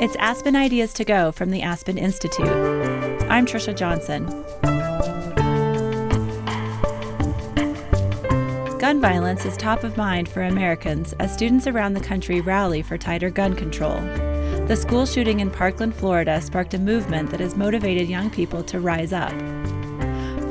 It's 0.00 0.16
Aspen 0.16 0.56
Ideas 0.56 0.92
to 0.94 1.04
Go 1.04 1.30
from 1.30 1.50
the 1.50 1.62
Aspen 1.62 1.98
Institute. 1.98 2.48
I'm 2.48 3.46
Trisha 3.46 3.76
Johnson. 3.76 4.26
Gun 8.80 9.00
violence 9.00 9.46
is 9.46 9.56
top 9.56 9.84
of 9.84 9.96
mind 9.96 10.28
for 10.28 10.42
Americans 10.42 11.12
as 11.20 11.32
students 11.32 11.68
around 11.68 11.94
the 11.94 12.00
country 12.00 12.40
rally 12.40 12.82
for 12.82 12.98
tighter 12.98 13.30
gun 13.30 13.54
control. 13.54 13.94
The 14.66 14.74
school 14.74 15.06
shooting 15.06 15.38
in 15.38 15.48
Parkland, 15.48 15.94
Florida 15.94 16.40
sparked 16.40 16.74
a 16.74 16.78
movement 16.78 17.30
that 17.30 17.38
has 17.38 17.56
motivated 17.56 18.08
young 18.08 18.30
people 18.30 18.64
to 18.64 18.80
rise 18.80 19.12
up. 19.12 19.32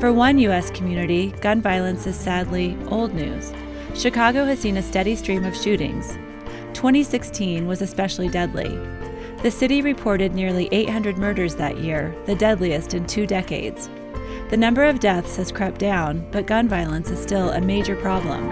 For 0.00 0.10
one 0.10 0.38
U.S. 0.38 0.70
community, 0.70 1.32
gun 1.42 1.60
violence 1.60 2.06
is 2.06 2.16
sadly 2.16 2.78
old 2.88 3.12
news. 3.12 3.52
Chicago 3.94 4.46
has 4.46 4.58
seen 4.58 4.78
a 4.78 4.82
steady 4.82 5.14
stream 5.14 5.44
of 5.44 5.54
shootings. 5.54 6.16
2016 6.72 7.66
was 7.66 7.82
especially 7.82 8.28
deadly. 8.28 8.78
The 9.44 9.50
city 9.50 9.82
reported 9.82 10.34
nearly 10.34 10.70
800 10.72 11.18
murders 11.18 11.54
that 11.56 11.76
year, 11.76 12.16
the 12.24 12.34
deadliest 12.34 12.94
in 12.94 13.06
two 13.06 13.26
decades. 13.26 13.90
The 14.48 14.56
number 14.56 14.84
of 14.84 15.00
deaths 15.00 15.36
has 15.36 15.52
crept 15.52 15.78
down, 15.78 16.26
but 16.30 16.46
gun 16.46 16.66
violence 16.66 17.10
is 17.10 17.20
still 17.20 17.50
a 17.50 17.60
major 17.60 17.94
problem. 17.94 18.48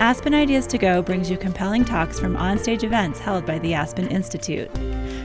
Aspen 0.00 0.34
Ideas 0.34 0.66
to 0.66 0.78
Go 0.78 1.00
brings 1.00 1.30
you 1.30 1.36
compelling 1.36 1.84
talks 1.84 2.18
from 2.18 2.34
onstage 2.34 2.82
events 2.82 3.20
held 3.20 3.46
by 3.46 3.60
the 3.60 3.72
Aspen 3.72 4.08
Institute. 4.08 4.68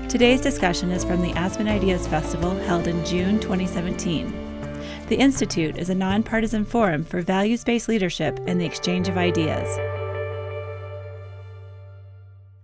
Today's 0.08 0.42
discussion 0.42 0.92
is 0.92 1.04
from 1.04 1.24
the 1.24 1.32
Aspen 1.32 1.68
Ideas 1.68 2.06
Festival 2.06 2.52
held 2.60 2.86
in 2.86 3.04
June 3.06 3.40
2017. 3.40 4.68
The 5.08 5.18
Institute 5.18 5.80
is 5.80 5.90
a 5.90 5.96
nonpartisan 5.96 6.64
forum 6.64 7.04
for 7.04 7.24
values 7.24 7.64
based 7.64 7.90
leadership 7.90 8.40
and 8.46 8.62
the 8.62 8.66
exchange 8.66 9.08
of 9.08 9.18
ideas. 9.18 9.99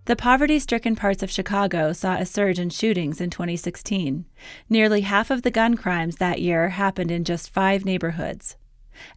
The 0.06 0.14
poverty 0.14 0.60
stricken 0.60 0.94
parts 0.94 1.24
of 1.24 1.32
Chicago 1.32 1.92
saw 1.92 2.14
a 2.14 2.24
surge 2.24 2.60
in 2.60 2.70
shootings 2.70 3.20
in 3.20 3.28
2016. 3.28 4.24
Nearly 4.70 5.00
half 5.00 5.32
of 5.32 5.42
the 5.42 5.50
gun 5.50 5.76
crimes 5.76 6.16
that 6.16 6.40
year 6.40 6.68
happened 6.68 7.10
in 7.10 7.24
just 7.24 7.50
five 7.50 7.84
neighborhoods. 7.84 8.54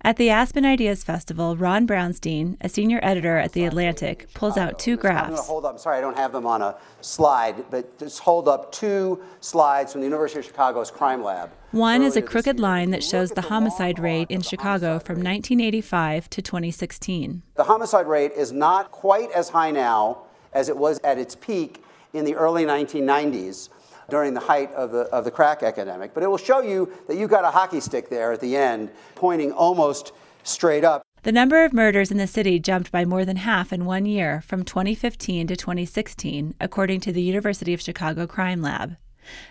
At 0.01 0.17
the 0.17 0.31
Aspen 0.31 0.65
Ideas 0.65 1.03
Festival, 1.03 1.55
Ron 1.55 1.85
Brownstein, 1.85 2.57
a 2.59 2.69
senior 2.69 2.99
editor 3.03 3.37
at 3.37 3.51
The 3.51 3.65
Atlantic, 3.65 4.33
pulls 4.33 4.57
out 4.57 4.79
two 4.79 4.97
graphs. 4.97 5.25
I'm 5.25 5.33
going 5.35 5.43
to 5.43 5.47
hold 5.47 5.65
up, 5.65 5.79
sorry, 5.79 5.99
I 5.99 6.01
don't 6.01 6.17
have 6.17 6.31
them 6.31 6.47
on 6.47 6.63
a 6.63 6.75
slide, 7.01 7.65
but 7.69 7.99
just 7.99 8.21
hold 8.21 8.47
up 8.47 8.71
two 8.71 9.21
slides 9.41 9.91
from 9.91 10.01
the 10.01 10.07
University 10.07 10.39
of 10.39 10.45
Chicago's 10.45 10.89
crime 10.89 11.23
lab. 11.23 11.51
One 11.69 12.01
is 12.01 12.17
a 12.17 12.21
crooked 12.23 12.59
line 12.59 12.89
that 12.89 13.03
shows 13.03 13.29
the 13.29 13.41
homicide 13.43 13.99
rate 13.99 14.31
in 14.31 14.41
Chicago 14.41 14.97
from 14.97 15.17
1985 15.17 16.31
to 16.31 16.41
2016. 16.41 17.43
The 17.53 17.63
homicide 17.65 18.07
rate 18.07 18.31
is 18.31 18.51
not 18.51 18.89
quite 18.89 19.29
as 19.33 19.49
high 19.49 19.69
now 19.69 20.23
as 20.53 20.69
it 20.69 20.77
was 20.77 20.99
at 21.03 21.17
its 21.17 21.35
peak 21.35 21.83
in 22.13 22.25
the 22.25 22.35
early 22.35 22.65
1990s 22.65 23.69
during 24.09 24.33
the 24.33 24.39
height 24.39 24.71
of 24.73 24.91
the, 24.91 25.01
of 25.13 25.23
the 25.23 25.31
crack 25.31 25.63
epidemic. 25.63 26.13
But 26.13 26.23
it 26.23 26.27
will 26.27 26.37
show 26.37 26.61
you 26.61 26.91
that 27.07 27.17
you've 27.17 27.29
got 27.29 27.45
a 27.45 27.51
hockey 27.51 27.79
stick 27.79 28.09
there 28.09 28.31
at 28.31 28.41
the 28.41 28.55
end, 28.55 28.89
pointing 29.15 29.51
almost 29.51 30.13
straight 30.43 30.83
up. 30.83 31.03
The 31.23 31.31
number 31.31 31.63
of 31.65 31.73
murders 31.73 32.11
in 32.11 32.17
the 32.17 32.27
city 32.27 32.59
jumped 32.59 32.91
by 32.91 33.03
more 33.03 33.25
than 33.25 33.37
half 33.37 33.73
in 33.73 33.85
one 33.85 34.05
year 34.05 34.41
from 34.41 34.63
2015 34.63 35.47
to 35.47 35.55
2016, 35.55 36.55
according 36.61 37.01
to 37.01 37.11
the 37.11 37.21
University 37.21 37.73
of 37.73 37.81
Chicago 37.81 38.25
Crime 38.25 38.61
Lab. 38.61 38.95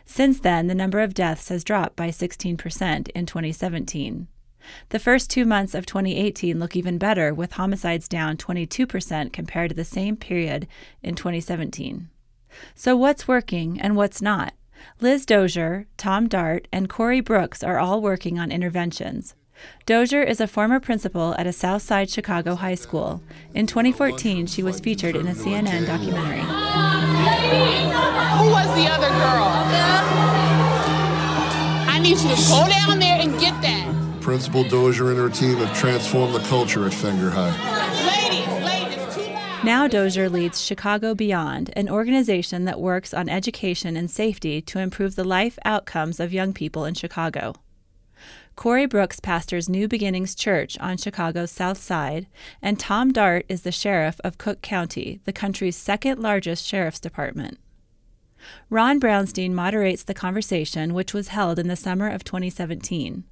Since 0.04 0.40
then, 0.40 0.66
the 0.66 0.74
number 0.74 1.00
of 1.00 1.14
deaths 1.14 1.50
has 1.50 1.62
dropped 1.62 1.94
by 1.94 2.08
16% 2.08 3.08
in 3.10 3.26
2017. 3.26 4.28
The 4.90 4.98
first 4.98 5.30
two 5.30 5.44
months 5.44 5.74
of 5.74 5.86
2018 5.86 6.58
look 6.58 6.76
even 6.76 6.98
better, 6.98 7.32
with 7.34 7.52
homicides 7.52 8.08
down 8.08 8.36
22% 8.36 9.32
compared 9.32 9.70
to 9.70 9.76
the 9.76 9.84
same 9.84 10.16
period 10.16 10.66
in 11.02 11.14
2017. 11.14 12.08
So, 12.74 12.96
what's 12.96 13.28
working 13.28 13.80
and 13.80 13.96
what's 13.96 14.22
not? 14.22 14.54
Liz 15.00 15.26
Dozier, 15.26 15.86
Tom 15.96 16.28
Dart, 16.28 16.68
and 16.72 16.88
Corey 16.88 17.20
Brooks 17.20 17.62
are 17.62 17.78
all 17.78 18.00
working 18.00 18.38
on 18.38 18.50
interventions. 18.50 19.34
Dozier 19.86 20.22
is 20.22 20.40
a 20.40 20.46
former 20.46 20.78
principal 20.80 21.34
at 21.36 21.46
a 21.46 21.52
South 21.52 21.82
Side 21.82 22.10
Chicago 22.10 22.54
high 22.54 22.74
school. 22.74 23.22
In 23.54 23.66
2014, 23.66 24.46
she 24.46 24.62
was 24.62 24.80
featured 24.80 25.16
in 25.16 25.26
a 25.26 25.34
CNN 25.34 25.86
documentary. 25.86 26.40
Who 28.38 28.50
was 28.50 28.66
the 28.76 28.86
other 28.90 29.08
girl? 29.08 29.48
I 31.88 31.98
need 32.00 32.18
you 32.18 32.28
to 32.28 32.48
go 32.48 32.68
down 32.68 32.98
there. 33.00 33.07
Principal 34.28 34.62
Dozier 34.62 35.08
and 35.08 35.18
her 35.18 35.30
team 35.30 35.56
have 35.56 35.74
transformed 35.74 36.34
the 36.34 36.46
culture 36.50 36.84
at 36.84 36.92
Fenger 36.92 37.30
High. 37.30 37.56
Now 39.64 39.88
Dozier 39.88 40.28
leads 40.28 40.62
Chicago 40.62 41.14
Beyond, 41.14 41.70
an 41.74 41.88
organization 41.88 42.66
that 42.66 42.78
works 42.78 43.14
on 43.14 43.30
education 43.30 43.96
and 43.96 44.10
safety 44.10 44.60
to 44.60 44.80
improve 44.80 45.14
the 45.14 45.24
life 45.24 45.58
outcomes 45.64 46.20
of 46.20 46.34
young 46.34 46.52
people 46.52 46.84
in 46.84 46.92
Chicago. 46.92 47.54
Corey 48.54 48.84
Brooks 48.84 49.18
pastors 49.18 49.66
New 49.66 49.88
Beginnings 49.88 50.34
Church 50.34 50.76
on 50.78 50.98
Chicago's 50.98 51.50
South 51.50 51.78
Side, 51.78 52.26
and 52.60 52.78
Tom 52.78 53.14
Dart 53.14 53.46
is 53.48 53.62
the 53.62 53.72
sheriff 53.72 54.20
of 54.22 54.36
Cook 54.36 54.60
County, 54.60 55.20
the 55.24 55.32
country's 55.32 55.74
second 55.74 56.20
largest 56.20 56.66
sheriff's 56.66 57.00
department. 57.00 57.56
Ron 58.68 59.00
Brownstein 59.00 59.52
moderates 59.52 60.04
the 60.04 60.12
conversation, 60.12 60.92
which 60.92 61.14
was 61.14 61.28
held 61.28 61.58
in 61.58 61.68
the 61.68 61.76
summer 61.76 62.10
of 62.10 62.24
2017. 62.24 63.24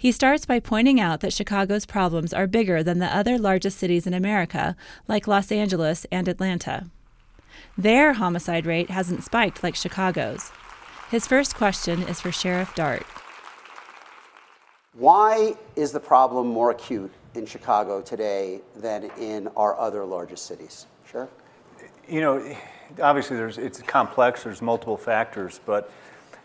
He 0.00 0.12
starts 0.12 0.46
by 0.46 0.60
pointing 0.60 1.00
out 1.00 1.18
that 1.22 1.32
Chicago's 1.32 1.84
problems 1.84 2.32
are 2.32 2.46
bigger 2.46 2.84
than 2.84 3.00
the 3.00 3.12
other 3.12 3.36
largest 3.36 3.78
cities 3.78 4.06
in 4.06 4.14
America, 4.14 4.76
like 5.08 5.26
Los 5.26 5.50
Angeles 5.50 6.06
and 6.12 6.28
Atlanta. 6.28 6.86
Their 7.76 8.12
homicide 8.12 8.64
rate 8.64 8.90
hasn't 8.90 9.24
spiked 9.24 9.64
like 9.64 9.74
Chicago's. 9.74 10.52
His 11.10 11.26
first 11.26 11.56
question 11.56 12.04
is 12.04 12.20
for 12.20 12.30
Sheriff 12.30 12.76
Dart. 12.76 13.04
Why 14.92 15.54
is 15.74 15.90
the 15.90 15.98
problem 15.98 16.46
more 16.46 16.70
acute 16.70 17.10
in 17.34 17.44
Chicago 17.44 18.00
today 18.00 18.60
than 18.76 19.10
in 19.18 19.48
our 19.56 19.76
other 19.80 20.04
largest 20.04 20.46
cities? 20.46 20.86
Sheriff? 21.10 21.30
You 22.08 22.20
know, 22.20 22.56
obviously 23.02 23.36
there's, 23.36 23.58
it's 23.58 23.82
complex, 23.82 24.44
there's 24.44 24.62
multiple 24.62 24.96
factors, 24.96 25.58
but 25.66 25.90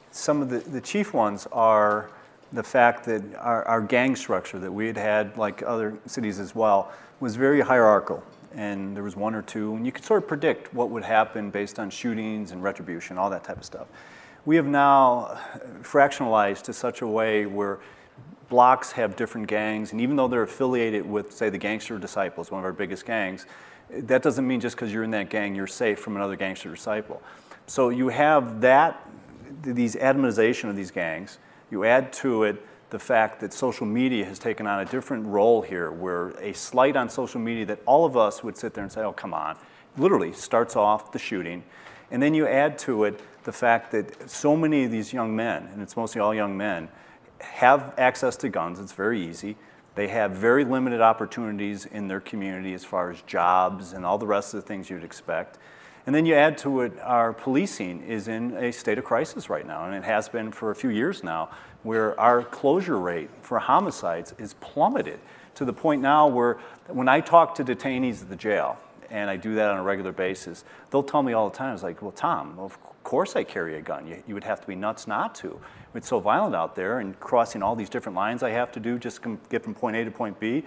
some 0.09 0.41
of 0.41 0.49
the, 0.49 0.57
the 0.57 0.81
chief 0.81 1.13
ones 1.13 1.47
are 1.51 2.09
the 2.53 2.63
fact 2.63 3.03
that 3.05 3.23
our, 3.35 3.63
our 3.65 3.81
gang 3.81 4.15
structure 4.15 4.59
that 4.59 4.71
we 4.71 4.87
had 4.87 4.97
had, 4.97 5.37
like 5.37 5.63
other 5.63 5.97
cities 6.05 6.39
as 6.39 6.55
well, 6.55 6.91
was 7.19 7.35
very 7.35 7.61
hierarchical. 7.61 8.23
And 8.55 8.95
there 8.95 9.03
was 9.03 9.15
one 9.15 9.33
or 9.33 9.41
two, 9.41 9.75
and 9.75 9.85
you 9.85 9.91
could 9.91 10.05
sort 10.05 10.21
of 10.21 10.27
predict 10.27 10.73
what 10.73 10.91
would 10.91 11.03
happen 11.03 11.49
based 11.49 11.79
on 11.79 11.89
shootings 11.89 12.51
and 12.51 12.61
retribution, 12.61 13.17
all 13.17 13.29
that 13.31 13.43
type 13.43 13.57
of 13.57 13.65
stuff. 13.65 13.87
We 14.45 14.55
have 14.57 14.67
now 14.67 15.39
fractionalized 15.81 16.61
to 16.63 16.73
such 16.73 17.01
a 17.01 17.07
way 17.07 17.47
where 17.47 17.79
blocks 18.49 18.91
have 18.91 19.15
different 19.15 19.47
gangs, 19.47 19.91
and 19.91 19.99
even 19.99 20.15
though 20.15 20.27
they're 20.27 20.43
affiliated 20.43 21.09
with, 21.09 21.33
say, 21.33 21.49
the 21.49 21.57
Gangster 21.57 21.97
Disciples, 21.97 22.51
one 22.51 22.59
of 22.59 22.65
our 22.65 22.73
biggest 22.73 23.05
gangs, 23.05 23.47
that 23.89 24.21
doesn't 24.21 24.45
mean 24.45 24.59
just 24.59 24.75
because 24.75 24.93
you're 24.93 25.03
in 25.03 25.11
that 25.11 25.29
gang 25.29 25.55
you're 25.55 25.67
safe 25.67 25.99
from 25.99 26.15
another 26.15 26.35
gangster 26.35 26.69
disciple. 26.69 27.21
So 27.67 27.89
you 27.89 28.09
have 28.09 28.61
that, 28.61 29.07
these 29.61 29.95
atomization 29.95 30.69
of 30.69 30.75
these 30.75 30.91
gangs, 30.91 31.39
you 31.73 31.83
add 31.83 32.13
to 32.13 32.43
it 32.43 32.65
the 32.91 32.99
fact 32.99 33.41
that 33.41 33.51
social 33.51 33.85
media 33.85 34.23
has 34.23 34.39
taken 34.39 34.67
on 34.67 34.79
a 34.79 34.85
different 34.85 35.25
role 35.25 35.61
here, 35.61 35.91
where 35.91 36.29
a 36.39 36.53
slight 36.53 36.95
on 36.95 37.09
social 37.09 37.41
media 37.41 37.65
that 37.65 37.79
all 37.85 38.05
of 38.05 38.15
us 38.15 38.43
would 38.43 38.55
sit 38.55 38.73
there 38.73 38.83
and 38.83 38.93
say, 38.93 39.01
oh, 39.01 39.11
come 39.11 39.33
on, 39.33 39.57
literally 39.97 40.31
starts 40.31 40.75
off 40.75 41.11
the 41.11 41.19
shooting. 41.19 41.63
And 42.11 42.21
then 42.21 42.35
you 42.35 42.47
add 42.47 42.77
to 42.79 43.05
it 43.05 43.19
the 43.43 43.51
fact 43.51 43.91
that 43.91 44.29
so 44.29 44.55
many 44.55 44.83
of 44.83 44.91
these 44.91 45.11
young 45.11 45.35
men, 45.35 45.67
and 45.73 45.81
it's 45.81 45.97
mostly 45.97 46.21
all 46.21 46.35
young 46.35 46.55
men, 46.55 46.87
have 47.39 47.93
access 47.97 48.37
to 48.37 48.49
guns. 48.49 48.79
It's 48.79 48.93
very 48.93 49.19
easy. 49.27 49.57
They 49.95 50.07
have 50.09 50.31
very 50.31 50.63
limited 50.63 51.01
opportunities 51.01 51.85
in 51.85 52.07
their 52.07 52.19
community 52.19 52.73
as 52.73 52.85
far 52.85 53.09
as 53.09 53.21
jobs 53.23 53.93
and 53.93 54.05
all 54.05 54.17
the 54.17 54.27
rest 54.27 54.53
of 54.53 54.61
the 54.61 54.67
things 54.67 54.89
you'd 54.89 55.03
expect. 55.03 55.57
And 56.05 56.13
then 56.13 56.25
you 56.25 56.35
add 56.35 56.57
to 56.59 56.81
it, 56.81 56.99
our 57.01 57.31
policing 57.31 58.03
is 58.03 58.27
in 58.27 58.57
a 58.57 58.73
state 58.73 58.97
of 58.97 59.05
crisis 59.05 59.49
right 59.49 59.65
now, 59.65 59.85
and 59.85 59.95
it 59.95 60.03
has 60.03 60.27
been 60.27 60.51
for 60.51 60.71
a 60.71 60.75
few 60.75 60.89
years 60.89 61.23
now, 61.23 61.49
where 61.83 62.19
our 62.19 62.43
closure 62.43 62.99
rate 62.99 63.29
for 63.41 63.59
homicides 63.59 64.33
is 64.37 64.53
plummeted 64.55 65.19
to 65.55 65.65
the 65.65 65.73
point 65.73 66.01
now 66.01 66.27
where 66.27 66.57
when 66.87 67.07
I 67.07 67.21
talk 67.21 67.55
to 67.55 67.63
detainees 67.63 68.21
at 68.21 68.29
the 68.29 68.35
jail, 68.35 68.77
and 69.09 69.29
I 69.29 69.37
do 69.37 69.55
that 69.55 69.69
on 69.69 69.77
a 69.77 69.83
regular 69.83 70.11
basis, 70.11 70.65
they'll 70.89 71.03
tell 71.03 71.23
me 71.23 71.33
all 71.33 71.49
the 71.49 71.55
time, 71.55 71.73
it's 71.73 71.83
like, 71.83 72.01
well, 72.01 72.11
Tom, 72.11 72.57
of 72.57 72.77
course 73.03 73.35
I 73.35 73.43
carry 73.43 73.77
a 73.77 73.81
gun. 73.81 74.07
You, 74.07 74.23
you 74.27 74.33
would 74.33 74.43
have 74.43 74.59
to 74.61 74.67
be 74.67 74.75
nuts 74.75 75.07
not 75.07 75.35
to. 75.35 75.59
It's 75.93 76.07
so 76.07 76.19
violent 76.19 76.55
out 76.55 76.75
there 76.75 76.99
and 76.99 77.17
crossing 77.19 77.61
all 77.61 77.75
these 77.75 77.89
different 77.89 78.15
lines 78.15 78.41
I 78.41 78.49
have 78.49 78.71
to 78.71 78.79
do 78.79 78.97
just 78.97 79.21
to 79.23 79.39
get 79.49 79.63
from 79.63 79.75
point 79.75 79.95
A 79.95 80.03
to 80.03 80.11
point 80.11 80.39
B. 80.39 80.63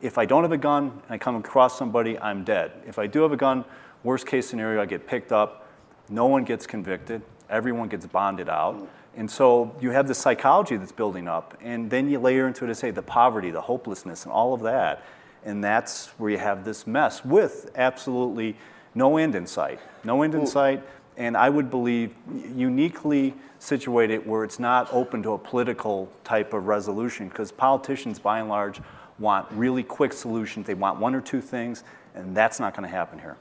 If 0.00 0.16
I 0.16 0.24
don't 0.24 0.42
have 0.42 0.52
a 0.52 0.56
gun 0.56 0.84
and 0.84 1.10
I 1.10 1.18
come 1.18 1.36
across 1.36 1.78
somebody, 1.78 2.18
I'm 2.18 2.44
dead. 2.44 2.72
If 2.86 2.98
I 2.98 3.06
do 3.06 3.20
have 3.22 3.32
a 3.32 3.36
gun, 3.36 3.64
Worst 4.04 4.26
case 4.26 4.48
scenario, 4.48 4.80
I 4.82 4.86
get 4.86 5.06
picked 5.06 5.32
up, 5.32 5.66
no 6.08 6.26
one 6.26 6.44
gets 6.44 6.66
convicted, 6.66 7.22
everyone 7.48 7.88
gets 7.88 8.06
bonded 8.06 8.48
out. 8.48 8.88
And 9.16 9.30
so 9.30 9.74
you 9.80 9.90
have 9.90 10.08
the 10.08 10.14
psychology 10.14 10.76
that's 10.76 10.92
building 10.92 11.28
up, 11.28 11.56
and 11.62 11.90
then 11.90 12.08
you 12.08 12.18
layer 12.18 12.48
into 12.48 12.64
it 12.64 12.68
to 12.68 12.74
say 12.74 12.90
the 12.90 13.02
poverty, 13.02 13.50
the 13.50 13.60
hopelessness, 13.60 14.24
and 14.24 14.32
all 14.32 14.54
of 14.54 14.62
that. 14.62 15.04
And 15.44 15.62
that's 15.62 16.08
where 16.18 16.30
you 16.30 16.38
have 16.38 16.64
this 16.64 16.86
mess 16.86 17.24
with 17.24 17.70
absolutely 17.74 18.56
no 18.94 19.16
end 19.16 19.34
in 19.34 19.46
sight. 19.46 19.80
No 20.04 20.22
end 20.22 20.34
in 20.34 20.46
sight. 20.46 20.82
And 21.16 21.36
I 21.36 21.50
would 21.50 21.68
believe 21.68 22.14
uniquely 22.54 23.34
situated 23.58 24.26
where 24.26 24.44
it's 24.44 24.58
not 24.58 24.92
open 24.92 25.22
to 25.24 25.32
a 25.32 25.38
political 25.38 26.10
type 26.24 26.54
of 26.54 26.66
resolution 26.66 27.28
because 27.28 27.52
politicians, 27.52 28.18
by 28.18 28.40
and 28.40 28.48
large, 28.48 28.80
want 29.18 29.46
really 29.52 29.82
quick 29.82 30.12
solutions. 30.12 30.66
They 30.66 30.74
want 30.74 30.98
one 30.98 31.14
or 31.14 31.20
two 31.20 31.40
things, 31.40 31.84
and 32.14 32.34
that's 32.36 32.58
not 32.58 32.74
going 32.74 32.88
to 32.88 32.94
happen 32.94 33.18
here. 33.18 33.36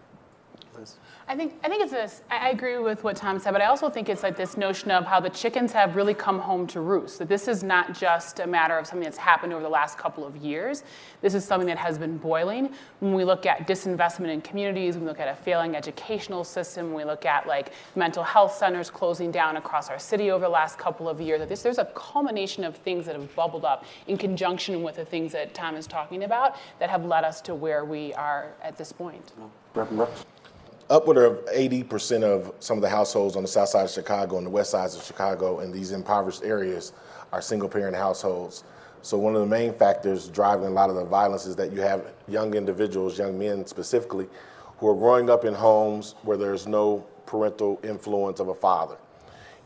I 1.27 1.35
think 1.35 1.53
I 1.63 1.69
think 1.69 1.81
it's 1.81 1.91
this. 1.91 2.21
I 2.29 2.41
I 2.41 2.49
agree 2.49 2.79
with 2.79 3.03
what 3.03 3.15
Tom 3.15 3.37
said, 3.37 3.51
but 3.51 3.61
I 3.61 3.67
also 3.67 3.87
think 3.87 4.09
it's 4.09 4.23
like 4.23 4.35
this 4.35 4.57
notion 4.57 4.89
of 4.89 5.05
how 5.05 5.19
the 5.19 5.29
chickens 5.29 5.71
have 5.73 5.95
really 5.95 6.15
come 6.15 6.39
home 6.39 6.65
to 6.67 6.81
roost. 6.81 7.19
That 7.19 7.29
this 7.29 7.47
is 7.47 7.63
not 7.63 7.93
just 7.93 8.39
a 8.39 8.47
matter 8.47 8.77
of 8.77 8.87
something 8.87 9.03
that's 9.03 9.15
happened 9.15 9.53
over 9.53 9.61
the 9.61 9.69
last 9.69 9.97
couple 9.97 10.25
of 10.25 10.35
years. 10.35 10.83
This 11.21 11.35
is 11.35 11.45
something 11.45 11.67
that 11.67 11.77
has 11.77 11.99
been 11.99 12.17
boiling. 12.17 12.73
When 12.99 13.13
we 13.13 13.23
look 13.23 13.45
at 13.45 13.67
disinvestment 13.67 14.33
in 14.33 14.41
communities, 14.41 14.95
when 14.95 15.03
we 15.03 15.09
look 15.09 15.19
at 15.19 15.27
a 15.27 15.35
failing 15.35 15.75
educational 15.75 16.43
system, 16.43 16.87
when 16.87 16.95
we 16.95 17.03
look 17.05 17.25
at 17.27 17.45
like 17.45 17.73
mental 17.95 18.23
health 18.23 18.55
centers 18.55 18.89
closing 18.89 19.29
down 19.29 19.57
across 19.57 19.89
our 19.89 19.99
city 19.99 20.31
over 20.31 20.45
the 20.45 20.49
last 20.49 20.79
couple 20.79 21.07
of 21.07 21.21
years. 21.21 21.39
That 21.39 21.47
this, 21.47 21.61
there's 21.61 21.77
a 21.77 21.91
culmination 21.93 22.63
of 22.63 22.75
things 22.75 23.05
that 23.05 23.15
have 23.15 23.33
bubbled 23.35 23.65
up 23.65 23.85
in 24.07 24.17
conjunction 24.17 24.81
with 24.81 24.95
the 24.95 25.05
things 25.05 25.31
that 25.33 25.53
Tom 25.53 25.75
is 25.75 25.85
talking 25.85 26.23
about 26.23 26.57
that 26.79 26.89
have 26.89 27.05
led 27.05 27.23
us 27.23 27.39
to 27.41 27.53
where 27.53 27.85
we 27.85 28.15
are 28.15 28.51
at 28.63 28.77
this 28.77 28.91
point. 28.91 29.31
Reverend 29.75 29.97
Brooks? 29.97 30.25
Upward 30.91 31.17
of 31.17 31.45
80% 31.45 32.23
of 32.23 32.53
some 32.59 32.77
of 32.77 32.81
the 32.81 32.89
households 32.89 33.37
on 33.37 33.43
the 33.43 33.47
south 33.47 33.69
side 33.69 33.85
of 33.85 33.91
Chicago 33.91 34.37
and 34.37 34.45
the 34.45 34.49
west 34.49 34.71
sides 34.71 34.93
of 34.93 35.03
Chicago 35.03 35.61
in 35.61 35.71
these 35.71 35.93
impoverished 35.93 36.43
areas 36.43 36.91
are 37.31 37.41
single 37.41 37.69
parent 37.69 37.95
households. 37.95 38.65
So 39.01 39.17
one 39.17 39.33
of 39.33 39.41
the 39.41 39.47
main 39.47 39.73
factors 39.73 40.27
driving 40.27 40.67
a 40.67 40.69
lot 40.69 40.89
of 40.89 40.97
the 40.97 41.05
violence 41.05 41.45
is 41.45 41.55
that 41.55 41.71
you 41.71 41.79
have 41.79 42.05
young 42.27 42.53
individuals, 42.53 43.17
young 43.17 43.39
men 43.39 43.65
specifically, 43.65 44.27
who 44.77 44.89
are 44.89 44.95
growing 44.95 45.29
up 45.29 45.45
in 45.45 45.53
homes 45.53 46.15
where 46.23 46.37
there's 46.37 46.67
no 46.67 47.05
parental 47.25 47.79
influence 47.83 48.41
of 48.41 48.49
a 48.49 48.53
father. 48.55 48.97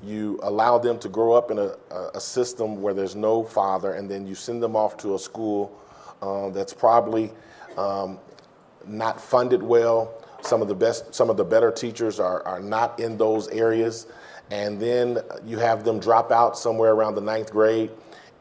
You 0.03 0.39
allow 0.43 0.77
them 0.77 0.99
to 0.99 1.09
grow 1.09 1.33
up 1.33 1.49
in 1.49 1.57
a, 1.57 1.75
a 2.13 2.21
system 2.21 2.81
where 2.81 2.93
there's 2.93 3.15
no 3.15 3.43
father, 3.43 3.93
and 3.93 4.09
then 4.09 4.27
you 4.27 4.35
send 4.35 4.61
them 4.61 4.75
off 4.75 4.95
to 4.97 5.15
a 5.15 5.19
school 5.19 5.75
uh, 6.21 6.49
that's 6.51 6.73
probably 6.73 7.31
um, 7.77 8.19
not 8.85 9.19
funded 9.19 9.63
well, 9.63 10.13
some 10.45 10.61
of 10.61 10.67
the 10.67 10.75
best, 10.75 11.13
some 11.13 11.29
of 11.29 11.37
the 11.37 11.43
better 11.43 11.71
teachers 11.71 12.19
are, 12.19 12.45
are 12.45 12.59
not 12.59 12.99
in 12.99 13.17
those 13.17 13.47
areas. 13.49 14.07
And 14.51 14.79
then 14.79 15.19
you 15.45 15.57
have 15.59 15.83
them 15.83 15.99
drop 15.99 16.31
out 16.31 16.57
somewhere 16.57 16.91
around 16.91 17.15
the 17.15 17.21
ninth 17.21 17.51
grade. 17.51 17.91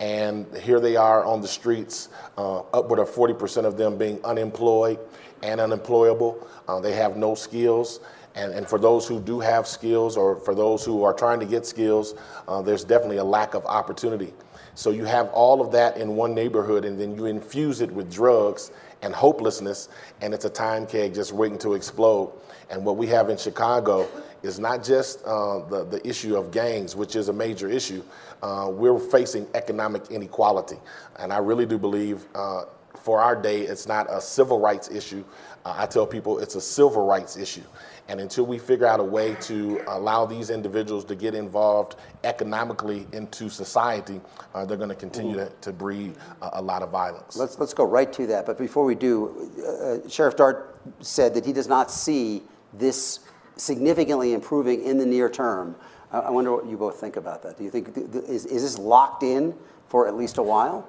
And 0.00 0.46
here 0.56 0.80
they 0.80 0.96
are 0.96 1.24
on 1.24 1.40
the 1.40 1.48
streets, 1.48 2.08
uh, 2.36 2.60
upward 2.72 2.98
of 2.98 3.08
40% 3.08 3.64
of 3.64 3.76
them 3.76 3.96
being 3.96 4.22
unemployed 4.24 4.98
and 5.42 5.60
unemployable. 5.60 6.46
Uh, 6.68 6.80
they 6.80 6.92
have 6.92 7.16
no 7.16 7.34
skills. 7.34 8.00
And, 8.34 8.52
and 8.52 8.68
for 8.68 8.78
those 8.78 9.06
who 9.06 9.20
do 9.20 9.38
have 9.40 9.66
skills 9.68 10.16
or 10.16 10.36
for 10.36 10.54
those 10.54 10.84
who 10.84 11.04
are 11.04 11.12
trying 11.12 11.38
to 11.40 11.46
get 11.46 11.64
skills, 11.64 12.14
uh, 12.48 12.60
there's 12.60 12.84
definitely 12.84 13.18
a 13.18 13.24
lack 13.24 13.54
of 13.54 13.64
opportunity. 13.66 14.34
So 14.74 14.90
you 14.90 15.04
have 15.04 15.28
all 15.28 15.60
of 15.60 15.70
that 15.72 15.96
in 15.96 16.16
one 16.16 16.34
neighborhood 16.34 16.84
and 16.84 17.00
then 17.00 17.14
you 17.16 17.26
infuse 17.26 17.80
it 17.80 17.90
with 17.92 18.12
drugs 18.12 18.72
and 19.04 19.14
hopelessness, 19.14 19.88
and 20.20 20.34
it's 20.34 20.44
a 20.44 20.50
time 20.50 20.86
keg 20.86 21.14
just 21.14 21.32
waiting 21.32 21.58
to 21.58 21.74
explode. 21.74 22.32
And 22.70 22.84
what 22.84 22.96
we 22.96 23.06
have 23.08 23.28
in 23.28 23.36
Chicago 23.36 24.08
is 24.42 24.58
not 24.58 24.82
just 24.82 25.22
uh, 25.24 25.60
the, 25.68 25.84
the 25.84 26.06
issue 26.06 26.36
of 26.36 26.50
gangs, 26.50 26.96
which 26.96 27.14
is 27.14 27.28
a 27.28 27.32
major 27.32 27.68
issue. 27.68 28.02
Uh, 28.42 28.70
we're 28.72 28.98
facing 28.98 29.46
economic 29.54 30.10
inequality. 30.10 30.76
And 31.18 31.32
I 31.32 31.38
really 31.38 31.66
do 31.66 31.78
believe 31.78 32.24
uh, 32.34 32.64
for 32.98 33.20
our 33.20 33.36
day, 33.36 33.62
it's 33.62 33.86
not 33.86 34.06
a 34.10 34.20
civil 34.20 34.60
rights 34.60 34.90
issue. 34.90 35.24
Uh, 35.64 35.74
I 35.76 35.86
tell 35.86 36.06
people 36.06 36.38
it's 36.38 36.54
a 36.54 36.60
civil 36.60 37.06
rights 37.06 37.36
issue. 37.36 37.62
And 38.08 38.20
until 38.20 38.44
we 38.44 38.58
figure 38.58 38.86
out 38.86 39.00
a 39.00 39.04
way 39.04 39.34
to 39.42 39.82
allow 39.88 40.26
these 40.26 40.50
individuals 40.50 41.04
to 41.06 41.14
get 41.14 41.34
involved 41.34 41.96
economically 42.22 43.06
into 43.12 43.48
society, 43.48 44.20
uh, 44.54 44.64
they're 44.64 44.76
going 44.76 44.90
to 44.90 44.94
continue 44.94 45.36
to, 45.36 45.50
to 45.62 45.72
breed 45.72 46.14
a, 46.42 46.50
a 46.54 46.62
lot 46.62 46.82
of 46.82 46.90
violence. 46.90 47.36
Let's, 47.36 47.58
let's 47.58 47.72
go 47.72 47.84
right 47.84 48.12
to 48.12 48.26
that. 48.26 48.44
But 48.44 48.58
before 48.58 48.84
we 48.84 48.94
do, 48.94 49.50
uh, 49.66 50.08
Sheriff 50.08 50.36
Dart 50.36 50.78
said 51.00 51.32
that 51.34 51.46
he 51.46 51.52
does 51.52 51.68
not 51.68 51.90
see 51.90 52.42
this 52.74 53.20
significantly 53.56 54.34
improving 54.34 54.82
in 54.82 54.98
the 54.98 55.06
near 55.06 55.30
term. 55.30 55.74
I, 56.12 56.20
I 56.20 56.30
wonder 56.30 56.52
what 56.52 56.66
you 56.66 56.76
both 56.76 57.00
think 57.00 57.16
about 57.16 57.42
that. 57.42 57.56
Do 57.56 57.64
you 57.64 57.70
think, 57.70 57.94
th- 57.94 58.12
th- 58.12 58.24
is, 58.24 58.44
is 58.46 58.62
this 58.62 58.78
locked 58.78 59.22
in 59.22 59.54
for 59.88 60.06
at 60.06 60.14
least 60.14 60.38
a 60.38 60.42
while? 60.42 60.88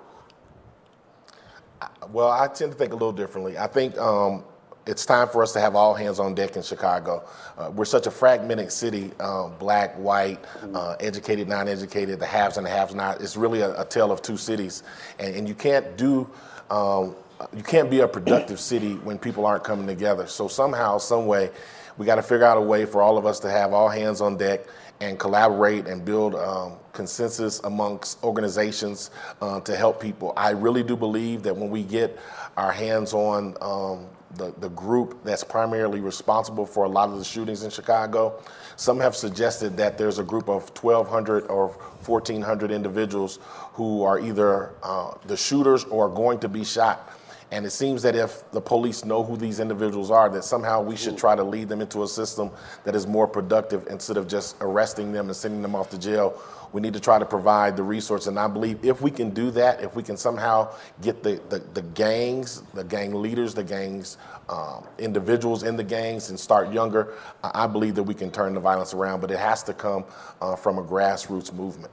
Well, 2.11 2.29
I 2.29 2.47
tend 2.47 2.71
to 2.71 2.77
think 2.77 2.91
a 2.91 2.95
little 2.95 3.11
differently. 3.11 3.57
I 3.57 3.67
think 3.67 3.97
um, 3.97 4.43
it's 4.85 5.05
time 5.05 5.27
for 5.27 5.41
us 5.41 5.51
to 5.53 5.59
have 5.59 5.75
all 5.75 5.93
hands 5.93 6.19
on 6.19 6.35
deck 6.35 6.55
in 6.55 6.61
Chicago. 6.61 7.27
Uh, 7.57 7.71
we're 7.73 7.85
such 7.85 8.07
a 8.07 8.11
fragmented 8.11 8.71
city 8.71 9.11
uh, 9.19 9.49
black, 9.49 9.95
white, 9.95 10.43
uh, 10.73 10.95
educated, 10.99 11.47
non 11.47 11.67
educated, 11.67 12.19
the 12.19 12.25
haves 12.25 12.57
and 12.57 12.65
the 12.65 12.69
haves 12.69 12.93
not. 12.93 13.21
It's 13.21 13.35
really 13.35 13.61
a, 13.61 13.81
a 13.81 13.85
tale 13.85 14.11
of 14.11 14.21
two 14.21 14.37
cities. 14.37 14.83
And, 15.19 15.35
and 15.35 15.47
you 15.47 15.55
can't 15.55 15.97
do, 15.97 16.29
um, 16.69 17.15
you 17.55 17.63
can't 17.63 17.89
be 17.89 18.01
a 18.01 18.07
productive 18.07 18.59
city 18.71 18.93
when 18.95 19.17
people 19.17 19.45
aren't 19.45 19.63
coming 19.63 19.87
together. 19.87 20.27
So 20.27 20.47
somehow, 20.47 20.99
some 20.99 21.25
way, 21.25 21.49
we 21.97 22.05
got 22.05 22.15
to 22.15 22.23
figure 22.23 22.45
out 22.45 22.57
a 22.57 22.61
way 22.61 22.85
for 22.85 23.01
all 23.01 23.17
of 23.17 23.25
us 23.25 23.39
to 23.41 23.49
have 23.49 23.73
all 23.73 23.89
hands 23.89 24.21
on 24.21 24.37
deck 24.37 24.61
and 25.01 25.19
collaborate 25.19 25.87
and 25.87 26.05
build 26.05 26.35
um, 26.35 26.73
consensus 26.93 27.59
amongst 27.61 28.23
organizations 28.23 29.11
uh, 29.41 29.59
to 29.61 29.75
help 29.75 30.01
people. 30.01 30.33
I 30.37 30.51
really 30.51 30.83
do 30.83 30.95
believe 30.95 31.43
that 31.43 31.55
when 31.55 31.69
we 31.69 31.83
get 31.83 32.17
our 32.57 32.71
hands 32.71 33.13
on 33.13 33.57
um, 33.61 34.07
the, 34.37 34.53
the 34.59 34.69
group 34.69 35.23
that's 35.23 35.43
primarily 35.43 35.99
responsible 35.99 36.65
for 36.65 36.85
a 36.85 36.89
lot 36.89 37.09
of 37.09 37.17
the 37.17 37.25
shootings 37.25 37.63
in 37.63 37.69
Chicago, 37.69 38.41
some 38.75 38.99
have 38.99 39.15
suggested 39.15 39.77
that 39.77 39.97
there's 39.97 40.19
a 40.19 40.23
group 40.23 40.49
of 40.49 40.69
1,200 40.77 41.47
or 41.47 41.69
1,400 41.69 42.71
individuals 42.71 43.39
who 43.73 44.03
are 44.03 44.19
either 44.19 44.73
uh, 44.83 45.13
the 45.27 45.37
shooters 45.37 45.83
or 45.85 46.07
are 46.07 46.13
going 46.13 46.39
to 46.39 46.49
be 46.49 46.63
shot. 46.63 47.11
And 47.51 47.65
it 47.65 47.69
seems 47.69 48.01
that 48.01 48.15
if 48.15 48.49
the 48.51 48.61
police 48.61 49.05
know 49.05 49.23
who 49.23 49.37
these 49.37 49.59
individuals 49.59 50.09
are, 50.09 50.29
that 50.29 50.43
somehow 50.43 50.81
we 50.81 50.95
should 50.95 51.17
try 51.17 51.35
to 51.35 51.43
lead 51.43 51.69
them 51.69 51.79
into 51.79 52.03
a 52.03 52.07
system 52.07 52.49
that 52.83 52.95
is 52.95 53.05
more 53.05 53.27
productive 53.27 53.85
instead 53.87 54.17
of 54.17 54.27
just 54.27 54.55
arresting 54.61 55.11
them 55.11 55.27
and 55.27 55.35
sending 55.35 55.61
them 55.61 55.75
off 55.75 55.89
to 55.91 55.99
jail. 55.99 56.41
We 56.73 56.81
need 56.81 56.93
to 56.93 56.99
try 56.99 57.19
to 57.19 57.25
provide 57.25 57.77
the 57.77 57.83
resource. 57.83 58.27
And 58.27 58.37
I 58.37 58.47
believe 58.47 58.83
if 58.83 58.99
we 59.01 59.11
can 59.11 59.29
do 59.29 59.51
that, 59.51 59.81
if 59.81 59.95
we 59.95 60.03
can 60.03 60.17
somehow 60.17 60.73
get 61.01 61.23
the, 61.23 61.39
the, 61.49 61.59
the 61.73 61.83
gangs, 61.83 62.63
the 62.73 62.83
gang 62.83 63.13
leaders, 63.13 63.53
the 63.53 63.63
gangs, 63.63 64.17
um, 64.49 64.83
individuals 64.97 65.63
in 65.63 65.77
the 65.77 65.83
gangs 65.83 66.29
and 66.29 66.39
start 66.39 66.73
younger, 66.73 67.13
I 67.43 67.67
believe 67.67 67.95
that 67.95 68.03
we 68.03 68.13
can 68.13 68.31
turn 68.31 68.53
the 68.55 68.59
violence 68.59 68.93
around. 68.93 69.21
But 69.21 69.31
it 69.31 69.39
has 69.39 69.63
to 69.63 69.73
come 69.73 70.03
uh, 70.41 70.55
from 70.55 70.77
a 70.77 70.83
grassroots 70.83 71.53
movement. 71.53 71.91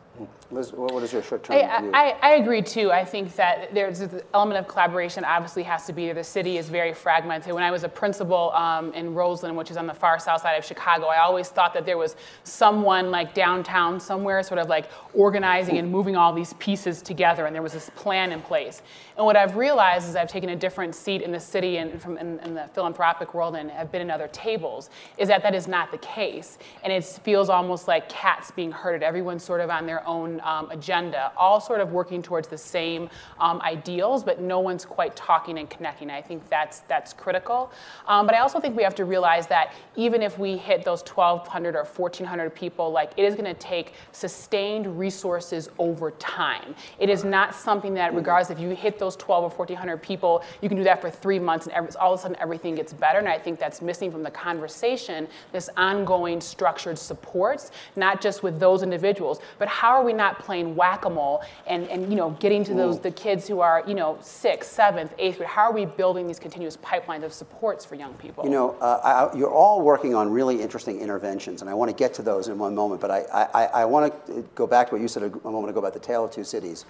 Liz, 0.52 0.73
what 0.73 0.92
what 0.92 1.02
is 1.02 1.12
your 1.12 1.23
short 1.23 1.42
term 1.42 1.56
I, 1.56 1.80
view? 1.80 1.90
I, 1.94 2.16
I 2.21 2.30
agree 2.35 2.61
too. 2.61 2.92
I 2.92 3.04
think 3.04 3.35
that 3.37 3.73
there's 3.73 4.00
an 4.00 4.21
element 4.35 4.61
of 4.61 4.68
collaboration 4.68 5.25
obviously 5.25 5.62
has 5.62 5.87
to 5.87 5.92
be 5.92 6.04
there. 6.04 6.14
The 6.14 6.23
city 6.23 6.59
is 6.59 6.68
very 6.68 6.92
fragmented. 6.92 7.54
When 7.54 7.62
I 7.62 7.71
was 7.71 7.85
a 7.85 7.88
principal 7.88 8.52
um, 8.52 8.92
in 8.92 9.14
Roseland, 9.14 9.56
which 9.56 9.71
is 9.71 9.78
on 9.78 9.87
the 9.87 9.94
far 9.94 10.18
south 10.18 10.42
side 10.42 10.56
of 10.56 10.64
Chicago, 10.64 11.06
I 11.06 11.21
always 11.21 11.49
thought 11.49 11.73
that 11.73 11.87
there 11.87 11.97
was 11.97 12.16
someone 12.44 13.11
like 13.11 13.32
downtown 13.32 13.99
somewhere 13.99 14.42
sort 14.42 14.61
of 14.61 14.68
like 14.68 14.90
organizing 15.14 15.78
and 15.78 15.90
moving 15.90 16.16
all 16.16 16.35
these 16.35 16.52
pieces 16.54 17.00
together 17.00 17.47
and 17.47 17.54
there 17.54 17.62
was 17.62 17.73
this 17.73 17.90
plan 17.97 18.30
in 18.30 18.42
place. 18.42 18.82
And 19.16 19.25
what 19.25 19.37
I've 19.37 19.56
realized 19.56 20.09
is 20.09 20.16
I've 20.16 20.28
taken 20.28 20.50
a 20.50 20.56
different 20.56 20.94
seat 20.94 21.23
in 21.23 21.32
the 21.32 21.40
city 21.40 21.78
and 21.78 22.00
from 22.00 22.18
in, 22.18 22.38
in 22.40 22.54
the 22.54 22.68
philanthropic 22.75 23.35
world 23.35 23.56
and 23.56 23.71
have 23.71 23.90
been 23.90 24.02
in 24.02 24.11
other 24.11 24.28
tables, 24.28 24.90
is 25.16 25.28
that 25.28 25.42
that 25.42 25.54
is 25.54 25.66
not 25.66 25.90
the 25.90 25.99
case. 25.99 26.59
And 26.85 26.92
it 26.92 27.04
feels 27.04 27.49
almost 27.49 27.88
like 27.88 28.09
cats 28.09 28.50
being 28.50 28.71
herded. 28.71 29.02
Everyone's 29.02 29.44
sort 29.44 29.61
of 29.61 29.71
on 29.71 29.87
their 29.87 30.06
own 30.06 30.42
um, 30.43 30.71
agenda, 30.71 31.33
all 31.37 31.61
sort 31.61 31.81
of 31.81 31.93
working 31.93 32.23
towards 32.23 32.49
the 32.49 32.59
same 32.59 33.09
um, 33.41 33.61
ideals, 33.63 34.25
but 34.25 34.41
no 34.41 34.61
one's 34.61 34.85
quite 34.85 35.15
talking 35.17 35.59
and 35.59 35.69
connecting. 35.69 36.11
I 36.11 36.23
think 36.23 36.49
that's 36.49 36.81
that's 36.81 37.13
critical. 37.13 37.73
Um, 38.07 38.27
but 38.27 38.35
I 38.35 38.41
also 38.41 38.61
think 38.61 38.77
we 38.77 38.83
have 38.83 38.95
to 38.97 39.05
realize 39.05 39.47
that 39.49 39.75
even 39.97 40.23
if 40.23 40.39
we 40.39 40.57
hit 40.57 40.85
those 40.85 41.03
1,200 41.03 41.75
or 41.75 41.85
1,400 41.85 42.55
people, 42.55 42.91
like 42.91 43.13
it 43.17 43.25
is 43.25 43.35
going 43.35 43.45
to 43.45 43.55
take 43.55 43.95
sustained 44.13 44.99
resources 44.99 45.69
over 45.79 46.13
time. 46.13 46.75
It 46.99 47.09
is 47.09 47.25
not 47.25 47.55
something 47.55 47.95
that, 47.95 48.15
regardless 48.15 48.51
if 48.51 48.59
you 48.59 48.71
hit 48.71 48.99
those 48.99 49.17
12 49.17 49.45
or 49.45 49.49
1,400 49.51 49.99
people, 49.99 50.43
you 50.61 50.69
can 50.69 50.79
do 50.79 50.85
that 50.85 51.01
for 51.01 51.11
three 51.11 51.39
months 51.39 51.67
and 51.67 51.75
every, 51.75 51.91
all 52.01 52.13
of 52.13 52.21
a 52.21 52.23
sudden 52.23 52.37
everything 52.41 52.75
gets 52.75 52.93
better. 52.93 53.19
And 53.19 53.29
I 53.29 53.39
think 53.39 53.59
that's 53.59 53.83
missing 53.83 54.11
from 54.11 54.23
the 54.23 54.31
conversation. 54.31 55.29
This 55.53 55.69
ongoing 55.77 56.41
structured 56.41 56.99
supports, 56.99 57.71
not 57.97 58.21
just 58.21 58.43
with 58.43 58.59
those 58.59 58.83
individuals, 58.83 59.41
but 59.59 59.69
how 59.69 59.91
are 59.91 60.05
we 60.05 60.13
not 60.13 60.32
playing 60.39 60.75
whack-a-mole 60.75 61.43
and, 61.67 61.89
and 61.89 62.11
you 62.11 62.17
know 62.17 62.31
getting 62.41 62.65
to 62.65 62.75
those 62.75 63.01
the 63.01 63.11
kids 63.11 63.47
who 63.49 63.61
are 63.61 63.83
you 63.87 63.95
know 63.95 64.19
sixth, 64.21 64.73
seventh, 64.73 65.12
eighth 65.19 65.39
grade? 65.39 65.49
How 65.49 65.62
are 65.62 65.73
we 65.73 65.85
building 65.85 66.27
these 66.27 66.39
continuous 66.39 66.77
pipelines 66.79 67.25
of 67.25 67.33
supports 67.33 67.85
for 67.85 67.95
young 67.95 68.15
people? 68.15 68.45
You 68.45 68.51
know, 68.51 68.77
uh, 68.81 69.31
I, 69.33 69.37
you're 69.37 69.51
all 69.51 69.83
working 69.83 70.15
on 70.15 70.31
really 70.31 70.61
interesting 70.61 71.01
interventions, 71.01 71.61
and 71.61 71.71
I 71.71 71.75
want 71.75 71.91
to 71.91 71.97
get 71.97 72.15
to 72.15 72.23
those 72.23 72.49
in 72.49 72.59
one 72.59 72.75
moment. 72.75 73.01
But 73.01 73.11
I, 73.11 73.49
I, 73.55 73.65
I 73.65 73.85
want 73.85 74.27
to 74.27 74.45
go 74.55 74.67
back 74.67 74.89
to 74.89 74.95
what 74.95 75.03
you 75.03 75.09
said 75.09 75.23
a 75.23 75.51
moment 75.51 75.71
ago 75.71 75.79
about 75.79 75.95
the 75.95 76.01
tale 76.01 76.25
of 76.25 76.31
two 76.31 76.45
cities, 76.45 76.85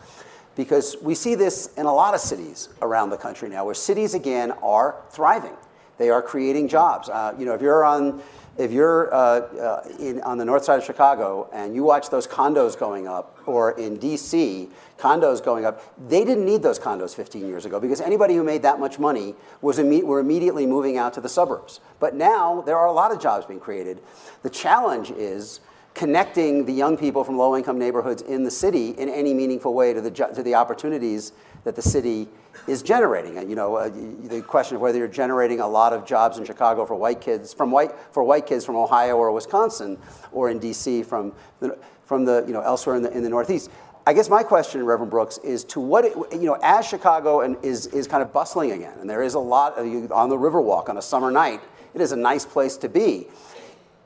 because 0.57 0.97
we 1.03 1.15
see 1.15 1.35
this 1.35 1.73
in 1.77 1.87
a 1.87 1.93
lot 1.93 2.15
of 2.15 2.21
cities 2.21 2.69
around 2.81 3.11
the 3.11 3.17
country 3.17 3.49
now, 3.49 3.65
where 3.65 3.75
cities 3.75 4.15
again 4.15 4.53
are 4.63 4.97
thriving. 5.11 5.57
They 5.99 6.11
are 6.11 6.23
creating 6.23 6.69
jobs. 6.69 7.09
Uh, 7.09 7.35
you 7.39 7.45
know, 7.45 7.55
if 7.55 7.61
you're 7.61 7.85
on 7.85 8.23
if 8.59 8.71
you're 8.71 9.13
uh, 9.15 9.19
uh, 9.19 9.89
in, 9.99 10.21
on 10.23 10.37
the 10.37 10.45
north 10.45 10.65
side 10.65 10.79
of 10.79 10.85
Chicago 10.85 11.49
and 11.53 11.75
you 11.75 11.83
watch 11.83 12.11
those 12.11 12.27
condos 12.27 12.79
going 12.79 13.09
up, 13.09 13.39
or 13.47 13.73
in 13.79 13.99
DC, 13.99 14.69
condos 14.99 15.43
going 15.43 15.65
up, 15.65 15.83
they 16.09 16.25
didn't 16.25 16.45
need 16.45 16.63
those 16.63 16.79
condos 16.79 17.15
15 17.15 17.47
years 17.47 17.65
ago 17.65 17.81
because 17.81 18.01
anybody 18.01 18.35
who 18.35 18.45
made 18.45 18.63
that 18.63 18.79
much 18.79 18.99
money 18.99 19.35
was 19.63 19.79
imme- 19.79 20.05
were 20.05 20.21
immediately 20.21 20.67
moving 20.67 20.99
out 20.99 21.15
to 21.15 21.21
the 21.21 21.29
suburbs. 21.29 21.81
But 21.99 22.15
now 22.15 22.61
there 22.63 22.77
are 22.77 22.87
a 22.87 22.93
lot 22.93 23.11
of 23.11 23.21
jobs 23.21 23.47
being 23.47 23.61
created. 23.61 24.01
The 24.43 24.51
challenge 24.51 25.11
is 25.11 25.61
connecting 25.95 26.65
the 26.65 26.73
young 26.73 26.97
people 26.97 27.25
from 27.25 27.37
low 27.37 27.57
income 27.57 27.79
neighborhoods 27.79 28.23
in 28.23 28.45
the 28.45 28.51
city 28.51 28.91
in 28.91 29.09
any 29.09 29.35
meaningful 29.35 29.75
way 29.75 29.93
to 29.93 30.01
the, 30.01 30.11
to 30.11 30.43
the 30.43 30.55
opportunities 30.55 31.33
that 31.65 31.77
the 31.77 31.83
city 31.83 32.29
is 32.67 32.83
generating. 32.83 33.39
And 33.39 33.51
you 33.51 33.57
know, 33.57 33.77
uh, 33.77 33.89
the 33.89 34.43
question 34.43 34.77
of 34.77 34.83
whether 34.83 34.99
you're 34.99 35.09
generating 35.09 35.61
a 35.61 35.69
lot 35.69 35.93
of 35.93 36.07
jobs 36.07 36.39
in 36.39 36.45
Chicago 36.45 36.87
for 36.87 36.95
white 36.95 37.21
kids, 37.21 37.53
from 37.53 37.71
white, 37.71 37.93
for 38.13 38.23
white 38.23 38.47
kids 38.47 38.65
from 38.65 38.77
Ohio 38.77 39.17
or 39.17 39.33
Wisconsin, 39.33 39.99
or 40.33 40.51
in 40.51 40.61
DC 40.61 41.05
from 41.05 41.33
the, 41.61 41.79
from 42.05 42.25
the, 42.25 42.45
you 42.47 42.53
know, 42.53 42.61
elsewhere 42.61 42.97
in 42.97 43.03
the, 43.03 43.11
in 43.11 43.23
the 43.23 43.29
Northeast. 43.29 43.71
I 44.05 44.13
guess 44.13 44.29
my 44.29 44.43
question, 44.43 44.85
Reverend 44.85 45.11
Brooks, 45.11 45.39
is 45.39 45.63
to 45.65 45.81
what, 45.81 46.05
it, 46.05 46.15
you 46.33 46.47
know, 46.47 46.59
as 46.63 46.87
Chicago 46.87 47.43
and 47.43 47.57
is, 47.65 47.87
is 47.89 48.09
kind 48.09 48.23
of 48.23 48.33
bustling 48.33 48.73
again, 48.73 48.99
and 48.99 49.09
there 49.09 49.23
is 49.23 49.35
a 49.35 49.39
lot 49.39 49.79
of, 49.79 49.87
you 49.87 50.09
on 50.13 50.29
the 50.29 50.37
Riverwalk 50.37 50.89
on 50.89 50.97
a 50.97 51.03
summer 51.03 51.31
night, 51.31 51.61
it 51.95 52.01
is 52.01 52.11
a 52.11 52.17
nice 52.17 52.45
place 52.45 52.77
to 52.79 52.89
be. 52.89 53.29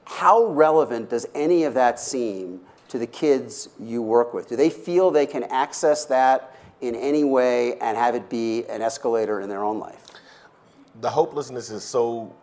How 0.04 0.44
relevant 0.44 1.10
does 1.10 1.26
any 1.34 1.64
of 1.64 1.75
that 1.75 1.98
seem 1.98 2.60
to 2.88 2.98
the 2.98 3.06
kids 3.06 3.70
you 3.80 4.02
work 4.02 4.34
with? 4.34 4.48
Do 4.48 4.56
they 4.56 4.70
feel 4.70 5.10
they 5.10 5.26
can 5.26 5.44
access 5.44 6.04
that 6.06 6.55
in 6.80 6.95
any 6.95 7.25
way 7.25 7.78
and 7.78 7.97
have 7.97 8.14
it 8.14 8.28
be 8.28 8.64
an 8.66 8.83
escalator 8.83 9.40
in 9.40 9.49
their 9.49 9.64
own 9.64 9.78
life? 9.78 10.02
The 11.00 11.11
hopelessness 11.11 11.71
is 11.71 11.85
so 11.85 12.35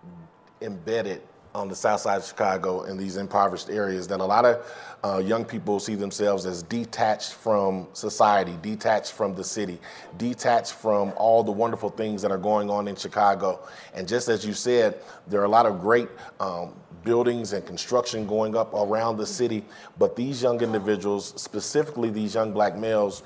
embedded 0.62 1.22
on 1.56 1.68
the 1.68 1.75
south 1.75 2.02
side 2.02 2.18
of 2.18 2.25
Chicago 2.25 2.84
in 2.84 2.98
these 2.98 3.18
impoverished 3.18 3.70
areas 3.70 4.08
that 4.08 4.20
a 4.20 4.25
lot 4.25 4.44
of 4.46 4.66
uh, 5.04 5.20
young 5.20 5.46
people 5.46 5.80
see 5.80 5.96
themselves 5.96 6.46
as 6.46 6.63
detached 6.63 7.34
from 7.34 7.88
society, 7.94 8.58
detached 8.62 9.12
from 9.12 9.36
the 9.36 9.44
city, 9.44 9.80
detached 10.18 10.74
from 10.74 11.13
all 11.16 11.44
the 11.44 11.52
wonderful 11.52 11.90
things 11.90 12.22
that 12.22 12.32
are 12.32 12.38
going 12.38 12.70
on 12.70 12.88
in 12.88 12.96
Chicago. 12.96 13.60
And 13.94 14.08
just 14.08 14.30
as 14.30 14.46
you 14.46 14.54
said, 14.54 15.00
there 15.28 15.42
are 15.42 15.46
a 15.46 15.50
lot 15.50 15.66
of 15.66 15.80
great 15.80 16.10
um, 16.40 16.74
buildings 17.04 17.54
and 17.54 17.66
construction 17.66 18.25
going 18.25 18.56
up 18.56 18.74
around 18.74 19.18
the 19.18 19.25
city, 19.25 19.63
but 20.00 20.16
these 20.16 20.42
young 20.42 20.62
individuals, 20.62 21.34
specifically 21.40 22.10
these 22.10 22.34
young 22.34 22.52
black 22.54 22.78
males, 22.78 23.24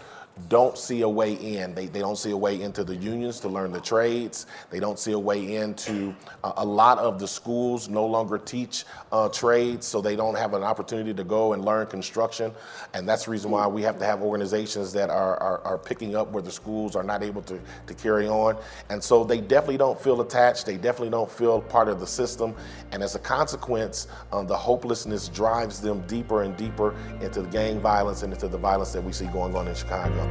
don't 0.49 0.77
see 0.77 1.01
a 1.01 1.09
way 1.09 1.33
in. 1.33 1.73
They, 1.73 1.87
they 1.87 1.99
don't 1.99 2.17
see 2.17 2.31
a 2.31 2.37
way 2.37 2.61
into 2.61 2.83
the 2.83 2.95
unions 2.95 3.39
to 3.41 3.49
learn 3.49 3.71
the 3.71 3.81
trades. 3.81 4.45
They 4.69 4.79
don't 4.79 4.99
see 4.99 5.11
a 5.11 5.19
way 5.19 5.55
into 5.55 6.15
uh, 6.43 6.53
a 6.57 6.65
lot 6.65 6.97
of 6.99 7.19
the 7.19 7.27
schools 7.27 7.89
no 7.89 8.05
longer 8.05 8.37
teach 8.37 8.85
uh, 9.11 9.29
trades, 9.29 9.85
so 9.85 10.01
they 10.01 10.15
don't 10.15 10.35
have 10.35 10.53
an 10.53 10.63
opportunity 10.63 11.13
to 11.13 11.23
go 11.23 11.53
and 11.53 11.65
learn 11.65 11.87
construction. 11.87 12.51
And 12.93 13.07
that's 13.07 13.25
the 13.25 13.31
reason 13.31 13.51
why 13.51 13.67
we 13.67 13.81
have 13.83 13.97
to 13.99 14.05
have 14.05 14.21
organizations 14.21 14.93
that 14.93 15.09
are, 15.09 15.37
are, 15.37 15.61
are 15.61 15.77
picking 15.77 16.15
up 16.15 16.31
where 16.31 16.43
the 16.43 16.51
schools 16.51 16.95
are 16.95 17.03
not 17.03 17.23
able 17.23 17.41
to, 17.43 17.59
to 17.87 17.93
carry 17.93 18.27
on. 18.27 18.57
And 18.89 19.03
so 19.03 19.23
they 19.23 19.41
definitely 19.41 19.77
don't 19.77 19.99
feel 19.99 20.21
attached. 20.21 20.65
They 20.65 20.77
definitely 20.77 21.11
don't 21.11 21.31
feel 21.31 21.61
part 21.61 21.87
of 21.87 21.99
the 21.99 22.07
system. 22.07 22.55
And 22.91 23.03
as 23.03 23.15
a 23.15 23.19
consequence, 23.19 24.07
um, 24.31 24.47
the 24.47 24.57
hopelessness 24.57 25.29
drives 25.29 25.81
them 25.81 26.01
deeper 26.07 26.43
and 26.43 26.55
deeper 26.57 26.95
into 27.21 27.41
the 27.41 27.49
gang 27.49 27.79
violence 27.79 28.23
and 28.23 28.33
into 28.33 28.47
the 28.47 28.57
violence 28.57 28.91
that 28.93 29.03
we 29.03 29.11
see 29.11 29.25
going 29.27 29.55
on 29.55 29.67
in 29.67 29.75
Chicago. 29.75 30.26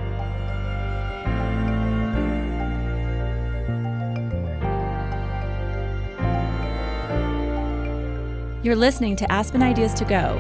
You're 8.66 8.74
listening 8.74 9.14
to 9.16 9.30
Aspen 9.30 9.62
Ideas 9.62 9.94
to 9.94 10.04
Go. 10.04 10.38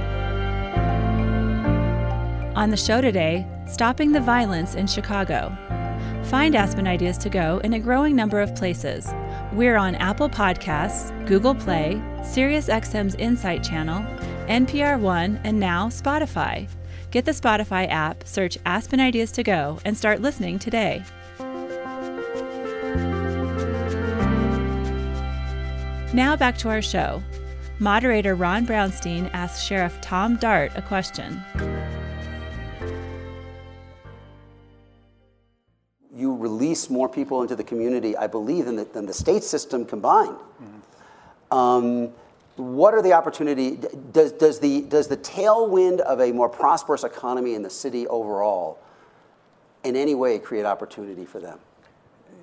On 2.56 2.70
the 2.70 2.76
show 2.76 3.00
today, 3.00 3.46
Stopping 3.68 4.10
the 4.10 4.20
Violence 4.20 4.74
in 4.74 4.88
Chicago. 4.88 5.56
Find 6.24 6.56
Aspen 6.56 6.88
Ideas 6.88 7.18
to 7.18 7.30
Go 7.30 7.60
in 7.62 7.74
a 7.74 7.78
growing 7.78 8.16
number 8.16 8.40
of 8.40 8.52
places. 8.56 9.14
We're 9.52 9.76
on 9.76 9.94
Apple 9.94 10.28
Podcasts, 10.28 11.12
Google 11.28 11.54
Play, 11.54 12.02
SiriusXM's 12.22 13.14
Insight 13.14 13.62
Channel, 13.62 14.02
NPR 14.48 14.98
One, 14.98 15.40
and 15.44 15.60
now 15.60 15.86
Spotify. 15.86 16.68
Get 17.10 17.24
the 17.24 17.32
Spotify 17.32 17.88
app, 17.88 18.26
search 18.26 18.58
Aspen 18.66 19.00
Ideas 19.00 19.32
to 19.32 19.42
Go, 19.42 19.78
and 19.84 19.96
start 19.96 20.20
listening 20.20 20.58
today. 20.58 21.02
Now 26.12 26.34
back 26.34 26.58
to 26.58 26.68
our 26.68 26.82
show. 26.82 27.22
Moderator 27.78 28.34
Ron 28.34 28.66
Brownstein 28.66 29.30
asks 29.32 29.62
Sheriff 29.62 30.00
Tom 30.00 30.36
Dart 30.36 30.72
a 30.74 30.82
question. 30.82 31.42
You 36.14 36.34
release 36.34 36.88
more 36.88 37.08
people 37.08 37.42
into 37.42 37.54
the 37.54 37.64
community, 37.64 38.16
I 38.16 38.26
believe, 38.26 38.64
than 38.64 38.76
the, 38.76 38.84
than 38.84 39.04
the 39.04 39.12
state 39.12 39.44
system 39.44 39.84
combined. 39.84 40.36
Mm-hmm. 40.36 41.54
Um, 41.56 42.12
what 42.56 42.94
are 42.94 43.02
the 43.02 43.12
opportunity? 43.12 43.78
Does, 44.12 44.32
does, 44.32 44.58
the, 44.58 44.82
does 44.82 45.08
the 45.08 45.16
tailwind 45.16 46.00
of 46.00 46.20
a 46.20 46.32
more 46.32 46.48
prosperous 46.48 47.04
economy 47.04 47.54
in 47.54 47.62
the 47.62 47.70
city 47.70 48.06
overall 48.08 48.78
in 49.84 49.94
any 49.94 50.14
way 50.14 50.38
create 50.38 50.64
opportunity 50.64 51.24
for 51.24 51.38
them? 51.38 51.58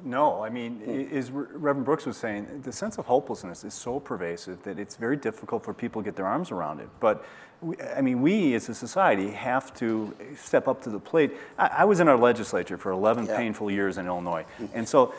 No, 0.05 0.43
I 0.43 0.49
mean, 0.49 0.81
mm. 0.85 1.11
as 1.13 1.31
Reverend 1.31 1.85
Brooks 1.85 2.05
was 2.05 2.17
saying, 2.17 2.61
the 2.63 2.73
sense 2.73 2.97
of 2.97 3.05
hopelessness 3.05 3.63
is 3.63 3.73
so 3.73 3.99
pervasive 3.99 4.61
that 4.63 4.77
it's 4.77 4.97
very 4.97 5.15
difficult 5.15 5.63
for 5.63 5.73
people 5.73 6.01
to 6.01 6.05
get 6.05 6.15
their 6.15 6.25
arms 6.25 6.51
around 6.51 6.81
it. 6.81 6.89
But 6.99 7.23
we, 7.61 7.79
I 7.79 8.01
mean, 8.01 8.21
we 8.21 8.53
as 8.55 8.67
a 8.67 8.75
society 8.75 9.29
have 9.31 9.73
to 9.75 10.13
step 10.35 10.67
up 10.67 10.81
to 10.83 10.89
the 10.89 10.99
plate. 10.99 11.31
I, 11.57 11.67
I 11.67 11.85
was 11.85 12.01
in 12.01 12.09
our 12.09 12.17
legislature 12.17 12.77
for 12.77 12.91
11 12.91 13.27
yeah. 13.27 13.37
painful 13.37 13.71
years 13.71 13.97
in 13.97 14.05
Illinois. 14.05 14.45
And 14.73 14.87
so 14.87 15.13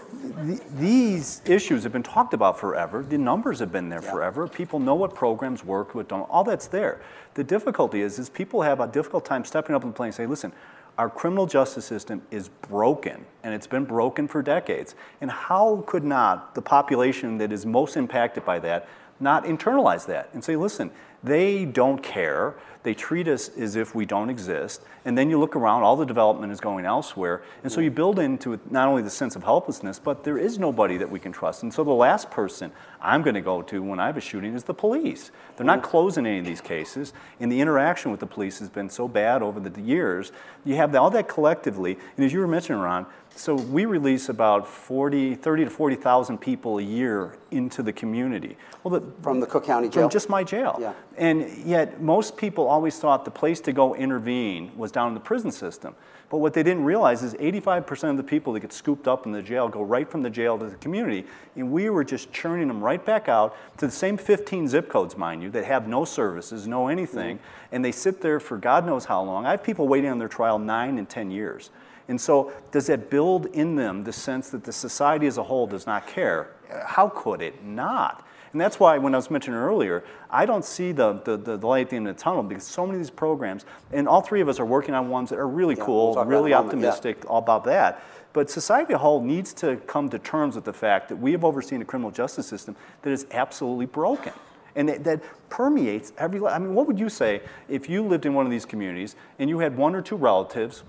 th- 0.46 0.60
these 0.76 1.40
issues 1.46 1.82
have 1.84 1.92
been 1.92 2.02
talked 2.02 2.34
about 2.34 2.58
forever. 2.58 3.02
The 3.02 3.16
numbers 3.16 3.60
have 3.60 3.72
been 3.72 3.88
there 3.88 4.02
yeah. 4.02 4.10
forever. 4.10 4.46
People 4.46 4.80
know 4.80 4.94
what 4.94 5.14
programs 5.14 5.64
work, 5.64 5.94
what 5.94 6.08
don't. 6.08 6.28
All 6.28 6.44
that's 6.44 6.66
there. 6.66 7.00
The 7.34 7.44
difficulty 7.44 8.02
is, 8.02 8.18
is 8.18 8.28
people 8.28 8.60
have 8.62 8.80
a 8.80 8.86
difficult 8.86 9.24
time 9.24 9.46
stepping 9.46 9.74
up 9.74 9.80
to 9.80 9.88
the 9.88 9.94
plate 9.94 10.08
and 10.08 10.14
say, 10.14 10.26
listen, 10.26 10.52
our 10.96 11.10
criminal 11.10 11.46
justice 11.46 11.84
system 11.84 12.22
is 12.30 12.48
broken, 12.48 13.24
and 13.42 13.54
it's 13.54 13.66
been 13.66 13.84
broken 13.84 14.28
for 14.28 14.42
decades. 14.42 14.94
And 15.20 15.30
how 15.30 15.82
could 15.86 16.04
not 16.04 16.54
the 16.54 16.62
population 16.62 17.38
that 17.38 17.52
is 17.52 17.66
most 17.66 17.96
impacted 17.96 18.44
by 18.44 18.58
that 18.60 18.88
not 19.20 19.44
internalize 19.44 20.06
that 20.06 20.28
and 20.32 20.42
say, 20.42 20.56
listen, 20.56 20.90
they 21.22 21.64
don't 21.64 22.02
care. 22.02 22.54
They 22.84 22.92
treat 22.92 23.28
us 23.28 23.48
as 23.48 23.76
if 23.76 23.94
we 23.94 24.04
don't 24.04 24.28
exist. 24.28 24.82
And 25.06 25.16
then 25.16 25.30
you 25.30 25.40
look 25.40 25.56
around, 25.56 25.82
all 25.82 25.96
the 25.96 26.04
development 26.04 26.52
is 26.52 26.60
going 26.60 26.84
elsewhere. 26.84 27.42
And 27.62 27.72
so 27.72 27.80
you 27.80 27.90
build 27.90 28.18
into 28.18 28.52
it 28.52 28.70
not 28.70 28.88
only 28.88 29.00
the 29.00 29.10
sense 29.10 29.36
of 29.36 29.42
helplessness, 29.42 29.98
but 29.98 30.22
there 30.22 30.36
is 30.36 30.58
nobody 30.58 30.98
that 30.98 31.10
we 31.10 31.18
can 31.18 31.32
trust. 31.32 31.62
And 31.62 31.72
so 31.72 31.82
the 31.82 31.92
last 31.92 32.30
person 32.30 32.72
I'm 33.00 33.22
going 33.22 33.34
to 33.34 33.40
go 33.40 33.62
to 33.62 33.82
when 33.82 33.98
I 33.98 34.06
have 34.06 34.18
a 34.18 34.20
shooting 34.20 34.54
is 34.54 34.64
the 34.64 34.74
police. 34.74 35.30
They're 35.56 35.66
not 35.66 35.82
closing 35.82 36.26
any 36.26 36.38
of 36.38 36.44
these 36.44 36.60
cases. 36.60 37.14
And 37.40 37.50
the 37.50 37.60
interaction 37.60 38.10
with 38.10 38.20
the 38.20 38.26
police 38.26 38.58
has 38.58 38.68
been 38.68 38.90
so 38.90 39.08
bad 39.08 39.42
over 39.42 39.60
the 39.60 39.80
years. 39.80 40.30
You 40.64 40.76
have 40.76 40.94
all 40.94 41.10
that 41.10 41.26
collectively. 41.26 41.98
And 42.16 42.24
as 42.24 42.34
you 42.34 42.40
were 42.40 42.46
mentioning, 42.46 42.82
Ron, 42.82 43.06
so 43.36 43.54
we 43.54 43.84
release 43.84 44.28
about 44.28 44.66
40, 44.66 45.34
30 45.34 45.64
to 45.64 45.70
40,000 45.70 46.38
people 46.38 46.78
a 46.78 46.82
year 46.82 47.36
into 47.50 47.82
the 47.82 47.92
community. 47.92 48.56
Well, 48.82 49.00
the, 49.00 49.12
from 49.22 49.40
the 49.40 49.46
Cook 49.46 49.64
County 49.64 49.88
Jail? 49.88 50.04
From 50.04 50.10
just 50.10 50.28
my 50.28 50.44
jail. 50.44 50.76
Yeah. 50.80 50.92
And 51.16 51.50
yet 51.66 52.00
most 52.00 52.36
people 52.36 52.66
always 52.66 52.98
thought 52.98 53.24
the 53.24 53.30
place 53.30 53.60
to 53.62 53.72
go 53.72 53.94
intervene 53.94 54.76
was 54.76 54.92
down 54.92 55.08
in 55.08 55.14
the 55.14 55.20
prison 55.20 55.50
system. 55.50 55.94
But 56.30 56.38
what 56.38 56.54
they 56.54 56.62
didn't 56.62 56.84
realize 56.84 57.22
is 57.22 57.34
85% 57.34 58.10
of 58.10 58.16
the 58.16 58.22
people 58.22 58.52
that 58.54 58.60
get 58.60 58.72
scooped 58.72 59.06
up 59.06 59.26
in 59.26 59.32
the 59.32 59.42
jail 59.42 59.68
go 59.68 59.82
right 59.82 60.10
from 60.10 60.22
the 60.22 60.30
jail 60.30 60.58
to 60.58 60.66
the 60.66 60.76
community. 60.76 61.26
And 61.54 61.70
we 61.70 61.90
were 61.90 62.04
just 62.04 62.32
churning 62.32 62.68
them 62.68 62.82
right 62.82 63.04
back 63.04 63.28
out 63.28 63.56
to 63.78 63.86
the 63.86 63.92
same 63.92 64.16
15 64.16 64.68
zip 64.68 64.88
codes, 64.88 65.16
mind 65.16 65.42
you, 65.42 65.50
that 65.50 65.64
have 65.64 65.86
no 65.86 66.04
services, 66.04 66.66
no 66.66 66.88
anything. 66.88 67.36
Mm-hmm. 67.36 67.74
And 67.74 67.84
they 67.84 67.92
sit 67.92 68.20
there 68.20 68.40
for 68.40 68.56
God 68.56 68.86
knows 68.86 69.04
how 69.04 69.22
long. 69.22 69.44
I 69.44 69.52
have 69.52 69.62
people 69.62 69.86
waiting 69.86 70.10
on 70.10 70.18
their 70.18 70.28
trial 70.28 70.58
nine 70.58 70.98
and 70.98 71.08
10 71.08 71.30
years. 71.30 71.70
And 72.08 72.20
so, 72.20 72.52
does 72.70 72.86
that 72.88 73.08
build 73.08 73.46
in 73.46 73.76
them 73.76 74.04
the 74.04 74.12
sense 74.12 74.50
that 74.50 74.64
the 74.64 74.72
society 74.72 75.26
as 75.26 75.38
a 75.38 75.42
whole 75.42 75.66
does 75.66 75.86
not 75.86 76.06
care? 76.06 76.50
How 76.86 77.08
could 77.08 77.40
it 77.40 77.64
not? 77.64 78.26
And 78.52 78.60
that's 78.60 78.78
why, 78.78 78.98
when 78.98 79.14
I 79.14 79.18
was 79.18 79.32
mentioning 79.32 79.58
earlier, 79.58 80.04
I 80.30 80.46
don't 80.46 80.64
see 80.64 80.92
the, 80.92 81.14
the, 81.24 81.36
the, 81.36 81.56
light 81.56 81.86
at 81.86 81.90
the 81.90 81.96
end 81.96 82.06
of 82.06 82.16
the 82.16 82.22
tunnel 82.22 82.44
because 82.44 82.62
so 82.64 82.86
many 82.86 82.98
of 82.98 83.02
these 83.02 83.10
programs, 83.10 83.64
and 83.90 84.06
all 84.06 84.20
three 84.20 84.40
of 84.40 84.48
us 84.48 84.60
are 84.60 84.64
working 84.64 84.94
on 84.94 85.08
ones 85.08 85.30
that 85.30 85.40
are 85.40 85.48
really 85.48 85.74
yeah, 85.76 85.84
cool, 85.84 86.14
we'll 86.14 86.24
really 86.24 86.54
optimistic 86.54 87.18
yeah. 87.24 87.36
about 87.36 87.64
that. 87.64 88.04
But 88.32 88.48
society 88.50 88.92
as 88.92 88.96
a 88.96 88.98
whole 88.98 89.20
needs 89.20 89.52
to 89.54 89.76
come 89.88 90.08
to 90.10 90.20
terms 90.20 90.54
with 90.54 90.64
the 90.64 90.72
fact 90.72 91.08
that 91.08 91.16
we 91.16 91.32
have 91.32 91.44
overseen 91.44 91.82
a 91.82 91.84
criminal 91.84 92.12
justice 92.12 92.46
system 92.46 92.76
that 93.02 93.10
is 93.10 93.26
absolutely 93.32 93.86
broken 93.86 94.32
and 94.76 94.88
that, 94.88 95.04
that, 95.04 95.20
permeates 95.50 96.12
every 96.18 96.44
i 96.46 96.58
mean 96.58 96.74
what 96.74 96.88
would 96.88 96.98
you 96.98 97.08
say 97.08 97.40
if 97.68 97.88
you 97.88 98.02
lived 98.02 98.26
in 98.26 98.34
one 98.34 98.44
of 98.44 98.50
these 98.50 98.64
communities 98.64 99.14
and 99.38 99.48
you 99.48 99.60
had 99.60 99.76
one 99.76 99.94
or 99.94 100.02
two 100.02 100.16
relatives 100.16 100.82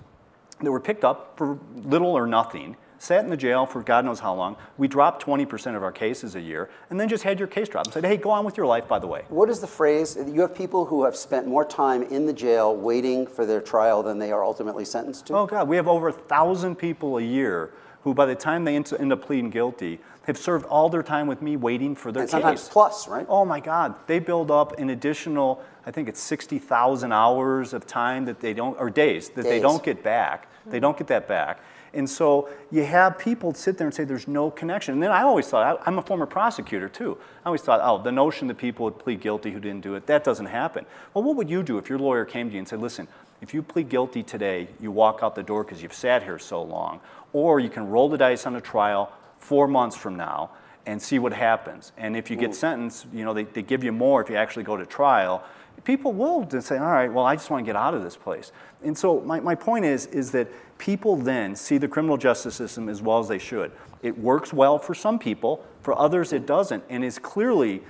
that 0.62 0.72
were 0.72 0.80
picked 0.80 1.04
up 1.04 1.38
for 1.38 1.60
little 1.76 2.12
or 2.12 2.28
nothing 2.28 2.78
sat 2.98 3.24
in 3.24 3.30
the 3.30 3.38
jail 3.38 3.66
for 3.66 3.84
God 3.84 4.06
knows 4.06 4.20
how 4.20 4.34
long. 4.34 4.56
We 4.78 4.88
dropped 4.88 5.24
20% 5.26 5.76
of 5.76 5.84
our 5.84 5.92
cases 5.92 6.36
a 6.36 6.42
year, 6.42 6.70
and 6.90 7.00
then 7.00 7.08
just 7.08 7.24
had 7.24 7.40
your 7.40 7.48
case 7.48 7.70
dropped 7.70 7.88
and 7.88 7.94
said, 7.94 8.06
hey, 8.06 8.18
go 8.18 8.32
on 8.32 8.46
with 8.46 8.58
your 8.58 8.66
life, 8.66 8.88
by 8.88 9.00
the 9.00 9.08
way. 9.08 9.24
What 9.30 9.50
is 9.50 9.60
the 9.60 9.68
phrase? 9.68 10.18
You 10.26 10.42
have 10.42 10.56
people 10.56 10.86
who 10.86 11.06
have 11.06 11.16
spent 11.16 11.48
more 11.48 11.66
time 11.66 12.04
in 12.04 12.26
the 12.26 12.34
jail 12.34 12.76
waiting 12.76 13.28
for 13.28 13.46
their 13.46 13.62
trial 13.62 14.04
than 14.04 14.20
they 14.20 14.32
are 14.32 14.44
ultimately 14.44 14.86
sentenced 14.86 15.28
to? 15.28 15.36
Oh, 15.36 15.46
God, 15.46 15.68
we 15.68 15.76
have 15.76 15.88
over 15.88 16.08
a 16.08 16.14
thousand 16.14 16.76
people 16.76 17.18
a 17.18 17.22
year 17.22 17.72
who, 18.04 18.14
by 18.14 18.26
the 18.26 18.36
time 18.36 18.64
they 18.64 18.76
end 18.76 19.12
up 19.12 19.22
pleading 19.22 19.50
guilty, 19.50 20.00
have 20.28 20.38
served 20.38 20.66
all 20.66 20.90
their 20.90 21.04
time 21.04 21.28
with 21.28 21.42
me 21.42 21.56
waiting 21.58 21.96
for 21.96 22.12
their 22.12 22.24
and 22.24 22.30
case. 22.30 22.32
sometimes 22.32 22.70
plus, 22.70 23.08
right? 23.08 23.26
Oh 23.30 23.46
my 23.46 23.60
God, 23.60 23.96
they 24.08 24.20
build 24.20 24.52
up 24.52 24.80
an 24.80 24.90
additional, 24.90 25.64
I 25.86 25.92
think 25.92 26.10
it's 26.10 26.20
60,000 26.20 27.12
hours 27.12 27.74
of 27.74 27.86
time 27.86 28.26
that 28.26 28.40
they 28.40 28.54
don't, 28.54 28.80
or 28.80 28.90
days, 28.90 29.30
that 29.30 29.44
they 29.44 29.60
don't 29.60 29.84
get 29.84 30.04
back. 30.04 30.48
They 30.66 30.80
don't 30.80 30.98
get 30.98 31.08
that 31.08 31.28
back. 31.28 31.60
And 31.94 32.10
so 32.10 32.50
you 32.72 32.84
have 32.84 33.18
people 33.18 33.54
sit 33.54 33.78
there 33.78 33.88
and 33.88 33.94
say 33.94 34.04
there's 34.04 34.28
no 34.28 34.52
connection. 34.52 34.96
And 34.96 35.04
then 35.04 35.12
I 35.12 35.22
always 35.22 35.48
thought, 35.48 35.80
I, 35.80 35.88
I'm 35.88 35.98
a 35.98 36.02
former 36.02 36.26
prosecutor 36.26 36.90
too. 36.90 37.18
I 37.44 37.48
always 37.48 37.62
thought, 37.62 37.80
oh, 37.82 38.04
the 38.04 38.12
notion 38.12 38.48
that 38.50 38.58
people 38.58 38.84
would 38.86 39.00
plead 39.00 39.22
guilty 39.22 39.52
who 39.52 39.60
didn't 39.60 39.82
do 39.82 39.96
it, 39.96 40.06
that 40.08 40.24
doesn't 40.24 40.48
happen. 40.48 40.86
Well, 41.14 41.24
what 41.24 41.38
would 41.38 41.50
you 41.50 41.64
do 41.64 41.78
if 41.78 41.88
your 41.88 42.00
lawyer 42.00 42.26
came 42.26 42.50
to 42.50 42.54
you 42.54 42.60
and 42.60 42.68
said, 42.68 42.82
listen, 42.82 43.08
if 43.42 43.54
you 43.54 43.62
plead 43.62 43.88
guilty 43.88 44.24
today, 44.24 44.68
you 44.82 44.92
walk 44.92 45.20
out 45.22 45.36
the 45.36 45.44
door 45.44 45.64
because 45.64 45.82
you've 45.82 45.94
sat 45.94 46.24
here 46.24 46.40
so 46.40 46.62
long, 46.62 47.00
or 47.32 47.60
you 47.60 47.70
can 47.70 47.88
roll 47.90 48.10
the 48.10 48.18
dice 48.18 48.46
on 48.46 48.56
a 48.56 48.62
trial 48.62 49.12
four 49.40 49.68
months 49.68 49.96
from 49.96 50.16
now 50.16 50.50
and 50.86 51.02
see 51.02 51.20
what 51.20 51.34
happens. 51.34 51.92
And 51.98 52.16
if 52.16 52.30
you 52.30 52.36
get 52.36 52.54
sentenced, 52.54 53.08
you 53.14 53.26
know, 53.26 53.34
they, 53.34 53.44
they 53.44 53.62
give 53.62 53.84
you 53.84 53.92
more 53.92 54.22
if 54.22 54.30
you 54.30 54.36
actually 54.36 54.64
go 54.64 54.78
to 54.78 54.86
trial. 54.86 55.44
People 55.84 56.14
will 56.14 56.50
say, 56.62 56.78
all 56.78 56.92
right, 56.92 57.12
well, 57.12 57.26
I 57.26 57.36
just 57.36 57.50
want 57.50 57.64
to 57.64 57.66
get 57.66 57.76
out 57.76 57.94
of 57.94 58.04
this 58.04 58.18
place. 58.18 58.52
And 58.84 58.98
so 58.98 59.22
my, 59.22 59.40
my 59.40 59.56
point 59.56 59.86
is, 59.86 60.08
is 60.08 60.32
that 60.32 60.48
people 60.78 61.16
then 61.16 61.56
see 61.56 61.78
the 61.78 61.88
criminal 61.88 62.18
justice 62.18 62.56
system 62.56 62.90
as 62.90 63.02
well 63.02 63.20
as 63.20 63.28
they 63.28 63.38
should. 63.38 63.72
It 64.02 64.18
works 64.18 64.52
well 64.52 64.80
for 64.80 64.96
some 64.96 65.20
people, 65.20 65.64
for 65.82 65.98
others 65.98 66.34
it 66.34 66.46
doesn't, 66.46 66.84
and 66.90 67.04
is 67.04 67.20
clearly 67.20 67.84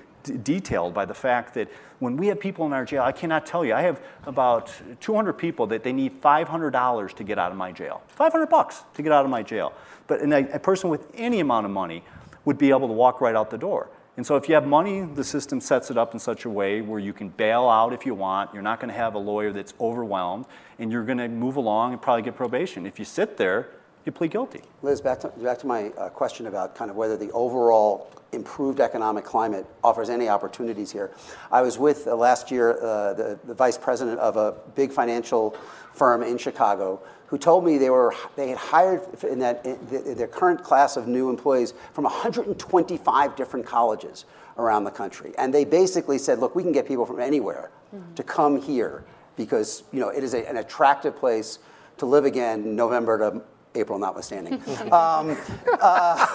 detailed 0.44 0.94
by 0.94 1.06
the 1.06 1.14
fact 1.14 1.54
that 1.54 1.70
when 2.00 2.18
we 2.18 2.28
have 2.28 2.40
people 2.40 2.66
in 2.66 2.74
our 2.74 2.84
jail, 2.84 3.04
I 3.04 3.12
cannot 3.12 3.46
tell 3.46 3.64
you, 3.64 3.74
I 3.74 3.82
have 3.82 4.02
about 4.26 4.72
200 5.00 5.34
people 5.34 5.68
that 5.68 5.84
they 5.84 5.94
need 5.94 6.22
$500 6.22 7.14
to 7.14 7.24
get 7.24 7.40
out 7.40 7.52
of 7.52 7.58
my 7.58 7.72
jail. 7.72 8.02
500 8.08 8.48
bucks 8.48 8.84
to 8.96 9.02
get 9.02 9.12
out 9.12 9.24
of 9.24 9.32
my 9.32 9.44
jail. 9.44 9.74
But 10.08 10.22
a, 10.22 10.56
a 10.56 10.60
person 10.60 10.90
with 10.90 11.08
any 11.14 11.40
amount 11.40 11.66
of 11.66 11.72
money 11.72 12.04
would 12.44 12.58
be 12.58 12.70
able 12.70 12.88
to 12.88 12.94
walk 12.94 13.22
right 13.22 13.36
out 13.36 13.50
the 13.50 13.58
door. 13.58 13.90
And 14.18 14.26
so 14.26 14.38
if 14.38 14.48
you 14.48 14.56
have 14.56 14.66
money, 14.66 15.02
the 15.02 15.24
system 15.24 15.60
sets 15.60 15.92
it 15.92 15.98
up 15.98 16.14
in 16.14 16.20
such 16.20 16.46
a 16.46 16.50
way 16.50 16.82
where 16.82 17.00
you 17.00 17.12
can 17.12 17.30
bail 17.30 17.68
out 17.68 17.92
if 17.92 18.06
you 18.06 18.14
want. 18.14 18.54
You're 18.54 18.64
not 18.64 18.80
going 18.80 18.90
to 18.90 18.96
have 18.96 19.14
a 19.14 19.20
lawyer 19.20 19.52
that's 19.52 19.74
overwhelmed, 19.80 20.46
and 20.80 20.92
you're 20.92 21.04
going 21.04 21.18
to 21.18 21.28
move 21.28 21.58
along 21.58 21.92
and 21.92 22.02
probably 22.02 22.22
get 22.22 22.36
probation. 22.36 22.86
If 22.86 22.98
you 22.98 23.04
sit 23.04 23.36
there, 23.36 23.70
you 24.06 24.12
plead 24.12 24.32
guilty. 24.32 24.62
Liz, 24.84 25.02
back 25.02 25.20
to, 25.22 25.30
back 25.30 25.58
to 25.60 25.68
my 25.68 25.90
uh, 25.90 26.10
question 26.10 26.48
about 26.48 26.76
kind 26.76 26.90
of 26.92 26.96
whether 26.96 27.18
the 27.18 27.32
overall 27.32 28.10
improved 28.32 28.80
economic 28.80 29.26
climate 29.26 29.66
offers 29.84 30.10
any 30.10 30.30
opportunities 30.30 30.92
here. 30.92 31.12
I 31.52 31.62
was 31.62 31.78
with 31.78 32.08
uh, 32.08 32.16
last 32.16 32.52
year 32.52 32.78
uh, 32.82 33.14
the, 33.14 33.40
the 33.44 33.54
vice 33.54 33.78
president 33.78 34.20
of 34.20 34.38
a 34.38 34.54
big 34.76 34.92
financial 34.92 35.58
firm 35.94 36.22
in 36.22 36.38
Chicago 36.38 37.02
who 37.36 37.40
told 37.40 37.66
me 37.66 37.78
they 37.78 37.90
were 37.90 38.16
they 38.38 38.48
had 38.48 38.58
hired 38.58 39.02
in 39.24 39.40
that 39.40 39.66
in 39.66 40.16
their 40.16 40.26
current 40.26 40.64
class 40.64 40.96
of 40.96 41.06
new 41.06 41.30
employees 41.30 41.74
from 41.92 42.06
125 42.06 43.36
different 43.36 43.66
colleges 43.66 44.24
around 44.58 44.86
the 44.86 44.92
country, 44.92 45.34
and 45.38 45.54
they 45.54 45.66
basically 45.66 46.18
said, 46.18 46.40
look, 46.40 46.56
we 46.56 46.64
can 46.64 46.72
get 46.72 46.88
people 46.88 47.06
from 47.06 47.20
anywhere 47.20 47.72
to 48.16 48.24
come 48.24 48.62
here 48.62 49.04
because 49.36 49.84
you 49.92 50.00
know 50.00 50.08
it 50.08 50.24
is 50.24 50.34
a, 50.34 50.48
an 50.48 50.56
attractive 50.56 51.18
place 51.18 51.60
to 51.98 52.06
live 52.06 52.24
again, 52.24 52.74
November 52.74 53.18
to 53.18 53.42
April 53.78 54.00
notwithstanding. 54.00 54.54
um, 54.94 55.38
uh, 55.82 56.26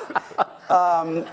um, 0.68 1.24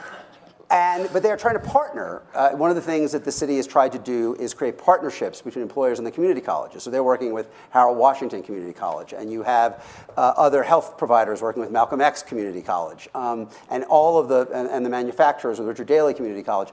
and, 0.69 1.09
but 1.13 1.23
they're 1.23 1.37
trying 1.37 1.55
to 1.55 1.61
partner. 1.61 2.21
Uh, 2.33 2.49
one 2.51 2.69
of 2.69 2.75
the 2.75 2.81
things 2.81 3.11
that 3.13 3.23
the 3.23 3.31
city 3.31 3.55
has 3.55 3.65
tried 3.65 3.91
to 3.93 3.99
do 3.99 4.35
is 4.35 4.53
create 4.53 4.77
partnerships 4.77 5.41
between 5.41 5.63
employers 5.63 5.97
and 5.97 6.05
the 6.05 6.11
community 6.11 6.41
colleges. 6.41 6.83
So 6.83 6.89
they're 6.89 7.03
working 7.03 7.31
with 7.31 7.49
Harold 7.69 7.97
Washington 7.97 8.43
Community 8.43 8.73
College, 8.73 9.13
and 9.13 9.31
you 9.31 9.43
have 9.43 9.85
uh, 10.17 10.33
other 10.35 10.63
health 10.63 10.97
providers 10.97 11.41
working 11.41 11.61
with 11.61 11.71
Malcolm 11.71 12.01
X 12.01 12.21
Community 12.21 12.61
College, 12.61 13.07
um, 13.15 13.49
and 13.69 13.83
all 13.85 14.19
of 14.19 14.27
the 14.27 14.49
and, 14.53 14.69
and 14.69 14.85
the 14.85 14.89
manufacturers 14.89 15.59
with 15.59 15.67
Richard 15.67 15.87
Daley 15.87 16.13
Community 16.13 16.43
College. 16.43 16.69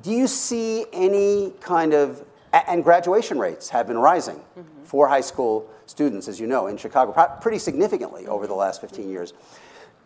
Do 0.00 0.10
you 0.10 0.26
see 0.26 0.86
any 0.92 1.52
kind 1.60 1.94
of 1.94 2.24
and 2.52 2.84
graduation 2.84 3.38
rates 3.38 3.70
have 3.70 3.86
been 3.86 3.98
rising 3.98 4.40
for 4.84 5.08
high 5.08 5.22
school 5.22 5.70
students, 5.86 6.28
as 6.28 6.38
you 6.38 6.46
know, 6.46 6.66
in 6.66 6.76
Chicago, 6.76 7.12
pretty 7.40 7.58
significantly 7.58 8.26
over 8.26 8.46
the 8.46 8.54
last 8.54 8.80
15 8.80 9.08
years. 9.08 9.32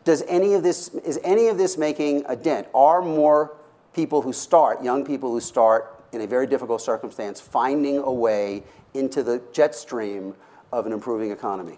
Does 0.07 0.23
any 0.29 0.55
of 0.55 0.63
this 0.63 0.89
is 1.05 1.19
any 1.25 1.49
of 1.49 1.59
this 1.59 1.77
making 1.77 2.25
a 2.29 2.37
dent? 2.37 2.69
Are 2.73 3.03
more 3.03 3.57
people 3.93 4.23
who 4.23 4.33
start, 4.33 4.81
young 4.81 5.05
people 5.05 5.33
who 5.33 5.41
start 5.41 6.01
in 6.13 6.21
a 6.21 6.27
very 6.29 6.47
difficult 6.47 6.81
circumstance, 6.81 7.41
finding 7.41 7.99
a 7.99 8.13
way 8.13 8.63
into 8.95 9.25
the 9.25 9.43
jet 9.53 9.75
stream 9.75 10.33
of 10.71 10.87
an 10.87 10.93
improving 10.93 11.33
economy? 11.33 11.77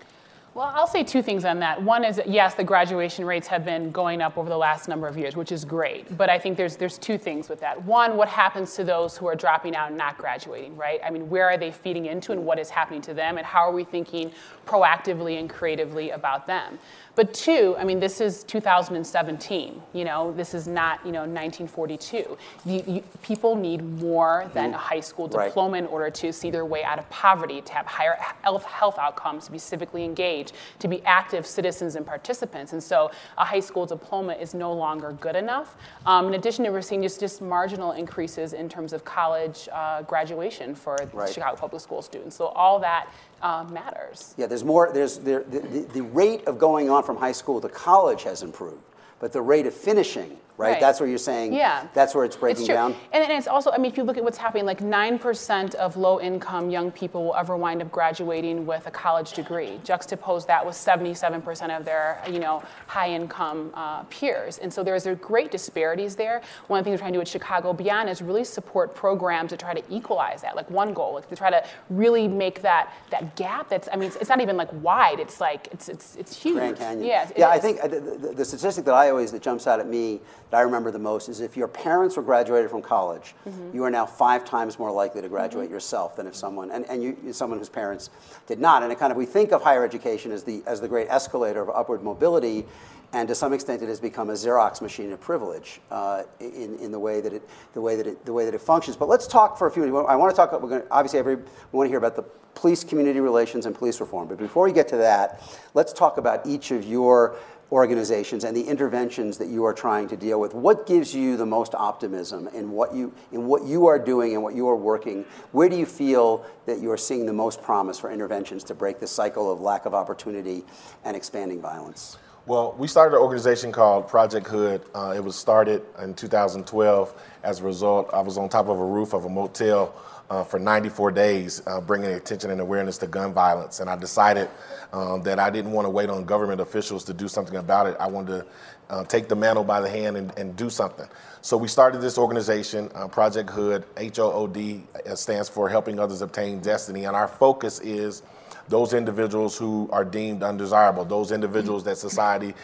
Well, 0.59 0.73
I'll 0.75 0.89
say 0.89 1.05
two 1.05 1.23
things 1.23 1.45
on 1.45 1.61
that. 1.61 1.81
One 1.81 2.05
is 2.05 2.17
that, 2.17 2.29
yes, 2.29 2.55
the 2.55 2.65
graduation 2.65 3.25
rates 3.25 3.47
have 3.47 3.65
been 3.65 3.93
going 3.93 4.21
up 4.21 4.37
over 4.37 4.49
the 4.49 4.57
last 4.57 4.89
number 4.89 5.07
of 5.07 5.17
years, 5.17 5.37
which 5.37 5.53
is 5.53 5.65
great. 5.65 6.17
But 6.19 6.29
I 6.29 6.39
think 6.39 6.57
there's 6.57 6.77
there's 6.77 6.99
two 6.99 7.17
things 7.17 7.49
with 7.49 7.61
that. 7.61 7.83
One, 7.85 8.17
what 8.17 8.29
happens 8.29 8.75
to 8.75 8.85
those 8.85 9.17
who 9.17 9.27
are 9.27 9.37
dropping 9.37 9.77
out 9.77 9.89
and 9.89 9.97
not 9.97 10.19
graduating, 10.19 10.77
right? 10.77 11.01
I 11.05 11.11
mean, 11.11 11.31
where 11.31 11.49
are 11.49 11.57
they 11.57 11.71
feeding 11.71 12.07
into 12.07 12.33
and 12.33 12.45
what 12.45 12.59
is 12.59 12.69
happening 12.69 13.01
to 13.03 13.15
them 13.15 13.39
and 13.39 13.47
how 13.47 13.61
are 13.61 13.73
we 13.73 13.85
thinking 13.85 14.33
proactively 14.67 15.39
and 15.39 15.49
creatively 15.49 16.11
about 16.11 16.47
them? 16.47 16.79
But 17.19 17.35
two, 17.35 17.75
I 17.77 17.83
mean, 17.83 17.99
this 17.99 18.21
is 18.21 18.45
2017. 18.45 19.83
You 19.93 20.05
know, 20.05 20.33
this 20.37 20.55
is 20.55 20.69
not 20.69 21.05
you 21.05 21.11
know 21.11 21.23
1942. 21.23 22.39
You, 22.65 22.85
you, 22.87 23.03
people 23.23 23.57
need 23.57 23.83
more 24.01 24.49
than 24.55 24.73
a 24.73 24.79
high 24.79 25.01
school 25.01 25.27
Right. 25.27 25.47
diploma 25.47 25.79
in 25.79 25.87
order 25.87 26.11
to 26.11 26.33
see 26.33 26.53
their 26.53 26.65
way 26.65 26.85
out 26.85 27.01
of 27.01 27.11
poverty, 27.11 27.61
to 27.61 27.73
have 27.73 27.87
higher 27.87 28.17
health, 28.43 28.63
health 28.67 29.01
outcomes, 29.01 29.47
to 29.47 29.51
be 29.51 29.59
civically 29.59 30.05
engaged, 30.05 30.53
to 30.79 30.87
be 30.87 31.03
active 31.05 31.45
citizens 31.45 31.97
and 31.97 32.07
participants. 32.07 32.73
And 32.73 32.81
so 32.81 33.11
a 33.37 33.45
high 33.45 33.59
school 33.59 33.85
diploma 33.85 34.35
is 34.35 34.55
no 34.55 34.73
longer 34.73 35.11
good 35.21 35.35
enough. 35.35 35.75
Um, 36.07 36.29
in 36.29 36.35
addition 36.35 36.65
to 36.67 36.71
we're 36.71 36.83
seeing 36.83 37.03
just, 37.03 37.19
just 37.19 37.43
marginal 37.43 37.91
increases 37.93 38.53
in 38.53 38.69
terms 38.69 38.93
of 38.93 39.05
college 39.05 39.69
uh, 39.73 40.03
graduation 40.03 40.73
for 40.73 40.97
Right. 41.13 41.29
Chicago 41.29 41.57
public 41.57 41.83
school 41.83 42.01
students. 42.01 42.37
So 42.37 42.47
all 42.47 42.79
that 42.79 43.09
uh, 43.43 43.65
matters. 43.71 44.35
Yeah, 44.37 44.47
there's 44.47 44.65
more. 44.65 44.91
There's 44.93 45.19
there, 45.19 45.43
the, 45.45 45.61
the, 45.61 45.81
the 45.93 46.03
rate 46.03 46.47
of 46.47 46.59
going 46.59 46.91
on 46.91 47.03
from 47.03 47.17
high 47.17 47.33
school 47.33 47.61
to 47.61 47.69
college 47.69 48.23
has 48.25 48.43
improved, 48.43 48.83
but 49.21 49.33
the 49.33 49.43
rate 49.43 49.67
of 49.67 49.75
finishing, 49.75 50.39
right? 50.59 50.73
Right. 50.73 50.81
That's 50.81 50.99
where 50.99 51.09
you're 51.09 51.19
saying. 51.19 51.55
Yeah. 51.55 51.87
That's 51.95 52.15
where 52.15 52.25
it's 52.25 52.37
breaking 52.37 52.67
true. 52.67 52.75
down. 52.75 52.97
And 53.13 53.23
then 53.23 53.31
it's 53.31 53.47
also, 53.47 53.71
I 53.71 53.79
mean, 53.79 53.91
if 53.93 53.97
you 53.97 54.03
look 54.03 54.17
at 54.17 54.25
what's 54.25 54.37
happening, 54.37 54.67
like 54.67 54.81
9% 54.81 55.75
of 55.77 55.97
low 55.97 56.21
income 56.21 56.69
young 56.69 56.91
people 56.91 57.25
will 57.25 57.37
ever 57.37 57.57
wind 57.57 57.81
up 57.81 57.93
graduating 57.93 58.67
with 58.67 58.87
a 58.89 58.91
college 58.91 59.33
degree. 59.33 59.81
Juxtapose 59.85 60.47
that 60.47 60.67
with 60.67 60.75
77% 60.75 61.79
of 61.79 61.85
their, 61.85 62.21
you 62.29 62.41
know, 62.41 62.63
high 62.89 63.11
income 63.11 63.71
uh, 63.75 64.03
peers. 64.05 64.59
And 64.59 64.73
so 64.73 64.83
there's 64.83 65.07
a 65.07 65.15
great 65.15 65.53
disparities 65.53 66.17
there. 66.17 66.43
One 66.67 66.81
of 66.81 66.85
the 66.85 66.91
things 66.91 67.01
we're 67.01 67.05
trying 67.05 67.13
to 67.13 67.19
do 67.19 67.21
at 67.21 67.29
Chicago 67.29 67.73
Beyond 67.73 68.11
is 68.11 68.21
really 68.21 68.45
support 68.45 68.97
programs 68.97 69.51
to 69.51 69.57
try 69.57 69.75
to 69.75 69.83
equalize 69.89 70.43
that. 70.43 70.57
Like 70.57 70.69
one 70.71 70.93
goal, 70.93 71.15
like 71.15 71.29
to 71.29 71.37
try 71.37 71.51
to 71.51 71.65
really 71.89 72.27
make 72.27 72.63
that, 72.63 72.93
that 73.11 73.37
gap 73.37 73.69
that's, 73.69 73.89
I 73.93 73.97
mean, 73.97 74.09
it's, 74.09 74.17
it's 74.17 74.29
not 74.29 74.41
even 74.41 74.57
like 74.57 74.73
wide, 74.83 75.21
it's 75.21 75.41
like, 75.41 75.69
it's, 75.71 75.89
it's, 75.89 76.17
it's 76.17 76.37
huge. 76.37 76.57
Grand 76.57 76.77
Canyon. 76.77 77.07
Yeah, 77.07 77.31
yeah. 77.37 77.49
I 77.49 77.61
think 77.61 77.79
uh, 77.81 77.87
the, 77.87 78.01
the, 78.01 78.35
the 78.35 78.45
statistic 78.45 78.85
that 78.87 78.95
I 78.95 79.11
always 79.11 79.31
that 79.31 79.43
jumps 79.43 79.69
out 79.69 79.79
at 79.79 79.87
me 79.87 80.21
that 80.51 80.57
I 80.59 80.61
remember 80.63 80.91
the 80.91 80.99
most 80.99 81.29
is 81.29 81.41
if 81.41 81.57
your 81.57 81.69
parents 81.69 82.17
were 82.17 82.23
graduated 82.23 82.71
from 82.71 82.83
college, 82.83 83.35
Mm-hmm. 83.47 83.75
you 83.75 83.85
are 83.85 83.91
now 83.91 84.07
five 84.07 84.45
times 84.45 84.79
more 84.79 84.91
likely 84.91 85.23
to 85.23 85.29
graduate 85.29 85.71
yourself 85.71 86.17
than 86.17 86.27
if 86.27 86.35
someone 86.35 86.71
and, 86.71 86.85
and 86.89 87.03
you 87.03 87.33
someone 87.33 87.59
whose 87.59 87.69
parents 87.69 88.11
did 88.47 88.59
not. 88.61 88.83
And 88.83 88.93
it 88.93 88.99
kind 88.99 89.11
of 89.11 89.17
we 89.17 89.27
think 89.27 89.53
of 89.53 89.63
higher 89.63 89.85
education 89.85 90.33
as 90.33 90.45
the 90.45 90.63
as 90.67 90.81
the 90.81 90.89
great 90.89 91.09
escalator 91.09 91.63
of 91.63 91.71
upward 91.71 92.03
mobility. 92.03 92.67
And 93.15 93.27
to 93.29 93.35
some 93.35 93.55
extent, 93.55 93.81
it 93.81 93.89
has 93.89 94.01
become 94.01 94.29
a 94.29 94.35
Xerox 94.35 94.83
machine 94.83 95.13
of 95.13 95.21
privilege 95.21 95.81
uh, 95.91 96.25
in, 96.41 96.79
in 96.79 96.93
the 96.93 96.99
way 96.99 97.23
that 97.23 97.33
it 97.33 97.49
the 97.73 97.81
way 97.81 97.97
that 97.97 98.07
it 98.07 98.25
the 98.27 98.33
way 98.35 98.45
that 98.45 98.53
it 98.55 98.61
functions. 98.61 98.97
But 98.99 99.09
let's 99.09 99.27
talk 99.27 99.57
for 99.57 99.67
a 99.67 99.71
few 99.71 99.83
minutes. 99.83 100.07
I 100.09 100.17
want 100.17 100.31
to 100.31 100.37
talk. 100.37 100.53
We're 100.53 100.69
going 100.69 100.83
to, 100.83 100.89
obviously 100.91 101.19
every 101.19 101.37
we 101.37 101.43
want 101.73 101.87
to 101.87 101.91
hear 101.91 101.99
about 101.99 102.17
the 102.17 102.25
police 102.55 102.85
community 102.85 103.21
relations 103.21 103.65
and 103.67 103.75
police 103.75 103.99
reform. 104.01 104.29
But 104.29 104.37
before 104.37 104.65
we 104.65 104.73
get 104.73 104.89
to 104.89 104.97
that, 104.99 105.43
let's 105.75 105.93
talk 105.93 106.19
about 106.19 106.47
each 106.47 106.71
of 106.71 106.85
your 106.85 107.37
organizations 107.71 108.45
and 108.45 108.57
the 108.57 108.63
interventions 108.63 109.37
that 109.39 109.49
you 109.49 109.65
are 109.65 109.75
trying 109.75 110.09
to 110.09 110.17
deal 110.17 110.41
with. 110.41 110.55
What 110.55 110.87
gives 110.87 111.15
you 111.15 111.37
the 111.37 111.47
most 111.47 111.75
optimism 111.75 112.49
in 112.49 112.71
what 112.71 112.95
you 112.95 113.13
in 113.33 113.47
what 113.47 113.65
you 113.65 113.87
are 113.87 113.99
doing 113.99 114.35
and 114.35 114.43
what 114.43 114.55
you 114.55 114.69
are 114.69 114.77
working? 114.77 115.25
Where 115.53 115.69
do 115.69 115.77
you 115.77 115.87
feel 115.87 116.45
that 116.67 116.81
you 116.81 116.91
are 116.91 116.97
seeing 116.97 117.27
the 117.27 117.33
most 117.33 117.63
promise 117.63 117.99
for 117.99 118.11
interventions 118.11 118.65
to 118.65 118.75
break 118.75 119.01
the 119.01 119.07
cycle 119.07 119.53
of 119.53 119.61
lack 119.61 119.87
of 119.87 119.95
opportunity 119.95 120.65
and 121.05 121.17
expanding 121.17 121.61
violence? 121.61 122.19
Well, 122.47 122.75
we 122.79 122.89
started 122.89 123.15
an 123.15 123.21
organization 123.23 123.73
called 123.73 124.09
Project 124.09 124.47
Hood. 124.47 124.83
Uh, 124.95 125.13
it 125.15 125.23
was 125.23 125.37
started 125.37 125.83
in 126.01 126.15
2012. 126.15 127.23
As 127.43 127.61
a 127.61 127.65
result, 127.65 128.09
I 128.15 128.23
was 128.23 128.39
on 128.39 128.49
top 128.49 128.69
of 128.69 128.79
a 128.79 128.85
roof 128.85 129.13
of 129.13 129.27
a 129.27 129.29
motel 129.29 129.95
uh, 130.31 130.45
for 130.45 130.59
94 130.59 131.11
days, 131.13 131.63
uh, 131.67 131.81
bringing 131.81 132.11
attention 132.11 132.51
and 132.51 132.61
awareness 132.61 132.99
to 132.99 133.07
gun 133.07 133.33
violence. 133.33 133.81
And 133.81 133.89
I 133.89 133.97
decided 133.97 134.49
um, 134.93 135.23
that 135.23 135.39
I 135.39 135.51
didn't 135.51 135.73
want 135.73 135.87
to 135.87 135.91
wait 135.91 136.11
on 136.11 136.25
government 136.25 136.61
officials 136.61 137.05
to 137.05 137.15
do 137.15 137.29
something 137.29 137.57
about 137.57 137.87
it. 137.87 137.97
I 137.99 138.07
wanted 138.07 138.41
to 138.41 138.47
uh, 138.91 139.05
take 139.05 139.29
the 139.29 139.37
mantle 139.37 139.65
by 139.65 139.81
the 139.81 139.89
hand 139.89 140.17
and, 140.17 140.37
and, 140.39 140.57
do 140.57 140.71
something. 140.71 141.07
So 141.43 141.59
we 141.59 141.69
started 141.69 142.01
this 142.01 142.17
organization, 142.17 142.91
uh, 142.95 143.07
Project 143.07 143.51
Hood, 143.51 143.85
H 143.99 144.19
O 144.19 144.33
O 144.33 144.47
D, 144.47 144.83
uh, 145.07 145.15
stands 145.15 145.49
for 145.49 145.69
Helping 145.69 145.99
Others 146.01 146.23
Obtain 146.23 146.61
Destiny. 146.61 147.05
And 147.05 147.15
our 147.15 147.29
focus 147.29 147.81
is 147.81 148.23
those 148.69 148.95
individuals 148.95 149.59
who 149.59 149.89
are 149.93 150.05
deemed 150.05 150.43
undesirable, 150.43 151.05
those 151.05 151.33
individuals 151.33 151.85
that 151.85 151.99
society 151.99 152.55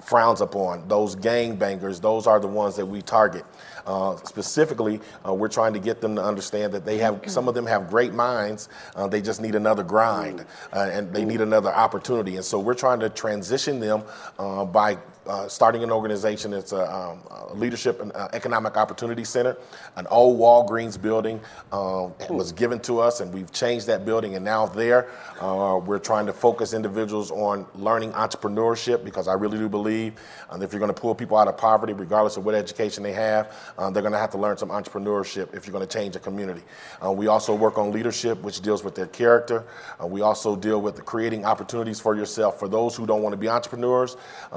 frowns 0.00 0.40
upon, 0.40 0.86
those 0.88 1.14
gang 1.14 1.56
bangers, 1.56 2.00
those 2.00 2.26
are 2.26 2.40
the 2.40 2.48
ones 2.48 2.76
that 2.76 2.86
we 2.86 3.02
target. 3.02 3.44
Uh, 3.86 4.16
specifically, 4.16 5.00
uh, 5.26 5.34
we're 5.34 5.48
trying 5.48 5.72
to 5.72 5.78
get 5.78 6.00
them 6.00 6.16
to 6.16 6.22
understand 6.22 6.72
that 6.72 6.84
they 6.84 6.98
have, 6.98 7.20
some 7.26 7.48
of 7.48 7.54
them 7.54 7.66
have 7.66 7.88
great 7.88 8.12
minds, 8.12 8.68
uh, 8.96 9.06
they 9.06 9.20
just 9.20 9.40
need 9.40 9.54
another 9.54 9.82
grind 9.82 10.44
uh, 10.72 10.88
and 10.92 11.12
they 11.12 11.24
need 11.24 11.40
another 11.40 11.72
opportunity. 11.72 12.36
And 12.36 12.44
so 12.44 12.58
we're 12.58 12.74
trying 12.74 13.00
to 13.00 13.08
transition 13.08 13.80
them 13.80 14.02
uh, 14.38 14.64
by 14.64 14.98
uh, 15.26 15.46
starting 15.46 15.84
an 15.84 15.90
organization. 15.90 16.52
It's 16.52 16.72
a, 16.72 16.92
um, 16.92 17.20
a 17.30 17.54
leadership 17.54 18.00
and 18.00 18.12
uh, 18.12 18.28
economic 18.32 18.76
opportunity 18.76 19.24
center, 19.24 19.56
an 19.96 20.06
old 20.08 20.38
Walgreens 20.38 21.00
building 21.00 21.40
um, 21.70 22.12
was 22.28 22.50
given 22.50 22.80
to 22.80 22.98
us, 22.98 23.20
and 23.20 23.32
we've 23.32 23.52
changed 23.52 23.86
that 23.86 24.04
building. 24.04 24.34
And 24.34 24.44
now 24.44 24.66
there, 24.66 25.08
uh, 25.40 25.80
we're 25.84 26.00
trying 26.00 26.26
to 26.26 26.32
focus 26.32 26.72
individuals 26.72 27.30
on 27.30 27.66
learning 27.74 28.12
entrepreneurship 28.12 29.04
because 29.04 29.28
I 29.28 29.34
really 29.34 29.58
do 29.58 29.68
believe 29.68 30.14
if 30.60 30.72
you're 30.72 30.80
going 30.80 30.92
to 30.92 31.00
pull 31.00 31.14
people 31.14 31.36
out 31.36 31.48
of 31.48 31.56
poverty, 31.56 31.92
regardless 31.92 32.36
of 32.36 32.44
what 32.44 32.54
education 32.54 33.02
they 33.02 33.12
have, 33.12 33.56
uh, 33.78 33.90
they're 33.90 34.02
going 34.02 34.12
to 34.12 34.18
have 34.18 34.30
to 34.30 34.38
learn 34.38 34.56
some 34.56 34.70
entrepreneurship 34.70 35.54
if 35.54 35.66
you're 35.66 35.72
going 35.72 35.86
to 35.86 35.98
change 35.98 36.16
a 36.16 36.20
community. 36.20 36.62
We 37.06 37.28
also 37.28 37.54
work 37.54 37.78
on 37.78 37.92
leadership, 37.92 38.42
which 38.42 38.60
deals 38.60 38.82
with 38.82 38.94
their 38.94 39.06
character. 39.06 39.64
we 40.04 40.20
also 40.20 40.56
deal 40.56 40.80
with 40.80 41.04
creating 41.04 41.44
opportunities 41.44 42.00
for 42.00 42.16
yourself. 42.16 42.58
For 42.58 42.68
those 42.68 42.96
who 42.96 43.06
don't 43.06 43.22
want 43.22 43.32
to 43.32 43.36
be 43.36 43.48
entrepreneurs, 43.48 44.16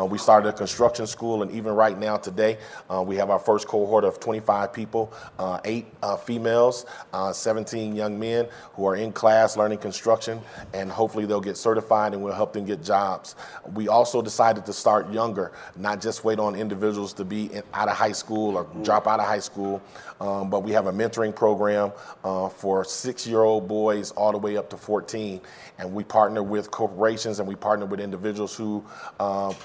we 0.10 0.18
started 0.18 0.55
construction 0.56 1.06
school, 1.08 1.44
and 1.44 1.52
even 1.52 1.74
right 1.74 1.98
now 1.98 2.18
today, 2.18 2.58
uh, 2.90 3.02
we 3.02 3.16
have 3.16 3.30
our 3.30 3.40
first 3.40 3.68
cohort 3.68 4.04
of 4.04 4.20
25 4.20 4.74
people, 4.74 5.14
uh, 5.38 5.60
eight 5.66 5.86
uh, 6.02 6.16
females, 6.16 6.86
uh, 7.14 7.32
17 7.32 7.96
young 7.96 8.20
men 8.20 8.48
who 8.74 8.86
are 8.86 8.96
in 8.96 9.12
class 9.12 9.58
learning 9.58 9.78
construction, 9.78 10.42
and 10.74 10.92
hopefully 10.92 11.26
they'll 11.26 11.42
get 11.42 11.58
certified 11.58 12.14
and 12.14 12.24
we'll 12.24 12.34
help 12.34 12.54
them 12.54 12.66
get 12.66 12.84
jobs. 12.84 13.36
We 13.74 13.88
also 13.88 14.22
decided 14.22 14.66
to 14.66 14.74
start 14.74 15.12
younger, 15.12 15.52
not 15.76 16.02
just 16.02 16.24
wait 16.24 16.40
on 16.40 16.56
individuals 16.56 17.14
to 17.14 17.26
be 17.26 17.46
in, 17.54 17.64
out 17.74 17.90
of 17.90 17.96
high 17.96 18.12
school 18.12 18.58
or 18.58 18.68
drop 18.84 19.08
out 19.08 19.20
of 19.20 19.26
high 19.26 19.40
school, 19.40 19.82
um, 20.22 20.50
but 20.50 20.64
we 20.64 20.72
have 20.72 20.88
a 20.88 20.94
mentoring 20.94 21.36
program 21.36 21.92
uh, 22.24 22.50
for 22.50 22.84
six-year-old 22.86 23.68
boys 23.68 24.12
all 24.12 24.32
the 24.32 24.38
way 24.38 24.58
up 24.58 24.70
to 24.70 24.78
14, 24.78 25.42
and 25.78 25.94
we 25.94 26.04
partner 26.04 26.42
with 26.42 26.72
corporations 26.72 27.40
and 27.40 27.48
we 27.48 27.56
partner 27.56 27.86
with 27.86 28.00
individuals 28.00 28.56
who 28.56 28.84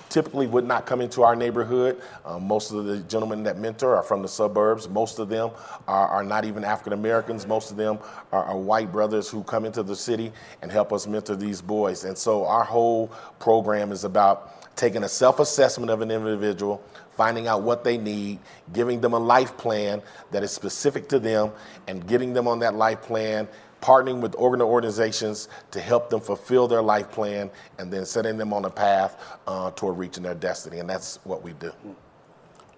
typically 0.09 0.47
would 0.47 0.67
not 0.67 0.80
come 0.81 1.01
into 1.01 1.23
our 1.23 1.37
neighborhood. 1.37 2.01
Um, 2.25 2.47
most 2.47 2.73
of 2.73 2.85
the 2.85 2.99
gentlemen 3.01 3.43
that 3.45 3.59
mentor 3.59 3.97
are 3.97 4.03
from 4.03 4.23
the 4.23 4.29
suburbs. 4.29 4.89
Most 4.89 5.19
of 5.19 5.29
them 5.29 5.51
are, 5.87 6.09
are 6.09 6.25
not 6.25 6.45
even 6.45 6.65
African 6.65 6.93
Americans. 6.93 7.47
Most 7.47 7.71
of 7.71 7.77
them 7.77 7.99
are, 8.33 8.45
are 8.45 8.57
white 8.57 8.93
brothers 8.93 9.29
who 9.29 9.43
come 9.43 9.65
into 9.65 9.83
the 9.83 9.97
city 9.97 10.33
and 10.63 10.71
help 10.71 10.93
us 10.93 11.07
mentor 11.07 11.37
these 11.37 11.61
boys. 11.63 12.05
And 12.05 12.17
so 12.17 12.47
our 12.47 12.65
whole 12.65 13.09
program 13.39 13.93
is 13.93 14.05
about 14.05 14.77
taking 14.77 15.03
a 15.05 15.09
self-assessment 15.09 15.91
of 15.91 16.01
an 16.01 16.11
individual, 16.11 16.83
finding 17.13 17.47
out 17.47 17.63
what 17.63 17.85
they 17.85 17.99
need, 17.99 18.39
giving 18.73 19.01
them 19.01 19.13
a 19.13 19.19
life 19.19 19.57
plan 19.57 20.01
that 20.31 20.43
is 20.43 20.51
specific 20.51 21.09
to 21.09 21.19
them, 21.19 21.53
and 21.87 22.07
getting 22.07 22.33
them 22.33 22.49
on 22.49 22.61
that 22.61 22.75
life 22.75 23.03
plan 23.03 23.47
partnering 23.81 24.21
with 24.21 24.35
organizations 24.35 25.49
to 25.71 25.81
help 25.81 26.11
them 26.11 26.21
fulfill 26.21 26.69
their 26.69 26.83
life 26.83 27.11
plan 27.11 27.51
and 27.79 27.93
then 27.93 28.05
setting 28.05 28.37
them 28.37 28.53
on 28.53 28.65
a 28.65 28.71
path 28.71 29.39
uh, 29.47 29.71
toward 29.73 29.99
reaching 29.99 30.23
their 30.23 30.35
destiny. 30.35 30.79
And 30.79 30.89
that's 30.89 31.19
what 31.25 31.43
we 31.43 31.53
do. 31.55 31.73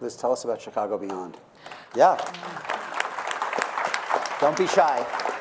Liz, 0.00 0.16
tell 0.16 0.32
us 0.32 0.44
about 0.44 0.60
Chicago 0.60 0.98
Beyond. 0.98 1.36
Yeah. 1.94 2.16
Don't 4.40 4.56
be 4.56 4.66
shy. 4.66 5.31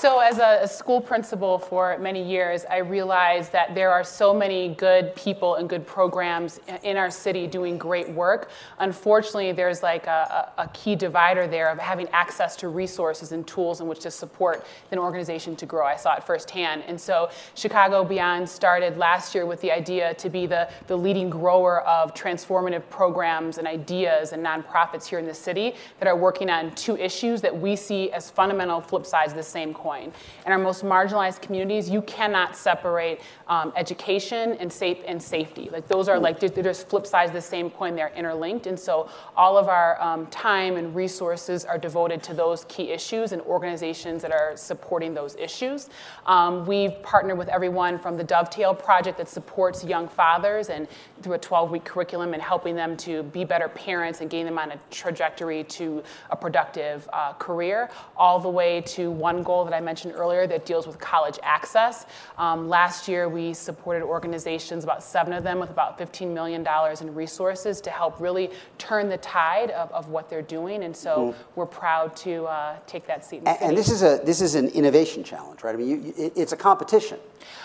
So, 0.00 0.20
as 0.20 0.38
a, 0.38 0.66
school 0.66 0.98
principal 0.98 1.58
for 1.58 1.98
many 1.98 2.22
years, 2.22 2.64
I 2.70 2.78
realized 2.78 3.52
that 3.52 3.74
there 3.74 3.90
are 3.90 4.02
so 4.02 4.32
many 4.32 4.70
good 4.76 5.14
people 5.14 5.56
and 5.56 5.68
good 5.68 5.86
programs 5.86 6.58
in 6.82 6.96
our 6.96 7.10
city 7.10 7.46
doing 7.46 7.76
great 7.76 8.08
work. 8.08 8.48
Unfortunately, 8.78 9.52
there's 9.52 9.82
like 9.82 10.06
a, 10.06 10.52
a 10.56 10.68
key 10.68 10.96
divider 10.96 11.46
there 11.46 11.68
of 11.68 11.78
having 11.78 12.08
access 12.14 12.56
to 12.56 12.68
resources 12.68 13.32
and 13.32 13.46
tools 13.46 13.82
in 13.82 13.88
which 13.88 13.98
to 14.00 14.10
support 14.10 14.64
an 14.90 14.98
organization 14.98 15.54
to 15.56 15.66
grow. 15.66 15.84
I 15.84 15.96
saw 15.96 16.14
it 16.14 16.24
firsthand. 16.24 16.82
And 16.86 16.98
so, 16.98 17.28
Chicago 17.54 18.02
Beyond 18.02 18.48
started 18.48 18.96
last 18.96 19.34
year 19.34 19.44
with 19.44 19.60
the 19.60 19.70
idea 19.70 20.14
to 20.14 20.30
be 20.30 20.46
the, 20.46 20.70
the 20.86 20.96
leading 20.96 21.28
grower 21.28 21.82
of 21.82 22.14
transformative 22.14 22.88
programs 22.88 23.58
and 23.58 23.66
ideas 23.66 24.32
and 24.32 24.42
nonprofits 24.42 25.04
here 25.04 25.18
in 25.18 25.26
the 25.26 25.34
city 25.34 25.74
that 25.98 26.08
are 26.08 26.16
working 26.16 26.48
on 26.48 26.74
two 26.74 26.96
issues 26.96 27.42
that 27.42 27.54
we 27.54 27.76
see 27.76 28.10
as 28.12 28.30
fundamental 28.30 28.80
flip 28.80 29.04
sides 29.04 29.32
of 29.32 29.36
the 29.36 29.42
same 29.42 29.74
coin 29.74 29.89
In 29.98 30.52
our 30.52 30.58
most 30.58 30.84
marginalized 30.84 31.42
communities, 31.42 31.88
you 31.90 32.02
cannot 32.02 32.56
separate 32.56 33.20
um, 33.48 33.72
education 33.76 34.56
and, 34.60 34.72
safe, 34.72 34.98
and 35.06 35.22
safety. 35.22 35.68
Like 35.72 35.88
those 35.88 36.08
are 36.08 36.18
like, 36.18 36.40
they're 36.40 36.62
just 36.62 36.88
flip 36.88 37.06
sides 37.06 37.30
of 37.30 37.34
the 37.34 37.40
same 37.40 37.70
coin, 37.70 37.94
they're 37.96 38.12
interlinked. 38.14 38.66
And 38.66 38.78
so 38.78 39.08
all 39.36 39.56
of 39.56 39.68
our 39.68 40.00
um, 40.00 40.26
time 40.26 40.76
and 40.76 40.94
resources 40.94 41.64
are 41.64 41.78
devoted 41.78 42.22
to 42.24 42.34
those 42.34 42.64
key 42.68 42.90
issues 42.90 43.32
and 43.32 43.42
organizations 43.42 44.22
that 44.22 44.32
are 44.32 44.56
supporting 44.56 45.14
those 45.14 45.36
issues. 45.36 45.88
Um, 46.26 46.66
we've 46.66 47.02
partnered 47.02 47.38
with 47.38 47.48
everyone 47.48 47.98
from 47.98 48.16
the 48.16 48.24
Dovetail 48.24 48.74
Project 48.74 49.18
that 49.18 49.28
supports 49.28 49.84
young 49.84 50.08
fathers 50.08 50.68
and 50.70 50.86
through 51.22 51.34
a 51.34 51.38
12-week 51.38 51.84
curriculum 51.84 52.34
and 52.34 52.42
helping 52.42 52.74
them 52.74 52.96
to 52.98 53.22
be 53.24 53.44
better 53.44 53.68
parents 53.68 54.20
and 54.20 54.30
getting 54.30 54.46
them 54.46 54.58
on 54.58 54.72
a 54.72 54.80
trajectory 54.90 55.64
to 55.64 56.02
a 56.30 56.36
productive 56.36 57.08
uh, 57.12 57.32
career, 57.34 57.90
all 58.16 58.38
the 58.38 58.48
way 58.48 58.80
to 58.82 59.10
one 59.10 59.42
goal 59.42 59.64
that 59.64 59.74
I 59.74 59.79
mentioned 59.80 60.14
earlier 60.16 60.46
that 60.46 60.64
deals 60.64 60.86
with 60.86 60.98
college 60.98 61.38
access. 61.42 62.06
Um, 62.38 62.68
last 62.68 63.08
year, 63.08 63.28
we 63.28 63.54
supported 63.54 64.02
organizations, 64.02 64.84
about 64.84 65.02
seven 65.02 65.32
of 65.32 65.44
them, 65.44 65.58
with 65.58 65.70
about 65.70 65.98
$15 65.98 66.32
million 66.32 66.66
in 67.00 67.14
resources 67.14 67.80
to 67.80 67.90
help 67.90 68.20
really 68.20 68.50
turn 68.78 69.08
the 69.08 69.18
tide 69.18 69.70
of, 69.70 69.90
of 69.92 70.08
what 70.08 70.28
they're 70.28 70.42
doing. 70.42 70.84
And 70.84 70.96
so 70.96 71.32
mm-hmm. 71.32 71.42
we're 71.54 71.66
proud 71.66 72.16
to 72.16 72.44
uh, 72.46 72.76
take 72.86 73.06
that 73.06 73.24
seat. 73.24 73.42
and, 73.46 73.58
and, 73.60 73.76
this 73.76 73.90
is 73.90 74.02
a 74.02 74.20
this 74.24 74.40
is 74.40 74.54
an 74.54 74.68
innovation 74.68 75.24
challenge, 75.24 75.62
right? 75.62 75.74
I 75.74 75.78
mean, 75.78 75.88
you, 75.88 76.14
it, 76.16 76.32
it's 76.36 76.52
a 76.52 76.56
competition. 76.56 77.18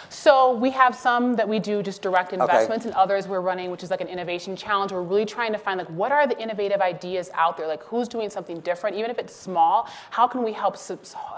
So 0.09 0.55
we 0.55 0.69
have 0.71 0.95
some 0.95 1.35
that 1.35 1.47
we 1.47 1.59
do 1.59 1.83
just 1.83 2.01
direct 2.01 2.33
investments, 2.33 2.85
okay. 2.85 2.89
and 2.89 2.95
others 2.95 3.27
we're 3.27 3.41
running, 3.41 3.71
which 3.71 3.83
is 3.83 3.91
like 3.91 4.01
an 4.01 4.07
innovation 4.07 4.55
challenge. 4.55 4.91
We're 4.91 5.01
really 5.01 5.25
trying 5.25 5.51
to 5.51 5.57
find 5.57 5.77
like 5.77 5.89
what 5.89 6.11
are 6.11 6.27
the 6.27 6.39
innovative 6.41 6.81
ideas 6.81 7.29
out 7.33 7.57
there, 7.57 7.67
like 7.67 7.83
who's 7.83 8.07
doing 8.07 8.29
something 8.29 8.59
different, 8.61 8.95
even 8.95 9.11
if 9.11 9.19
it's 9.19 9.35
small. 9.35 9.87
How 10.09 10.27
can 10.27 10.43
we 10.43 10.53
help 10.53 10.77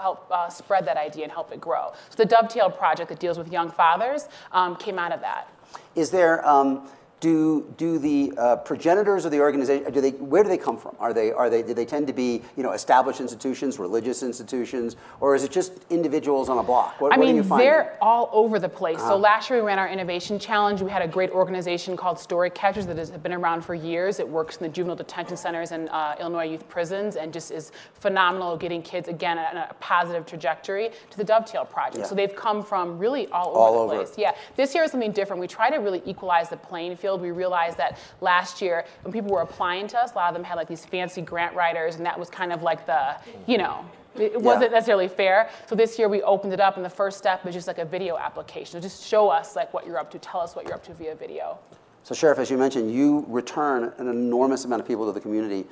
help 0.00 0.26
uh, 0.30 0.48
spread 0.68 0.84
that 0.84 0.98
idea 0.98 1.22
and 1.22 1.32
help 1.32 1.50
it 1.50 1.60
grow? 1.62 1.92
So 2.10 2.16
the 2.22 2.26
Dovetail 2.26 2.70
project 2.70 3.08
that 3.08 3.18
deals 3.18 3.38
with 3.38 3.50
young 3.50 3.70
fathers 3.70 4.28
um, 4.52 4.76
came 4.76 4.98
out 4.98 5.12
of 5.12 5.20
that. 5.22 5.48
Is 5.96 6.10
there 6.10 6.46
um, 6.46 6.86
do, 7.20 7.72
do 7.76 7.98
the 7.98 8.32
uh, 8.38 8.56
progenitors 8.56 9.24
of 9.24 9.32
the 9.32 9.40
organization, 9.40 9.92
do 9.92 10.00
they, 10.00 10.10
where 10.12 10.42
do 10.42 10.48
they 10.48 10.58
come 10.58 10.76
from? 10.76 10.94
Are 11.00 11.12
they, 11.12 11.32
are 11.32 11.50
they, 11.50 11.62
do 11.62 11.74
they 11.74 11.84
tend 11.84 12.06
to 12.06 12.12
be 12.12 12.42
you 12.56 12.62
know, 12.62 12.72
established 12.72 13.20
institutions, 13.20 13.78
religious 13.78 14.22
institutions, 14.22 14.96
or 15.20 15.34
is 15.34 15.42
it 15.42 15.50
just 15.50 15.72
individuals 15.90 16.48
on 16.48 16.58
a 16.58 16.62
block? 16.62 17.00
What, 17.00 17.12
I 17.12 17.16
mean, 17.16 17.46
they're 17.48 17.98
all 18.00 18.30
over 18.32 18.60
the 18.60 18.68
place. 18.68 18.98
Uh-huh. 18.98 19.10
So 19.10 19.16
last 19.16 19.50
year 19.50 19.60
we 19.60 19.66
ran 19.66 19.78
our 19.78 19.88
innovation 19.88 20.38
challenge. 20.38 20.80
We 20.80 20.90
had 20.90 21.02
a 21.02 21.08
great 21.08 21.30
organization 21.30 21.96
called 21.96 22.20
Story 22.20 22.50
Catchers 22.50 22.86
that 22.86 22.96
has 22.96 23.10
been 23.10 23.32
around 23.32 23.62
for 23.62 23.74
years. 23.74 24.20
It 24.20 24.28
works 24.28 24.58
in 24.58 24.62
the 24.62 24.68
juvenile 24.68 24.96
detention 24.96 25.36
centers 25.36 25.72
and 25.72 25.88
uh, 25.88 26.14
Illinois 26.20 26.48
youth 26.48 26.68
prisons 26.68 27.16
and 27.16 27.32
just 27.32 27.50
is 27.50 27.72
phenomenal 27.94 28.56
getting 28.56 28.80
kids, 28.80 29.08
again, 29.08 29.38
on 29.38 29.56
a 29.56 29.74
positive 29.80 30.24
trajectory 30.24 30.90
to 31.10 31.16
the 31.16 31.24
Dovetail 31.24 31.64
Project. 31.64 31.98
Yeah. 31.98 32.04
So 32.04 32.14
they've 32.14 32.34
come 32.36 32.62
from 32.62 32.96
really 32.96 33.26
all 33.28 33.48
over 33.48 33.58
all 33.58 33.72
the 33.72 33.94
over. 33.94 34.04
place. 34.04 34.16
Yeah. 34.16 34.34
This 34.54 34.74
year 34.74 34.84
is 34.84 34.92
something 34.92 35.12
different. 35.12 35.40
We 35.40 35.48
try 35.48 35.68
to 35.68 35.78
really 35.78 36.02
equalize 36.06 36.48
the 36.48 36.56
playing 36.56 36.96
field 36.96 37.07
field, 37.08 37.22
we 37.22 37.30
realized 37.30 37.78
that 37.78 37.98
last 38.20 38.60
year 38.60 38.84
when 39.02 39.12
people 39.12 39.30
were 39.30 39.40
applying 39.40 39.86
to 39.88 39.98
us, 39.98 40.12
a 40.12 40.14
lot 40.14 40.28
of 40.28 40.34
them 40.34 40.44
had 40.44 40.56
like 40.56 40.68
these 40.68 40.84
fancy 40.84 41.22
grant 41.22 41.54
writers, 41.54 41.96
and 41.96 42.04
that 42.04 42.18
was 42.18 42.28
kind 42.28 42.52
of 42.52 42.62
like 42.62 42.84
the, 42.84 43.16
you 43.46 43.56
know, 43.56 43.84
it 44.16 44.40
wasn't 44.40 44.70
yeah. 44.70 44.78
necessarily 44.78 45.08
fair. 45.08 45.48
So 45.66 45.74
this 45.74 45.98
year 45.98 46.08
we 46.08 46.22
opened 46.22 46.52
it 46.52 46.60
up, 46.60 46.76
and 46.76 46.84
the 46.84 46.90
first 46.90 47.16
step 47.16 47.46
is 47.46 47.54
just 47.54 47.66
like 47.66 47.78
a 47.78 47.84
video 47.84 48.18
application. 48.18 48.72
So 48.72 48.80
just 48.80 49.06
show 49.06 49.28
us 49.28 49.56
like 49.56 49.72
what 49.72 49.86
you're 49.86 49.98
up 49.98 50.10
to, 50.10 50.18
tell 50.18 50.40
us 50.40 50.54
what 50.54 50.66
you're 50.66 50.74
up 50.74 50.84
to 50.84 50.94
via 50.94 51.14
video. 51.14 51.58
So 52.02 52.14
Sheriff, 52.14 52.38
as 52.38 52.50
you 52.50 52.58
mentioned, 52.58 52.92
you 52.92 53.24
return 53.28 53.92
an 53.98 54.08
enormous 54.08 54.64
amount 54.64 54.82
of 54.82 54.88
people 54.88 55.06
to 55.06 55.12
the 55.12 55.20
community. 55.20 55.66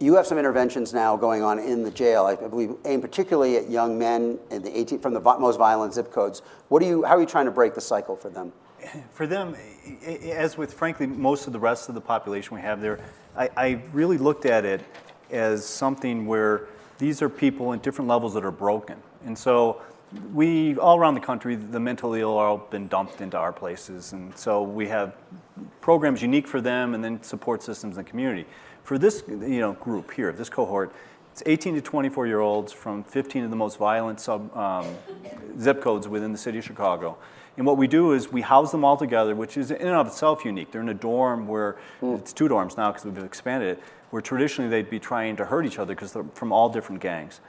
You 0.00 0.16
have 0.16 0.26
some 0.26 0.38
interventions 0.38 0.92
now 0.92 1.16
going 1.16 1.42
on 1.42 1.58
in 1.60 1.84
the 1.84 1.90
jail, 1.90 2.24
I 2.26 2.34
believe, 2.34 2.74
aimed 2.84 3.02
particularly 3.02 3.56
at 3.58 3.70
young 3.70 3.96
men 3.96 4.38
in 4.50 4.62
the 4.62 4.76
18, 4.76 4.98
from 4.98 5.14
the 5.14 5.20
most 5.20 5.56
violent 5.56 5.94
zip 5.94 6.10
codes. 6.10 6.42
What 6.68 6.82
are 6.82 6.86
you, 6.86 7.04
how 7.04 7.16
are 7.16 7.20
you 7.20 7.26
trying 7.26 7.44
to 7.44 7.52
break 7.52 7.74
the 7.74 7.80
cycle 7.80 8.16
for 8.16 8.28
them? 8.28 8.52
for 9.12 9.26
them, 9.26 9.56
as 10.06 10.56
with 10.56 10.74
frankly 10.74 11.06
most 11.06 11.46
of 11.46 11.52
the 11.52 11.58
rest 11.58 11.88
of 11.88 11.94
the 11.94 12.00
population 12.00 12.54
we 12.54 12.62
have 12.62 12.80
there, 12.80 13.00
I, 13.36 13.50
I 13.56 13.82
really 13.92 14.18
looked 14.18 14.46
at 14.46 14.64
it 14.64 14.80
as 15.30 15.64
something 15.64 16.26
where 16.26 16.68
these 16.98 17.22
are 17.22 17.28
people 17.28 17.72
in 17.72 17.80
different 17.80 18.08
levels 18.08 18.34
that 18.34 18.44
are 18.44 18.52
broken. 18.52 18.96
And 19.24 19.36
so 19.36 19.82
we, 20.32 20.76
all 20.76 20.96
around 20.96 21.14
the 21.14 21.20
country, 21.20 21.56
the 21.56 21.80
mentally 21.80 22.20
ill 22.20 22.36
are 22.38 22.48
all 22.48 22.58
been 22.58 22.86
dumped 22.88 23.20
into 23.20 23.36
our 23.36 23.52
places. 23.52 24.12
And 24.12 24.36
so 24.36 24.62
we 24.62 24.86
have 24.88 25.14
programs 25.80 26.22
unique 26.22 26.46
for 26.46 26.60
them 26.60 26.94
and 26.94 27.02
then 27.02 27.22
support 27.22 27.62
systems 27.62 27.96
in 27.96 28.04
the 28.04 28.08
community. 28.08 28.46
For 28.84 28.98
this 28.98 29.24
you 29.28 29.60
know, 29.60 29.72
group 29.72 30.12
here, 30.12 30.30
this 30.32 30.48
cohort, 30.48 30.92
it's 31.32 31.42
18 31.46 31.74
to 31.74 31.80
24 31.80 32.26
year 32.28 32.40
olds 32.40 32.72
from 32.72 33.02
15 33.02 33.44
of 33.44 33.50
the 33.50 33.56
most 33.56 33.76
violent 33.76 34.20
sub, 34.20 34.56
um, 34.56 34.86
zip 35.58 35.80
codes 35.80 36.06
within 36.06 36.30
the 36.30 36.38
city 36.38 36.58
of 36.58 36.64
Chicago. 36.64 37.18
And 37.56 37.66
what 37.66 37.76
we 37.76 37.86
do 37.86 38.12
is 38.12 38.32
we 38.32 38.40
house 38.40 38.72
them 38.72 38.84
all 38.84 38.96
together, 38.96 39.34
which 39.34 39.56
is 39.56 39.70
in 39.70 39.86
and 39.86 39.96
of 39.96 40.06
itself 40.08 40.44
unique. 40.44 40.72
They're 40.72 40.80
in 40.80 40.88
a 40.88 40.94
dorm 40.94 41.46
where 41.46 41.76
mm. 42.00 42.18
it's 42.18 42.32
two 42.32 42.48
dorms 42.48 42.76
now 42.76 42.90
because 42.90 43.04
we've 43.04 43.18
expanded 43.18 43.78
it, 43.78 43.84
where 44.10 44.20
traditionally 44.20 44.68
they'd 44.70 44.90
be 44.90 44.98
trying 44.98 45.36
to 45.36 45.44
hurt 45.44 45.64
each 45.64 45.78
other 45.78 45.94
because 45.94 46.12
they're 46.12 46.24
from 46.34 46.52
all 46.52 46.68
different 46.68 47.00
gangs. 47.00 47.40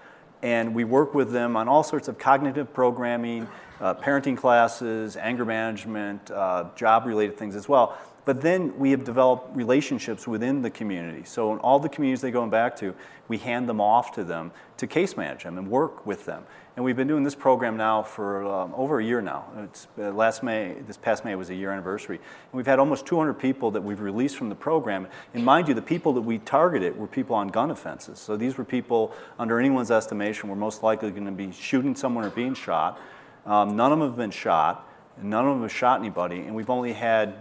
And 0.43 0.75
we 0.75 0.83
work 0.83 1.15
with 1.15 1.31
them 1.31 1.55
on 1.57 1.67
all 1.67 1.81
sorts 1.81 2.07
of 2.07 2.19
cognitive 2.19 2.71
programming, 2.71 3.47
uh, 3.81 3.95
parenting 3.95 4.37
classes, 4.37 5.17
anger 5.17 5.45
management, 5.45 6.29
uh, 6.29 6.65
job 6.75 7.05
related 7.05 7.37
things 7.37 7.55
as 7.55 7.67
well. 7.67 7.97
But 8.25 8.41
then 8.41 8.77
we 8.77 8.91
have 8.91 9.03
developed 9.03 9.55
relationships 9.55 10.27
within 10.27 10.61
the 10.61 10.69
community. 10.69 11.23
So 11.23 11.53
in 11.53 11.59
all 11.59 11.79
the 11.79 11.89
communities 11.89 12.21
they 12.21 12.31
go 12.31 12.45
back 12.47 12.75
to, 12.77 12.93
we 13.27 13.37
hand 13.37 13.69
them 13.69 13.79
off 13.79 14.11
to 14.13 14.23
them 14.23 14.51
to 14.77 14.87
case 14.87 15.15
manage 15.15 15.43
them 15.43 15.57
and 15.57 15.69
work 15.69 16.05
with 16.05 16.25
them. 16.25 16.43
And 16.75 16.83
we've 16.83 16.97
been 16.97 17.07
doing 17.07 17.23
this 17.23 17.35
program 17.35 17.77
now 17.77 18.03
for 18.03 18.45
um, 18.45 18.73
over 18.75 18.99
a 18.99 19.03
year 19.03 19.21
now. 19.21 19.45
It's 19.59 19.87
uh, 19.97 20.11
last 20.11 20.43
May, 20.43 20.73
this 20.85 20.97
past 20.97 21.23
May 21.23 21.33
was 21.35 21.49
a 21.49 21.55
year 21.55 21.71
anniversary. 21.71 22.17
And 22.17 22.53
we've 22.53 22.65
had 22.65 22.79
almost 22.79 23.05
200 23.05 23.35
people 23.35 23.71
that 23.71 23.81
we've 23.81 24.01
released 24.01 24.35
from 24.35 24.49
the 24.49 24.55
program. 24.55 25.07
And 25.33 25.45
mind 25.45 25.69
you, 25.69 25.73
the 25.73 25.81
people 25.81 26.11
that 26.13 26.21
we 26.21 26.39
targeted 26.39 26.97
were 26.97 27.07
people 27.07 27.33
on 27.33 27.47
gun 27.47 27.71
offenses. 27.71 28.19
So 28.19 28.35
these 28.35 28.57
were 28.57 28.65
people, 28.65 29.13
under 29.39 29.57
anyone's 29.57 29.89
estimation, 29.89 30.49
were 30.49 30.57
most 30.57 30.83
likely 30.83 31.11
going 31.11 31.25
to 31.27 31.31
be 31.31 31.53
shooting 31.53 31.95
someone 31.95 32.25
or 32.25 32.29
being 32.29 32.53
shot. 32.53 32.99
Um, 33.45 33.77
none 33.77 33.93
of 33.93 33.99
them 33.99 34.09
have 34.09 34.17
been 34.17 34.31
shot. 34.31 34.85
None 35.21 35.45
of 35.47 35.53
them 35.53 35.61
have 35.61 35.71
shot 35.71 36.01
anybody. 36.01 36.41
And 36.41 36.53
we've 36.53 36.69
only 36.69 36.91
had 36.91 37.35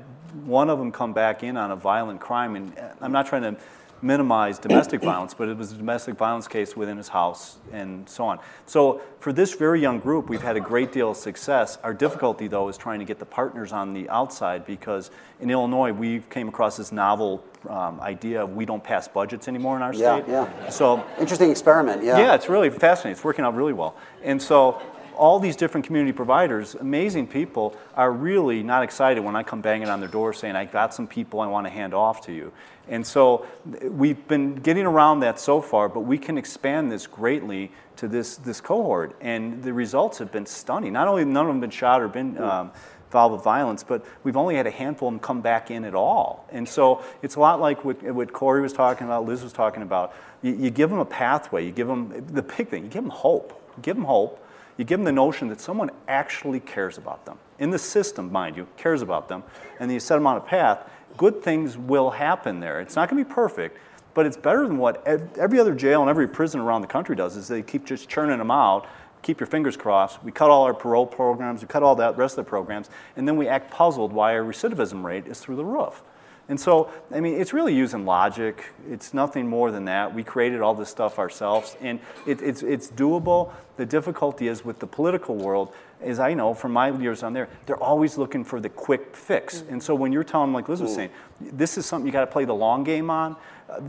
one 0.44 0.70
of 0.70 0.78
them 0.78 0.92
come 0.92 1.12
back 1.12 1.42
in 1.42 1.56
on 1.56 1.72
a 1.72 1.76
violent 1.76 2.20
crime. 2.20 2.54
And 2.54 2.78
uh, 2.78 2.90
I'm 3.00 3.10
not 3.10 3.26
trying 3.26 3.42
to 3.42 3.56
minimize 4.04 4.58
domestic 4.58 5.00
violence, 5.02 5.32
but 5.32 5.48
it 5.48 5.56
was 5.56 5.72
a 5.72 5.76
domestic 5.76 6.16
violence 6.16 6.46
case 6.46 6.76
within 6.76 6.98
his 6.98 7.08
house 7.08 7.56
and 7.72 8.06
so 8.08 8.24
on. 8.24 8.38
So 8.66 9.00
for 9.18 9.32
this 9.32 9.54
very 9.54 9.80
young 9.80 9.98
group, 9.98 10.28
we've 10.28 10.42
had 10.42 10.56
a 10.56 10.60
great 10.60 10.92
deal 10.92 11.12
of 11.12 11.16
success. 11.16 11.78
Our 11.82 11.94
difficulty, 11.94 12.46
though, 12.46 12.68
is 12.68 12.76
trying 12.76 12.98
to 12.98 13.06
get 13.06 13.18
the 13.18 13.24
partners 13.24 13.72
on 13.72 13.94
the 13.94 14.08
outside 14.10 14.66
because 14.66 15.10
in 15.40 15.50
Illinois, 15.50 15.92
we 15.92 16.20
came 16.30 16.48
across 16.48 16.76
this 16.76 16.92
novel 16.92 17.42
um, 17.68 17.98
idea 18.00 18.42
of 18.42 18.54
we 18.54 18.66
don't 18.66 18.84
pass 18.84 19.08
budgets 19.08 19.48
anymore 19.48 19.76
in 19.76 19.82
our 19.82 19.94
yeah, 19.94 20.18
state. 20.18 20.30
Yeah, 20.30 20.68
So 20.68 21.04
interesting 21.18 21.50
experiment. 21.50 22.02
Yeah. 22.02 22.18
Yeah, 22.18 22.34
it's 22.34 22.50
really 22.50 22.68
fascinating. 22.68 23.12
It's 23.12 23.24
working 23.24 23.44
out 23.44 23.54
really 23.54 23.72
well. 23.72 23.96
And 24.22 24.40
so 24.40 24.82
all 25.16 25.38
these 25.38 25.56
different 25.56 25.86
community 25.86 26.12
providers, 26.12 26.74
amazing 26.74 27.26
people, 27.26 27.76
are 27.94 28.10
really 28.10 28.62
not 28.62 28.82
excited 28.82 29.22
when 29.22 29.36
I 29.36 29.42
come 29.42 29.60
banging 29.60 29.88
on 29.88 30.00
their 30.00 30.08
door 30.08 30.32
saying, 30.32 30.56
I 30.56 30.64
got 30.64 30.94
some 30.94 31.06
people 31.06 31.40
I 31.40 31.46
want 31.46 31.66
to 31.66 31.70
hand 31.70 31.94
off 31.94 32.22
to 32.26 32.32
you. 32.32 32.52
And 32.88 33.06
so 33.06 33.46
we've 33.82 34.26
been 34.28 34.56
getting 34.56 34.84
around 34.84 35.20
that 35.20 35.40
so 35.40 35.60
far, 35.60 35.88
but 35.88 36.00
we 36.00 36.18
can 36.18 36.36
expand 36.36 36.92
this 36.92 37.06
greatly 37.06 37.72
to 37.96 38.08
this, 38.08 38.36
this 38.36 38.60
cohort. 38.60 39.16
And 39.20 39.62
the 39.62 39.72
results 39.72 40.18
have 40.18 40.30
been 40.30 40.46
stunning. 40.46 40.92
Not 40.92 41.08
only 41.08 41.24
none 41.24 41.46
of 41.46 41.52
them 41.52 41.60
been 41.60 41.70
shot 41.70 42.02
or 42.02 42.08
been 42.08 42.38
um, 42.38 42.72
involved 43.06 43.34
with 43.34 43.44
violence, 43.44 43.82
but 43.84 44.04
we've 44.22 44.36
only 44.36 44.56
had 44.56 44.66
a 44.66 44.70
handful 44.70 45.08
of 45.08 45.14
them 45.14 45.20
come 45.20 45.40
back 45.40 45.70
in 45.70 45.84
at 45.84 45.94
all. 45.94 46.46
And 46.50 46.68
so 46.68 47.02
it's 47.22 47.36
a 47.36 47.40
lot 47.40 47.60
like 47.60 47.84
what, 47.84 48.02
what 48.02 48.32
Corey 48.32 48.60
was 48.60 48.72
talking 48.72 49.06
about, 49.06 49.24
Liz 49.24 49.42
was 49.42 49.52
talking 49.52 49.82
about. 49.82 50.14
You, 50.42 50.54
you 50.54 50.70
give 50.70 50.90
them 50.90 50.98
a 50.98 51.04
pathway, 51.06 51.64
you 51.64 51.72
give 51.72 51.86
them 51.86 52.26
the 52.32 52.42
big 52.42 52.68
thing, 52.68 52.84
you 52.84 52.90
give 52.90 53.02
them 53.02 53.10
hope. 53.10 53.60
You 53.76 53.82
give 53.82 53.96
them 53.96 54.04
hope 54.04 54.43
you 54.76 54.84
give 54.84 54.98
them 54.98 55.04
the 55.04 55.12
notion 55.12 55.48
that 55.48 55.60
someone 55.60 55.90
actually 56.08 56.60
cares 56.60 56.98
about 56.98 57.24
them. 57.24 57.38
In 57.58 57.70
the 57.70 57.78
system, 57.78 58.32
mind 58.32 58.56
you, 58.56 58.66
cares 58.76 59.02
about 59.02 59.28
them, 59.28 59.42
and 59.78 59.88
then 59.88 59.94
you 59.94 60.00
set 60.00 60.16
them 60.16 60.26
on 60.26 60.36
a 60.36 60.40
path, 60.40 60.88
good 61.16 61.42
things 61.42 61.78
will 61.78 62.10
happen 62.10 62.60
there. 62.60 62.80
It's 62.80 62.96
not 62.96 63.08
going 63.08 63.22
to 63.22 63.28
be 63.28 63.34
perfect, 63.34 63.78
but 64.14 64.26
it's 64.26 64.36
better 64.36 64.66
than 64.66 64.78
what 64.78 65.06
every 65.06 65.60
other 65.60 65.74
jail 65.74 66.00
and 66.00 66.10
every 66.10 66.26
prison 66.26 66.60
around 66.60 66.80
the 66.80 66.88
country 66.88 67.14
does 67.14 67.36
is 67.36 67.48
they 67.48 67.62
keep 67.62 67.84
just 67.84 68.08
churning 68.08 68.38
them 68.38 68.50
out 68.50 68.86
keep 69.24 69.40
your 69.40 69.46
fingers 69.46 69.76
crossed. 69.76 70.22
We 70.22 70.30
cut 70.30 70.50
all 70.50 70.64
our 70.64 70.74
parole 70.74 71.06
programs, 71.06 71.62
we 71.62 71.66
cut 71.66 71.82
all 71.82 71.96
that 71.96 72.16
rest 72.16 72.38
of 72.38 72.44
the 72.44 72.48
programs, 72.48 72.90
and 73.16 73.26
then 73.26 73.36
we 73.36 73.48
act 73.48 73.72
puzzled 73.72 74.12
why 74.12 74.36
our 74.36 74.44
recidivism 74.44 75.02
rate 75.02 75.26
is 75.26 75.40
through 75.40 75.56
the 75.56 75.64
roof. 75.64 76.02
And 76.48 76.60
so, 76.60 76.90
I 77.10 77.20
mean, 77.20 77.40
it's 77.40 77.52
really 77.52 77.74
using 77.74 78.04
logic. 78.04 78.64
It's 78.90 79.14
nothing 79.14 79.48
more 79.48 79.70
than 79.70 79.86
that. 79.86 80.14
We 80.14 80.22
created 80.22 80.60
all 80.60 80.74
this 80.74 80.90
stuff 80.90 81.18
ourselves, 81.18 81.76
and 81.80 81.98
it, 82.26 82.42
it's, 82.42 82.62
it's 82.62 82.90
doable. 82.90 83.52
The 83.76 83.86
difficulty 83.86 84.48
is 84.48 84.64
with 84.64 84.78
the 84.78 84.86
political 84.86 85.36
world, 85.36 85.72
as 86.02 86.20
I 86.20 86.34
know 86.34 86.52
from 86.52 86.72
my 86.72 86.90
years 86.90 87.22
on 87.22 87.32
there, 87.32 87.48
they're 87.66 87.82
always 87.82 88.18
looking 88.18 88.44
for 88.44 88.60
the 88.60 88.68
quick 88.68 89.16
fix. 89.16 89.62
Mm-hmm. 89.62 89.72
And 89.72 89.82
so 89.82 89.94
when 89.94 90.12
you're 90.12 90.24
telling 90.24 90.48
them, 90.48 90.54
like 90.54 90.68
Liz 90.68 90.82
was 90.82 90.94
saying, 90.94 91.10
this 91.40 91.78
is 91.78 91.86
something 91.86 92.06
you 92.06 92.12
got 92.12 92.20
to 92.20 92.30
play 92.30 92.44
the 92.44 92.54
long 92.54 92.84
game 92.84 93.10
on, 93.10 93.36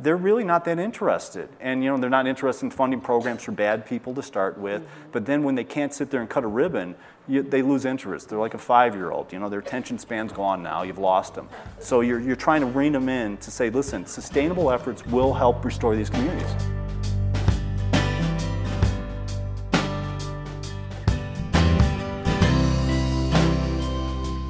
they're 0.02 0.18
really 0.18 0.44
not 0.44 0.66
that 0.66 0.80
interested. 0.80 1.50
And 1.60 1.84
you 1.84 1.90
know, 1.90 1.98
they're 1.98 2.10
not 2.10 2.28
interested 2.28 2.66
in 2.66 2.72
funding 2.72 3.02
programs 3.02 3.44
for 3.44 3.52
bad 3.52 3.86
people 3.86 4.14
to 4.16 4.24
start 4.24 4.58
with. 4.58 4.82
Mm-hmm. 4.82 5.12
But 5.12 5.26
then 5.26 5.44
when 5.44 5.56
they 5.56 5.64
can't 5.64 5.94
sit 5.94 6.10
there 6.10 6.22
and 6.22 6.30
cut 6.30 6.44
a 6.44 6.48
ribbon, 6.48 6.96
you, 7.28 7.42
they 7.42 7.62
lose 7.62 7.86
interest. 7.86 8.30
They're 8.30 8.40
like 8.40 8.54
a 8.54 8.60
five-year-old. 8.60 9.34
You 9.34 9.40
know, 9.40 9.50
their 9.50 9.60
attention 9.60 9.98
span's 9.98 10.32
gone 10.32 10.62
now. 10.62 10.84
You've 10.84 11.00
lost 11.00 11.34
them. 11.34 11.50
So 11.80 12.02
you're, 12.02 12.20
you're 12.20 12.36
trying 12.36 12.62
to 12.62 12.68
rein 12.68 12.94
them 12.94 13.10
in 13.10 13.38
to 13.38 13.52
say, 13.52 13.70
listen, 13.70 14.06
sustainable 14.06 14.72
efforts 14.72 15.06
will 15.08 15.34
help 15.34 15.66
restore 15.66 15.96
these 15.96 16.10
communities. 16.10 16.56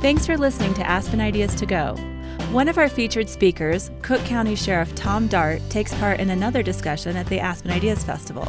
Thanks 0.05 0.27
for 0.27 0.37
listening 0.37 0.75
to 0.75 0.87
Aspen 0.87 1.19
Ideas 1.19 1.55
to 1.55 1.65
Go. 1.65 1.95
One 2.51 2.67
of 2.67 2.77
our 2.77 2.87
featured 2.87 3.27
speakers, 3.27 3.89
Cook 4.03 4.23
County 4.23 4.53
Sheriff 4.55 4.93
Tom 4.93 5.25
Dart, 5.25 5.67
takes 5.71 5.95
part 5.95 6.19
in 6.19 6.29
another 6.29 6.61
discussion 6.61 7.17
at 7.17 7.25
the 7.25 7.39
Aspen 7.39 7.71
Ideas 7.71 8.03
Festival. 8.03 8.47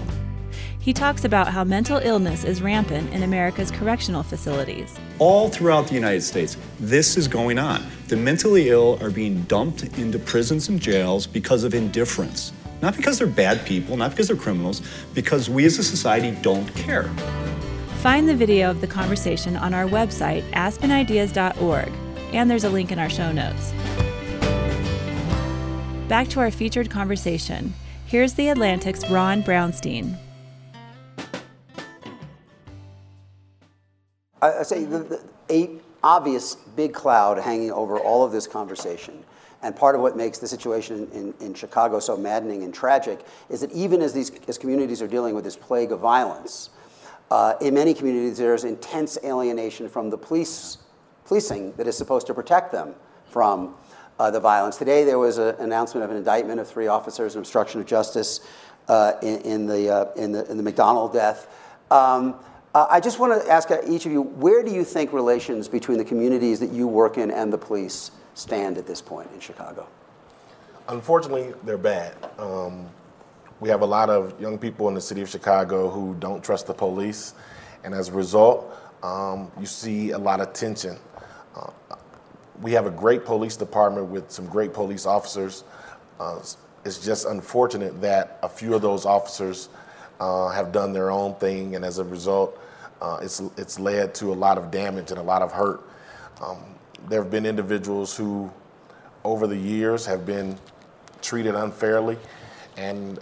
He 0.79 0.92
talks 0.92 1.25
about 1.25 1.49
how 1.49 1.64
mental 1.64 1.97
illness 1.97 2.45
is 2.45 2.61
rampant 2.61 3.11
in 3.14 3.23
America's 3.23 3.71
correctional 3.71 4.23
facilities. 4.23 4.99
All 5.19 5.49
throughout 5.49 5.87
the 5.87 5.95
United 5.95 6.21
States, 6.21 6.59
this 6.79 7.16
is 7.16 7.27
going 7.27 7.59
on. 7.59 7.83
The 8.09 8.16
mentally 8.16 8.69
ill 8.69 9.03
are 9.03 9.11
being 9.11 9.40
dumped 9.45 9.83
into 9.99 10.19
prisons 10.19 10.69
and 10.69 10.79
jails 10.79 11.27
because 11.27 11.64
of 11.64 11.73
indifference. 11.73 12.53
Not 12.83 12.97
because 12.97 13.16
they're 13.16 13.27
bad 13.27 13.64
people, 13.64 13.97
not 13.97 14.11
because 14.11 14.29
they're 14.29 14.37
criminals, 14.37 14.83
because 15.14 15.49
we 15.49 15.64
as 15.64 15.79
a 15.79 15.83
society 15.83 16.37
don't 16.42 16.69
care. 16.75 17.11
Find 18.07 18.29
the 18.29 18.37
video 18.37 18.71
of 18.71 18.81
the 18.81 18.87
conversation 18.87 19.57
on 19.57 19.75
our 19.75 19.85
website, 19.85 20.49
aspenideas.org, 20.53 21.92
and 22.33 22.49
there's 22.49 22.62
a 22.62 22.71
link 22.71 22.92
in 22.92 23.01
our 23.01 23.11
show 23.11 23.33
notes. 23.33 23.73
Back 26.07 26.29
to 26.29 26.38
our 26.38 26.53
featured 26.53 26.88
conversation. 26.88 27.75
Here's 28.07 28.35
the 28.35 28.51
Atlantic's 28.51 29.11
Ron 29.11 29.42
Brownstein. 29.42 30.16
I, 34.40 34.62
say 34.62 34.85
the, 34.85 34.99
the, 34.99 35.21
a 35.51 35.71
obvious 36.05 36.55
big 36.55 36.95
cloud 36.95 37.38
hanging 37.38 37.73
over 37.73 37.99
all 37.99 38.25
of 38.25 38.31
this 38.31 38.47
conversation. 38.47 39.25
And 39.62 39.75
part 39.75 39.97
of 39.97 40.01
what 40.01 40.16
makes 40.16 40.38
the 40.38 40.47
situation 40.47 41.11
in, 41.12 41.35
in, 41.45 41.55
Chicago 41.55 41.99
so 41.99 42.16
maddening 42.16 42.62
and 42.62 42.73
tragic 42.73 43.27
is 43.51 43.62
that 43.62 43.73
even 43.73 44.01
as 44.01 44.12
these 44.12 44.31
as 44.47 44.59
communities 44.59 45.03
are 45.03 45.09
dealing 45.09 45.35
with 45.35 45.42
this 45.42 45.57
plague 45.57 45.90
of 45.90 45.99
violence, 45.99 46.71
uh, 47.31 47.55
in 47.61 47.75
many 47.75 47.95
communities 47.95 48.39
there's 48.39 48.65
intense 48.65 49.19
alienation 49.25 49.89
from 49.89 50.11
the 50.11 50.19
police 50.19 50.79
policing 51.25 51.73
that 51.73 51.87
is 51.87 51.97
supposed 51.97 52.27
to 52.27 52.35
protect 52.35 52.73
them 52.73 52.95
from 53.29 53.75
uh, 54.19 54.31
the 54.31 54.41
violence. 54.41 54.77
Today 54.77 55.05
there 55.05 55.19
was 55.19 55.39
an 55.39 55.57
announcement 55.57 56.05
of 56.05 56.11
an 56.11 56.17
indictment 56.17 56.61
of 56.61 56.69
three 56.69 56.87
officers 56.87 57.35
in 57.35 57.41
obstruction 57.41 57.81
of 57.81 57.87
justice 57.87 58.41
uh, 58.89 59.12
in, 59.23 59.41
in, 59.41 59.67
the, 59.67 59.91
uh, 59.91 60.12
in, 60.15 60.33
the, 60.33 60.49
in 60.51 60.57
the 60.57 60.62
McDonald 60.62 61.12
death. 61.12 61.49
Um, 61.91 62.37
uh, 62.75 62.87
I 62.91 63.01
just 63.01 63.19
want 63.19 63.43
to 63.43 63.51
ask 63.51 63.71
each 63.89 64.07
of 64.07 64.12
you, 64.12 64.23
where 64.23 64.62
do 64.62 64.71
you 64.71 64.85
think 64.85 65.12
relations 65.12 65.67
between 65.69 65.99
the 65.99 66.05
communities 66.05 66.61
that 66.61 66.71
you 66.71 66.87
work 66.87 67.19
in 67.19 67.31
and 67.31 67.53
the 67.53 67.59
police 67.59 68.11
stand 68.35 68.77
at 68.79 68.87
this 68.87 69.01
point 69.01 69.31
in 69.33 69.41
Chicago? 69.41 69.89
Unfortunately, 70.89 71.55
they're 71.65 71.79
bad. 71.79 72.15
Um, 72.39 72.89
we 73.61 73.69
have 73.69 73.81
a 73.81 73.87
lot 73.87 74.11
of 74.11 74.38
young 74.40 74.59
people 74.59 74.88
in 74.88 74.95
the 74.95 75.01
city 75.01 75.23
of 75.23 75.29
Chicago 75.29 75.88
who 75.88 76.14
don't 76.19 76.45
trust 76.45 76.66
the 76.66 76.75
police, 76.75 77.35
and 77.85 77.95
as 77.95 78.09
a 78.09 78.12
result, 78.12 78.75
um, 79.03 79.51
you 79.59 79.66
see 79.66 80.11
a 80.11 80.19
lot 80.19 80.40
of 80.40 80.53
tension. 80.53 80.97
Uh, 81.55 81.71
we 82.61 82.73
have 82.73 82.87
a 82.87 82.90
great 82.90 83.25
police 83.25 83.57
department 83.57 84.09
with 84.09 84.31
some 84.31 84.47
great 84.47 84.73
police 84.73 85.07
officers. 85.07 85.64
Uh, 86.21 86.38
it's 86.85 87.05
just 87.05 87.27
unfortunate 87.27 88.01
that 88.01 88.38
a 88.42 88.49
few 88.49 88.75
of 88.75 88.83
those 88.83 89.07
officers 89.07 89.69
uh, 90.21 90.49
have 90.49 90.73
done 90.73 90.92
their 90.92 91.11
own 91.11 91.35
thing, 91.37 91.77
and 91.77 91.85
as 91.85 91.99
a 91.99 92.05
result, 92.05 92.59
uh, 93.01 93.19
it's, 93.23 93.40
it's 93.57 93.79
led 93.79 94.14
to 94.14 94.33
a 94.33 94.35
lot 94.35 94.59
of 94.59 94.71
damage 94.71 95.11
and 95.11 95.19
a 95.19 95.23
lot 95.23 95.42
of 95.42 95.53
hurt. 95.53 95.83
Um, 96.42 96.59
there 97.09 97.23
have 97.23 97.31
been 97.31 97.47
individuals 97.47 98.16
who, 98.16 98.51
over 99.25 99.47
the 99.47 99.57
years, 99.57 100.07
have 100.07 100.25
been 100.27 100.59
treated 101.21 101.55
unfairly, 101.55 102.19
and 102.77 103.19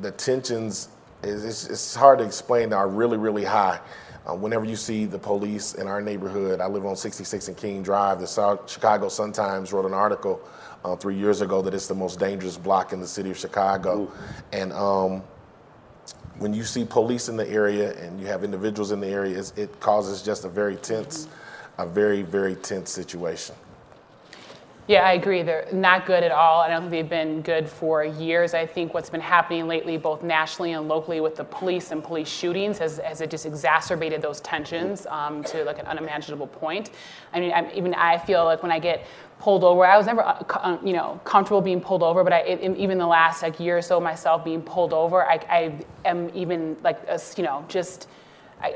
the 0.00 0.10
tensions 0.12 0.88
it's, 1.22 1.66
it's 1.68 1.94
hard 1.94 2.18
to 2.18 2.24
explain 2.24 2.72
are 2.72 2.88
really 2.88 3.16
really 3.16 3.44
high. 3.44 3.80
Uh, 4.28 4.34
whenever 4.34 4.64
you 4.64 4.76
see 4.76 5.06
the 5.06 5.18
police 5.18 5.74
in 5.74 5.86
our 5.86 6.00
neighborhood, 6.00 6.60
I 6.60 6.66
live 6.66 6.84
on 6.84 6.94
66 6.94 7.48
and 7.48 7.56
King 7.56 7.82
Drive. 7.82 8.20
The 8.20 8.26
South 8.26 8.70
Chicago 8.70 9.08
Sun 9.08 9.32
Times 9.32 9.72
wrote 9.72 9.86
an 9.86 9.94
article 9.94 10.40
uh, 10.84 10.94
three 10.94 11.16
years 11.16 11.40
ago 11.40 11.62
that 11.62 11.72
it's 11.72 11.86
the 11.86 11.94
most 11.94 12.18
dangerous 12.18 12.58
block 12.58 12.92
in 12.92 13.00
the 13.00 13.06
city 13.06 13.30
of 13.30 13.38
Chicago, 13.38 14.02
Ooh. 14.02 14.12
and 14.52 14.72
um, 14.72 15.22
when 16.38 16.54
you 16.54 16.64
see 16.64 16.84
police 16.84 17.28
in 17.28 17.36
the 17.36 17.48
area 17.48 17.92
and 17.98 18.20
you 18.20 18.26
have 18.26 18.44
individuals 18.44 18.92
in 18.92 19.00
the 19.00 19.08
area, 19.08 19.42
it 19.56 19.80
causes 19.80 20.22
just 20.22 20.44
a 20.44 20.48
very 20.48 20.76
tense, 20.76 21.28
a 21.78 21.86
very 21.86 22.22
very 22.22 22.54
tense 22.56 22.90
situation. 22.90 23.54
Yeah, 24.90 25.04
I 25.04 25.12
agree. 25.12 25.44
They're 25.44 25.68
not 25.72 26.04
good 26.04 26.24
at 26.24 26.32
all. 26.32 26.62
I 26.62 26.68
don't 26.68 26.80
think 26.80 26.90
they've 26.90 27.08
been 27.08 27.42
good 27.42 27.68
for 27.68 28.04
years. 28.04 28.54
I 28.54 28.66
think 28.66 28.92
what's 28.92 29.08
been 29.08 29.20
happening 29.20 29.68
lately, 29.68 29.96
both 29.96 30.24
nationally 30.24 30.72
and 30.72 30.88
locally, 30.88 31.20
with 31.20 31.36
the 31.36 31.44
police 31.44 31.92
and 31.92 32.02
police 32.02 32.26
shootings, 32.26 32.78
has, 32.78 32.98
has 32.98 33.20
it 33.20 33.30
just 33.30 33.46
exacerbated 33.46 34.20
those 34.20 34.40
tensions 34.40 35.06
um, 35.06 35.44
to 35.44 35.62
like 35.62 35.78
an 35.78 35.86
unimaginable 35.86 36.48
point. 36.48 36.90
I 37.32 37.38
mean, 37.38 37.52
I'm, 37.52 37.70
even 37.72 37.94
I 37.94 38.18
feel 38.18 38.44
like 38.44 38.64
when 38.64 38.72
I 38.72 38.80
get 38.80 39.06
pulled 39.38 39.62
over, 39.62 39.86
I 39.86 39.96
was 39.96 40.06
never, 40.06 40.22
uh, 40.22 40.42
uh 40.48 40.78
you 40.82 40.92
know, 40.92 41.20
comfortable 41.22 41.60
being 41.60 41.80
pulled 41.80 42.02
over. 42.02 42.24
But 42.24 42.32
I, 42.32 42.58
even 42.76 42.98
the 42.98 43.06
last 43.06 43.44
like 43.44 43.60
year 43.60 43.78
or 43.78 43.82
so, 43.82 44.00
myself 44.00 44.44
being 44.44 44.60
pulled 44.60 44.92
over, 44.92 45.24
I, 45.24 45.34
I 45.48 45.84
am 46.04 46.32
even 46.34 46.76
like, 46.82 47.00
a, 47.06 47.20
you 47.36 47.44
know, 47.44 47.64
just 47.68 48.08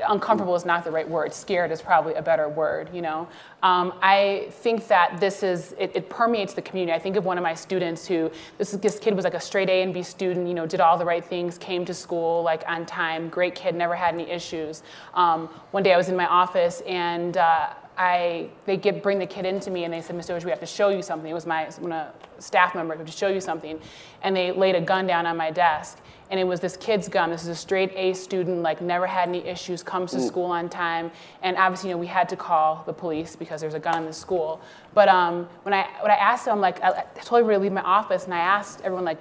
Uncomfortable 0.07 0.55
is 0.55 0.65
not 0.65 0.83
the 0.83 0.91
right 0.91 1.07
word. 1.07 1.33
Scared 1.33 1.71
is 1.71 1.81
probably 1.81 2.15
a 2.15 2.21
better 2.21 2.49
word, 2.49 2.89
you 2.93 3.01
know. 3.01 3.27
Um, 3.61 3.93
I 4.01 4.47
think 4.49 4.87
that 4.87 5.19
this 5.19 5.43
is, 5.43 5.75
it, 5.77 5.91
it, 5.95 6.09
permeates 6.09 6.53
the 6.53 6.61
community. 6.61 6.95
I 6.95 6.99
think 6.99 7.15
of 7.15 7.25
one 7.25 7.37
of 7.37 7.43
my 7.43 7.53
students 7.53 8.05
who, 8.07 8.31
this, 8.57 8.71
this 8.71 8.99
kid 8.99 9.15
was 9.15 9.25
like 9.25 9.35
a 9.35 9.39
straight 9.39 9.69
A 9.69 9.81
and 9.83 9.93
B 9.93 10.01
student, 10.01 10.47
you 10.47 10.53
know, 10.53 10.65
did 10.65 10.79
all 10.79 10.97
the 10.97 11.05
right 11.05 11.23
things, 11.23 11.57
came 11.57 11.85
to 11.85 11.93
school 11.93 12.43
like 12.43 12.63
on 12.67 12.85
time, 12.85 13.29
great 13.29 13.53
kid, 13.53 13.75
never 13.75 13.95
had 13.95 14.13
any 14.13 14.29
issues. 14.29 14.83
Um, 15.13 15.47
one 15.71 15.83
day 15.83 15.93
I 15.93 15.97
was 15.97 16.09
in 16.09 16.15
my 16.15 16.27
office 16.27 16.81
and 16.81 17.37
uh, 17.37 17.69
I, 17.97 18.49
they 18.65 18.77
get, 18.77 19.01
bring 19.03 19.19
the 19.19 19.27
kid 19.27 19.45
into 19.45 19.71
me 19.71 19.83
and 19.83 19.93
they 19.93 20.01
said, 20.01 20.15
Mr. 20.15 20.27
Dozier, 20.27 20.45
we 20.45 20.51
have 20.51 20.59
to 20.59 20.65
show 20.65 20.89
you 20.89 21.01
something. 21.01 21.29
It 21.29 21.33
was 21.33 21.45
my 21.45 21.65
one 21.79 21.91
of 21.91 22.13
staff 22.39 22.75
member, 22.75 22.95
we 22.95 23.05
to 23.05 23.11
show 23.11 23.29
you 23.29 23.41
something. 23.41 23.79
And 24.23 24.35
they 24.35 24.51
laid 24.51 24.75
a 24.75 24.81
gun 24.81 25.07
down 25.07 25.25
on 25.25 25.37
my 25.37 25.51
desk 25.51 25.99
and 26.31 26.39
it 26.39 26.43
was 26.43 26.59
this 26.59 26.77
kid's 26.77 27.07
gun. 27.07 27.29
This 27.29 27.43
is 27.43 27.49
a 27.49 27.55
straight 27.55 27.91
A 27.95 28.13
student, 28.13 28.61
like 28.61 28.81
never 28.81 29.05
had 29.05 29.29
any 29.29 29.45
issues, 29.45 29.83
comes 29.83 30.11
to 30.11 30.17
Ooh. 30.17 30.27
school 30.27 30.45
on 30.45 30.69
time, 30.69 31.11
and 31.43 31.57
obviously, 31.57 31.89
you 31.89 31.95
know, 31.95 31.99
we 31.99 32.07
had 32.07 32.27
to 32.29 32.35
call 32.35 32.83
the 32.85 32.93
police 32.93 33.35
because 33.35 33.61
there's 33.61 33.73
a 33.73 33.79
gun 33.79 33.99
in 33.99 34.05
the 34.05 34.13
school. 34.13 34.61
But 34.93 35.07
um, 35.09 35.47
when 35.63 35.73
I 35.73 35.87
when 36.01 36.11
I 36.11 36.15
asked 36.15 36.47
him, 36.47 36.59
like, 36.59 36.81
I, 36.81 36.89
I 36.89 37.19
told 37.21 37.39
everybody 37.39 37.57
to 37.57 37.63
leave 37.63 37.71
my 37.71 37.81
office, 37.81 38.25
and 38.25 38.33
I 38.33 38.39
asked 38.39 38.81
everyone 38.81 39.05
like 39.05 39.19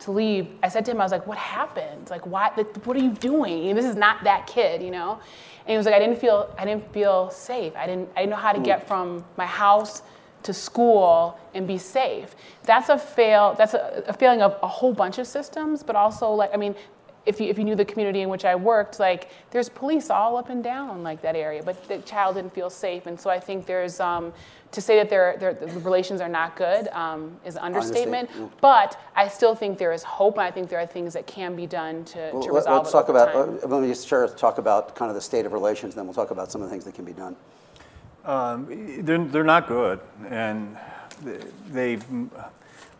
to 0.00 0.10
leave. 0.10 0.48
I 0.62 0.68
said 0.68 0.84
to 0.86 0.90
him, 0.90 1.00
I 1.00 1.04
was 1.04 1.12
like, 1.12 1.26
"What 1.26 1.38
happened? 1.38 2.10
Like, 2.10 2.26
why? 2.26 2.50
What 2.50 2.96
are 2.96 3.00
you 3.00 3.12
doing? 3.12 3.74
This 3.74 3.86
is 3.86 3.96
not 3.96 4.24
that 4.24 4.46
kid, 4.46 4.82
you 4.82 4.90
know." 4.90 5.20
And 5.60 5.70
he 5.70 5.76
was 5.76 5.86
like, 5.86 5.94
"I 5.94 5.98
didn't 5.98 6.18
feel 6.18 6.52
I 6.58 6.64
didn't 6.64 6.92
feel 6.92 7.30
safe. 7.30 7.74
I 7.76 7.86
didn't 7.86 8.08
I 8.16 8.20
didn't 8.20 8.30
know 8.30 8.36
how 8.36 8.52
to 8.52 8.60
get 8.60 8.86
from 8.86 9.24
my 9.36 9.46
house." 9.46 10.02
To 10.42 10.52
school 10.52 11.38
and 11.54 11.66
be 11.66 11.78
safe. 11.78 12.34
That's 12.64 12.88
a 12.88 12.98
fail. 12.98 13.54
That's 13.56 13.74
a, 13.74 14.04
a, 14.06 14.12
failing 14.12 14.42
of 14.42 14.58
a 14.62 14.68
whole 14.68 14.92
bunch 14.92 15.18
of 15.18 15.26
systems, 15.26 15.82
but 15.82 15.96
also 15.96 16.30
like 16.30 16.50
I 16.52 16.56
mean, 16.56 16.74
if 17.26 17.40
you 17.40 17.48
if 17.48 17.58
you 17.58 17.64
knew 17.64 17.76
the 17.76 17.84
community 17.84 18.22
in 18.22 18.28
which 18.28 18.44
I 18.44 18.54
worked, 18.54 18.98
like 18.98 19.30
there's 19.50 19.68
police 19.68 20.10
all 20.10 20.36
up 20.36 20.48
and 20.48 20.62
down 20.62 21.02
like 21.02 21.22
that 21.22 21.36
area, 21.36 21.62
but 21.62 21.86
the 21.88 21.98
child 21.98 22.36
didn't 22.36 22.54
feel 22.54 22.70
safe, 22.70 23.06
and 23.06 23.18
so 23.18 23.30
I 23.30 23.38
think 23.38 23.66
there's. 23.66 24.00
Um, 24.00 24.32
to 24.72 24.80
say 24.80 24.96
that 24.96 25.10
they're, 25.10 25.36
they're, 25.38 25.54
the 25.54 25.80
relations 25.80 26.20
are 26.20 26.28
not 26.28 26.56
good 26.56 26.88
um, 26.88 27.36
is 27.44 27.56
an 27.56 27.62
understatement, 27.62 28.30
but 28.60 28.98
I 29.14 29.28
still 29.28 29.54
think 29.54 29.78
there 29.78 29.92
is 29.92 30.02
hope, 30.02 30.38
and 30.38 30.46
I 30.46 30.50
think 30.50 30.68
there 30.70 30.80
are 30.80 30.86
things 30.86 31.12
that 31.12 31.26
can 31.26 31.54
be 31.54 31.66
done 31.66 32.04
to, 32.06 32.30
well, 32.32 32.42
to 32.42 32.52
resolve 32.52 32.84
let's 32.84 32.92
talk 32.92 33.08
about, 33.10 33.34
uh, 33.34 33.66
let 33.66 33.82
me 33.82 33.88
just 33.88 34.08
talk 34.38 34.58
about 34.58 34.96
kind 34.96 35.10
of 35.10 35.14
the 35.14 35.20
state 35.20 35.44
of 35.44 35.52
relations, 35.52 35.94
then 35.94 36.06
we'll 36.06 36.14
talk 36.14 36.30
about 36.30 36.50
some 36.50 36.62
of 36.62 36.68
the 36.68 36.72
things 36.72 36.84
that 36.86 36.94
can 36.94 37.04
be 37.04 37.12
done. 37.12 37.36
Um, 38.24 39.04
they're, 39.04 39.24
they're 39.24 39.44
not 39.44 39.66
good, 39.66 40.00
and 40.28 40.76
they've 41.68 42.04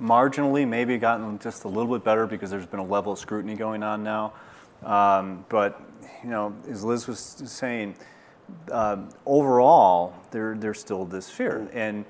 marginally 0.01 0.67
maybe 0.67 0.99
gotten 0.99 1.39
just 1.39 1.65
a 1.65 1.69
little 1.69 1.93
bit 1.93 2.05
better 2.05 2.27
because 2.27 2.51
there's 2.51 2.67
been 2.67 2.81
a 2.81 2.85
level 2.85 3.13
of 3.13 3.19
scrutiny 3.19 3.55
going 3.55 3.83
on 3.83 4.03
now. 4.03 4.33
Um, 4.85 5.45
but 5.49 5.81
you 6.25 6.31
know, 6.31 6.55
as 6.69 6.83
Liz 6.83 7.07
was 7.07 7.21
saying, 7.21 7.95
uh, 8.71 8.97
overall, 9.25 10.15
there, 10.31 10.57
there's 10.57 10.81
still 10.81 11.05
this 11.05 11.31
fear. 11.31 11.69
And 11.73 12.05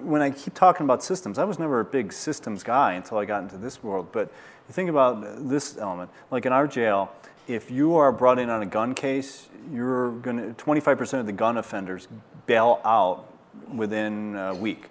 when 0.00 0.22
I 0.22 0.30
keep 0.30 0.54
talking 0.54 0.84
about 0.84 1.02
systems, 1.02 1.38
I 1.38 1.44
was 1.44 1.58
never 1.58 1.80
a 1.80 1.84
big 1.84 2.12
systems 2.12 2.62
guy 2.62 2.94
until 2.94 3.18
I 3.18 3.24
got 3.24 3.42
into 3.42 3.58
this 3.58 3.82
world. 3.82 4.08
But 4.12 4.32
you 4.68 4.72
think 4.72 4.88
about 4.88 5.48
this 5.48 5.76
element, 5.76 6.10
like 6.30 6.46
in 6.46 6.52
our 6.52 6.66
jail, 6.66 7.12
if 7.46 7.70
you 7.70 7.94
are 7.96 8.10
brought 8.12 8.38
in 8.38 8.50
on 8.50 8.62
a 8.62 8.66
gun 8.66 8.94
case, 8.94 9.48
you're 9.72 10.12
going 10.12 10.54
to 10.54 10.64
25% 10.64 11.20
of 11.20 11.26
the 11.26 11.32
gun 11.32 11.56
offenders 11.56 12.08
bail 12.46 12.80
out 12.84 13.32
within 13.74 14.36
a 14.36 14.54
week. 14.54 14.88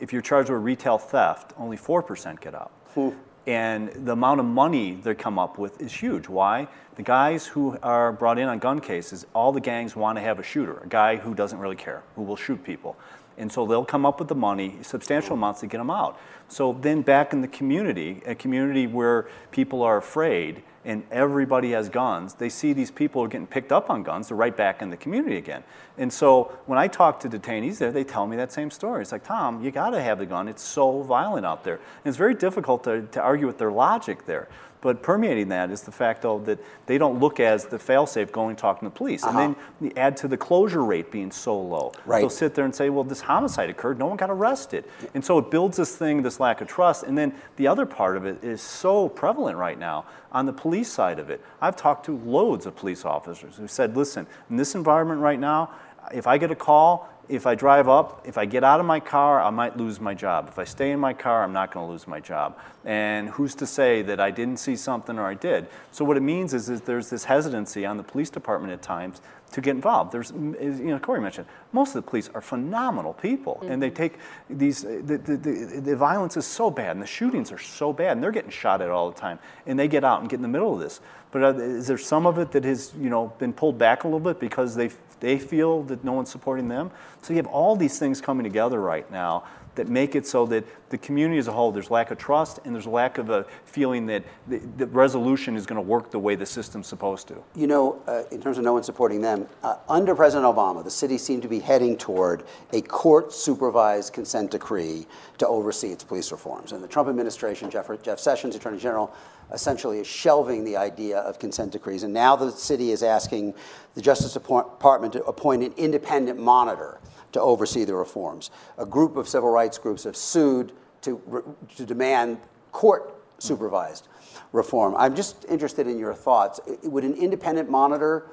If 0.00 0.12
you're 0.12 0.22
charged 0.22 0.50
with 0.50 0.62
retail 0.62 0.98
theft, 0.98 1.52
only 1.58 1.76
4% 1.76 2.40
get 2.40 2.54
out. 2.54 2.70
Hmm. 2.94 3.10
And 3.46 3.88
the 4.06 4.12
amount 4.12 4.38
of 4.38 4.46
money 4.46 4.94
they 4.94 5.14
come 5.14 5.38
up 5.38 5.58
with 5.58 5.80
is 5.80 5.92
huge. 5.92 6.28
Why? 6.28 6.68
The 6.94 7.02
guys 7.02 7.46
who 7.46 7.76
are 7.82 8.12
brought 8.12 8.38
in 8.38 8.48
on 8.48 8.60
gun 8.60 8.80
cases, 8.80 9.26
all 9.34 9.50
the 9.50 9.60
gangs 9.60 9.96
want 9.96 10.16
to 10.16 10.22
have 10.22 10.38
a 10.38 10.44
shooter, 10.44 10.78
a 10.78 10.86
guy 10.86 11.16
who 11.16 11.34
doesn't 11.34 11.58
really 11.58 11.76
care, 11.76 12.04
who 12.14 12.22
will 12.22 12.36
shoot 12.36 12.62
people. 12.62 12.96
And 13.38 13.50
so 13.50 13.66
they'll 13.66 13.84
come 13.84 14.06
up 14.06 14.20
with 14.20 14.28
the 14.28 14.34
money, 14.34 14.78
substantial 14.82 15.34
amounts 15.34 15.60
to 15.60 15.66
get 15.66 15.78
them 15.78 15.90
out. 15.90 16.20
So 16.48 16.76
then 16.80 17.02
back 17.02 17.32
in 17.32 17.40
the 17.40 17.48
community, 17.48 18.22
a 18.26 18.34
community 18.34 18.86
where 18.86 19.26
people 19.50 19.82
are 19.82 19.96
afraid, 19.96 20.62
and 20.84 21.04
everybody 21.10 21.72
has 21.72 21.88
guns, 21.88 22.34
they 22.34 22.48
see 22.48 22.72
these 22.72 22.90
people 22.90 23.22
are 23.22 23.28
getting 23.28 23.46
picked 23.46 23.72
up 23.72 23.90
on 23.90 24.02
guns, 24.02 24.28
they're 24.28 24.36
right 24.36 24.56
back 24.56 24.82
in 24.82 24.90
the 24.90 24.96
community 24.96 25.36
again. 25.36 25.62
And 25.98 26.12
so 26.12 26.56
when 26.66 26.78
I 26.78 26.88
talk 26.88 27.20
to 27.20 27.28
detainees 27.28 27.78
there, 27.78 27.92
they 27.92 28.04
tell 28.04 28.26
me 28.26 28.36
that 28.36 28.52
same 28.52 28.70
story. 28.70 29.02
It's 29.02 29.12
like, 29.12 29.24
Tom, 29.24 29.62
you 29.62 29.70
got 29.70 29.90
to 29.90 30.02
have 30.02 30.18
the 30.18 30.26
gun. 30.26 30.48
It's 30.48 30.62
so 30.62 31.02
violent 31.02 31.46
out 31.46 31.64
there. 31.64 31.76
And 31.76 32.06
it's 32.06 32.16
very 32.16 32.34
difficult 32.34 32.84
to, 32.84 33.02
to 33.02 33.20
argue 33.20 33.46
with 33.46 33.58
their 33.58 33.72
logic 33.72 34.26
there. 34.26 34.48
But 34.82 35.00
permeating 35.00 35.48
that 35.50 35.70
is 35.70 35.82
the 35.82 35.92
fact, 35.92 36.22
though, 36.22 36.40
that 36.40 36.58
they 36.86 36.98
don't 36.98 37.20
look 37.20 37.38
as 37.38 37.66
the 37.66 37.78
failsafe 37.78 38.32
going 38.32 38.56
talking 38.56 38.88
to 38.88 38.92
the 38.92 38.98
police. 38.98 39.22
Uh-huh. 39.22 39.38
And 39.38 39.54
then 39.54 39.62
you 39.80 39.92
add 39.96 40.16
to 40.18 40.28
the 40.28 40.36
closure 40.36 40.84
rate 40.84 41.12
being 41.12 41.30
so 41.30 41.58
low. 41.58 41.92
Right. 42.04 42.18
They'll 42.18 42.28
sit 42.28 42.56
there 42.56 42.64
and 42.64 42.74
say, 42.74 42.90
well, 42.90 43.04
this 43.04 43.20
homicide 43.20 43.70
occurred, 43.70 43.98
no 43.98 44.06
one 44.06 44.16
got 44.16 44.28
arrested. 44.28 44.84
And 45.14 45.24
so 45.24 45.38
it 45.38 45.52
builds 45.52 45.76
this 45.76 45.94
thing, 45.96 46.22
this 46.22 46.40
lack 46.40 46.60
of 46.60 46.66
trust. 46.66 47.04
And 47.04 47.16
then 47.16 47.32
the 47.56 47.68
other 47.68 47.86
part 47.86 48.16
of 48.16 48.26
it 48.26 48.42
is 48.42 48.60
so 48.60 49.08
prevalent 49.08 49.56
right 49.56 49.78
now 49.78 50.04
on 50.32 50.46
the 50.46 50.52
police 50.52 50.90
side 50.90 51.20
of 51.20 51.30
it. 51.30 51.40
I've 51.60 51.76
talked 51.76 52.04
to 52.06 52.16
loads 52.18 52.66
of 52.66 52.74
police 52.74 53.04
officers 53.04 53.56
who 53.56 53.68
said, 53.68 53.96
listen, 53.96 54.26
in 54.50 54.56
this 54.56 54.74
environment 54.74 55.20
right 55.20 55.38
now, 55.38 55.70
if 56.12 56.26
I 56.26 56.38
get 56.38 56.50
a 56.50 56.56
call, 56.56 57.08
if 57.34 57.46
I 57.46 57.54
drive 57.54 57.88
up, 57.88 58.22
if 58.26 58.36
I 58.36 58.44
get 58.44 58.62
out 58.62 58.78
of 58.78 58.84
my 58.84 59.00
car, 59.00 59.40
I 59.40 59.48
might 59.48 59.76
lose 59.76 60.00
my 60.00 60.12
job. 60.12 60.48
If 60.48 60.58
I 60.58 60.64
stay 60.64 60.90
in 60.90 61.00
my 61.00 61.14
car, 61.14 61.42
I'm 61.42 61.52
not 61.52 61.72
going 61.72 61.86
to 61.86 61.90
lose 61.90 62.06
my 62.06 62.20
job. 62.20 62.58
And 62.84 63.30
who's 63.30 63.54
to 63.56 63.66
say 63.66 64.02
that 64.02 64.20
I 64.20 64.30
didn't 64.30 64.58
see 64.58 64.76
something 64.76 65.18
or 65.18 65.24
I 65.24 65.32
did? 65.32 65.66
So 65.92 66.04
what 66.04 66.18
it 66.18 66.22
means 66.22 66.52
is, 66.52 66.68
is 66.68 66.82
there's 66.82 67.08
this 67.08 67.24
hesitancy 67.24 67.86
on 67.86 67.96
the 67.96 68.02
police 68.02 68.28
department 68.28 68.74
at 68.74 68.82
times 68.82 69.22
to 69.52 69.60
get 69.60 69.72
involved. 69.72 70.12
There's, 70.12 70.30
you 70.30 70.90
know, 70.90 70.98
Corey 70.98 71.20
mentioned, 71.20 71.46
most 71.72 71.94
of 71.94 72.04
the 72.04 72.10
police 72.10 72.28
are 72.34 72.40
phenomenal 72.40 73.12
people, 73.12 73.58
mm-hmm. 73.60 73.72
and 73.72 73.82
they 73.82 73.90
take 73.90 74.14
these. 74.50 74.82
The, 74.82 75.20
the, 75.24 75.36
the, 75.36 75.80
the, 75.80 75.96
violence 75.96 76.36
is 76.36 76.46
so 76.46 76.70
bad, 76.70 76.92
and 76.92 77.02
the 77.02 77.06
shootings 77.06 77.52
are 77.52 77.58
so 77.58 77.92
bad, 77.92 78.12
and 78.12 78.22
they're 78.22 78.32
getting 78.32 78.50
shot 78.50 78.82
at 78.82 78.88
all 78.88 79.10
the 79.10 79.18
time, 79.18 79.38
and 79.66 79.78
they 79.78 79.88
get 79.88 80.04
out 80.04 80.20
and 80.20 80.28
get 80.28 80.36
in 80.36 80.42
the 80.42 80.48
middle 80.48 80.74
of 80.74 80.80
this. 80.80 81.00
But 81.30 81.42
uh, 81.42 81.54
is 81.58 81.86
there 81.86 81.98
some 81.98 82.26
of 82.26 82.38
it 82.38 82.52
that 82.52 82.64
has, 82.64 82.92
you 82.98 83.08
know, 83.08 83.32
been 83.38 83.52
pulled 83.52 83.78
back 83.78 84.04
a 84.04 84.06
little 84.06 84.20
bit 84.20 84.40
because 84.40 84.74
they 84.74 84.90
they 85.20 85.38
feel 85.38 85.82
that 85.84 86.02
no 86.02 86.12
one's 86.12 86.30
supporting 86.30 86.68
them? 86.68 86.90
So 87.22 87.32
you 87.32 87.36
have 87.36 87.46
all 87.46 87.76
these 87.76 87.98
things 87.98 88.20
coming 88.20 88.44
together 88.44 88.80
right 88.80 89.10
now 89.10 89.44
that 89.74 89.88
make 89.88 90.14
it 90.14 90.26
so 90.26 90.46
that 90.46 90.64
the 90.90 90.98
community 90.98 91.38
as 91.38 91.48
a 91.48 91.52
whole, 91.52 91.72
there's 91.72 91.90
lack 91.90 92.10
of 92.10 92.18
trust 92.18 92.60
and 92.64 92.74
there's 92.74 92.86
lack 92.86 93.18
of 93.18 93.30
a 93.30 93.44
feeling 93.64 94.06
that 94.06 94.22
the, 94.46 94.58
the 94.76 94.86
resolution 94.88 95.56
is 95.56 95.64
going 95.64 95.76
to 95.76 95.86
work 95.86 96.10
the 96.10 96.18
way 96.18 96.34
the 96.34 96.44
system's 96.44 96.86
supposed 96.86 97.28
to. 97.28 97.42
You 97.54 97.66
know, 97.66 98.02
uh, 98.06 98.24
in 98.30 98.40
terms 98.40 98.58
of 98.58 98.64
no 98.64 98.74
one 98.74 98.82
supporting 98.82 99.20
them, 99.20 99.46
uh, 99.62 99.76
under 99.88 100.14
President 100.14 100.44
Obama, 100.54 100.84
the 100.84 100.90
city 100.90 101.16
seemed 101.16 101.42
to 101.42 101.48
be 101.48 101.58
heading 101.58 101.96
toward 101.96 102.44
a 102.72 102.82
court 102.82 103.32
supervised 103.32 104.12
consent 104.12 104.50
decree 104.50 105.06
to 105.38 105.48
oversee 105.48 105.88
its 105.88 106.04
police 106.04 106.30
reforms. 106.30 106.72
And 106.72 106.84
the 106.84 106.88
Trump 106.88 107.08
administration, 107.08 107.70
Jeff, 107.70 107.88
Jeff 108.02 108.18
Sessions, 108.18 108.54
Attorney 108.54 108.78
General, 108.78 109.14
essentially 109.52 109.98
is 109.98 110.06
shelving 110.06 110.64
the 110.64 110.76
idea 110.76 111.18
of 111.18 111.38
consent 111.38 111.72
decrees. 111.72 112.02
And 112.02 112.12
now 112.12 112.36
the 112.36 112.50
city 112.50 112.90
is 112.90 113.02
asking 113.02 113.54
the 113.94 114.00
Justice 114.00 114.32
Department 114.32 115.12
to 115.14 115.24
appoint 115.24 115.62
an 115.62 115.72
independent 115.76 116.38
monitor 116.38 116.98
to 117.32 117.40
oversee 117.40 117.84
the 117.84 117.94
reforms. 117.94 118.50
A 118.78 118.86
group 118.86 119.16
of 119.16 119.28
civil 119.28 119.50
rights 119.50 119.78
groups 119.78 120.04
have 120.04 120.16
sued 120.16 120.72
to, 121.02 121.56
to 121.76 121.84
demand 121.84 122.38
court 122.70 123.14
supervised 123.38 124.08
reform. 124.52 124.94
I'm 124.96 125.16
just 125.16 125.44
interested 125.46 125.86
in 125.86 125.98
your 125.98 126.14
thoughts. 126.14 126.60
Would 126.84 127.04
an 127.04 127.14
independent 127.14 127.68
monitor 127.68 128.28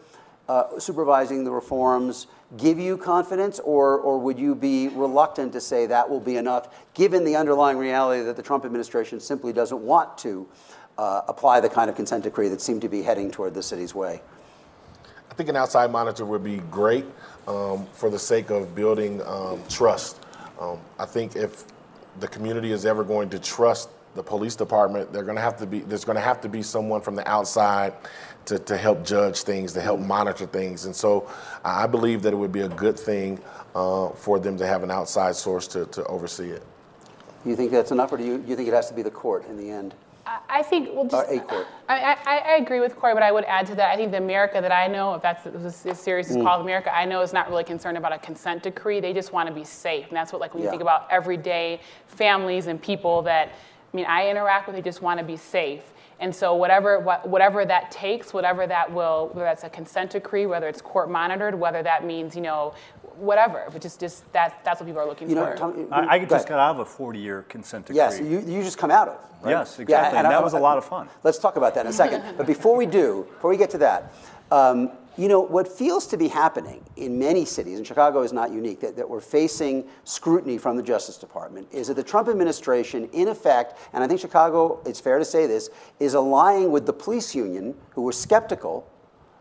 uh, 0.48 0.80
supervising 0.80 1.44
the 1.44 1.52
reforms 1.52 2.28
give 2.58 2.80
you 2.80 2.98
confidence, 2.98 3.60
or, 3.60 4.00
or 4.00 4.18
would 4.18 4.40
you 4.40 4.56
be 4.56 4.88
reluctant 4.90 5.54
to 5.54 5.62
say 5.62 5.86
that 5.86 6.10
will 6.10 6.20
be 6.20 6.38
enough, 6.38 6.70
given 6.96 7.24
the 7.24 7.36
underlying 7.36 7.78
reality 7.78 8.24
that 8.24 8.36
the 8.36 8.42
Trump 8.42 8.66
administration 8.66 9.20
simply 9.20 9.54
doesn't 9.54 9.82
want 9.82 10.18
to 10.18 10.48
uh, 10.98 11.22
apply 11.28 11.60
the 11.60 11.70
kind 11.70 11.90
of 11.90 11.96
consent 11.96 12.24
decree 12.24 12.50
that 12.50 12.60
seemed 12.60 12.82
to 12.82 12.90
be 12.90 13.04
heading 13.04 13.30
toward 13.30 13.54
the 13.54 13.62
city's 13.62 13.94
way? 13.94 14.22
I 15.30 15.34
think 15.36 15.50
an 15.50 15.56
outside 15.56 15.92
monitor 15.92 16.26
would 16.26 16.44
be 16.44 16.58
great 16.72 17.06
um, 17.50 17.86
for 17.94 18.10
the 18.10 18.20
sake 18.20 18.52
of 18.52 18.76
building 18.76 19.22
um, 19.26 19.62
trust. 19.68 20.22
Um, 20.60 20.80
I 21.00 21.06
think 21.06 21.36
if 21.36 21.66
the 22.20 22.28
community 22.28 22.72
is 22.72 22.86
ever 22.86 23.04
going 23.04 23.30
to 23.32 23.40
trust 23.40 23.90
the 24.16 24.24
police 24.24 24.56
department, 24.56 25.12
they're 25.12 25.24
going 25.24 25.36
to 25.36 25.42
have 25.42 25.58
to 25.58 25.66
be. 25.66 25.80
There's 25.80 26.06
going 26.06 26.16
to 26.16 26.22
have 26.22 26.42
to 26.42 26.50
be 26.50 26.62
someone 26.64 27.02
from 27.02 27.16
the 27.16 27.28
outside 27.28 27.94
to, 28.46 28.60
to 28.60 28.78
help 28.78 29.06
judge 29.06 29.42
things, 29.42 29.74
to 29.74 29.82
help 29.82 30.00
monitor 30.00 30.46
things, 30.46 30.86
and 30.86 30.96
so 30.96 31.30
I 31.64 31.88
believe 31.88 32.22
that 32.24 32.34
it 32.34 32.36
would 32.36 32.52
be 32.52 32.62
a 32.62 32.70
good 32.70 33.00
thing 33.00 33.40
uh, 33.76 34.10
for 34.10 34.40
them 34.40 34.58
to 34.58 34.66
have 34.66 34.84
an 34.84 34.92
outside 34.92 35.36
source 35.36 35.68
to, 35.68 35.86
to 35.88 36.04
oversee 36.06 36.50
it. 36.50 36.64
You 37.46 37.56
think 37.56 37.72
that's 37.72 37.92
enough, 37.92 38.12
or 38.12 38.18
do 38.18 38.26
you, 38.26 38.44
you 38.48 38.56
think 38.56 38.68
it 38.68 38.74
has 38.74 38.90
to 38.90 38.94
be 38.94 39.02
the 39.02 39.12
court 39.12 39.48
in 39.48 39.58
the 39.58 39.70
end? 39.70 39.94
I 40.48 40.62
think 40.62 40.90
well, 40.94 41.08
just, 41.08 41.28
court. 41.48 41.68
I, 41.88 42.18
I, 42.26 42.38
I, 42.38 42.56
agree 42.58 42.80
with 42.80 42.96
Corey, 42.96 43.14
but 43.14 43.24
I 43.24 43.32
would 43.32 43.46
add 43.46 43.66
to 43.68 43.76
that. 43.76 43.92
I 43.92 43.96
think 43.96 44.12
the 44.12 44.18
America 44.18 44.60
that 44.62 44.72
I 44.72 44.88
know, 44.88 45.16
if 45.16 45.22
that's 45.22 45.44
this 45.44 46.00
series 46.00 46.30
is 46.30 46.38
mm. 46.38 46.44
called 46.44 46.62
America, 46.62 46.96
I 46.96 47.06
know 47.06 47.22
is 47.22 47.34
not 47.34 47.50
really 47.50 47.64
concerned 47.64 47.98
about 47.98 48.14
a 48.14 48.20
consent 48.20 48.64
decree. 48.64 49.00
They 49.00 49.14
just 49.14 49.34
want 49.34 49.48
to 49.50 49.56
be 49.56 49.64
safe, 49.64 50.08
and 50.08 50.16
that's 50.16 50.32
what 50.32 50.42
like 50.42 50.54
when 50.54 50.64
you 50.64 50.70
think 50.70 50.82
about 50.82 51.08
everyday 51.10 51.80
families 52.08 52.68
and 52.68 52.82
people 52.82 53.22
that 53.24 53.50
I 53.94 53.98
mean 53.98 54.06
I 54.06 54.30
interact 54.30 54.68
with, 54.68 54.76
they 54.76 54.82
just 54.82 55.02
want 55.02 55.20
to 55.20 55.26
be 55.26 55.38
safe. 55.38 55.94
And 56.20 56.36
so 56.36 56.54
whatever 56.54 57.00
whatever 57.00 57.66
that 57.66 57.92
takes, 57.92 58.34
whatever 58.34 58.68
that 58.68 58.92
will, 58.94 59.30
whether 59.34 59.46
that's 59.46 59.64
a 59.64 59.70
consent 59.70 60.12
decree, 60.12 60.46
whether 60.46 60.68
it's 60.68 60.82
court 60.82 61.10
monitored, 61.10 61.56
whether 61.56 61.82
that 61.82 62.06
means 62.06 62.36
you 62.36 62.42
know 62.42 62.74
whatever, 63.20 63.66
but 63.72 63.82
just 63.82 64.00
just 64.00 64.32
that 64.34 64.64
that's 64.64 64.80
what 64.80 64.88
people 64.88 65.02
are 65.02 65.06
looking 65.08 65.30
you 65.30 65.36
know, 65.36 65.46
for. 65.46 65.56
Tom, 65.56 65.88
I, 65.92 66.16
I 66.16 66.26
just 66.26 66.48
got 66.48 66.60
out 66.60 66.80
of 66.80 66.80
a 66.80 66.86
40-year 66.86 67.44
consent 67.44 67.86
decree. 67.86 67.98
Yes, 67.98 68.20
you, 68.20 68.40
you 68.40 68.64
just 68.64 68.78
come 68.78 68.92
out 68.92 69.08
of. 69.10 69.18
Right? 69.42 69.52
Yes, 69.52 69.80
exactly. 69.80 69.94
Yeah, 69.94 70.08
and, 70.08 70.18
and 70.18 70.26
that 70.26 70.42
I, 70.42 70.44
was 70.44 70.54
a 70.54 70.60
lot 70.60 70.78
of 70.78 70.86
fun. 70.86 71.10
Let's 71.24 71.38
talk 71.38 71.56
about 71.56 71.76
that 71.76 71.86
in 71.86 71.92
a 71.92 71.94
second. 71.94 72.24
but 72.38 72.48
before 72.48 72.76
we 72.76 72.86
do, 72.86 73.26
before 73.30 73.50
we 73.50 73.58
get 73.58 73.70
to 73.72 73.78
that, 73.80 74.14
um, 74.52 74.92
you 75.18 75.28
know, 75.28 75.42
what 75.42 75.68
feels 75.68 76.08
to 76.08 76.18
be 76.18 76.30
happening 76.30 76.82
in 76.96 77.20
many 77.20 77.44
cities, 77.44 77.78
and 77.78 77.86
Chicago 77.86 78.22
is 78.22 78.32
not 78.32 78.52
unique, 78.52 78.80
that, 78.80 78.96
that 78.96 79.10
we're 79.10 79.20
facing 79.20 79.86
scrutiny 80.06 80.58
from 80.58 80.78
the 80.78 80.84
Justice 80.84 81.18
Department, 81.18 81.68
is 81.72 81.88
that 81.88 81.96
the 81.96 82.04
Trump 82.04 82.30
administration, 82.30 83.10
in 83.12 83.28
effect, 83.28 83.78
and 83.92 84.02
I 84.02 84.08
think 84.08 84.22
Chicago, 84.22 84.82
it's 84.86 85.02
fair 85.02 85.20
to 85.20 85.26
say 85.26 85.46
this, 85.46 85.70
is 86.00 86.14
allying 86.14 86.72
with 86.72 86.86
the 86.86 86.94
police 86.94 87.36
union, 87.36 87.76
who 87.92 88.04
were 88.04 88.14
skeptical 88.14 88.90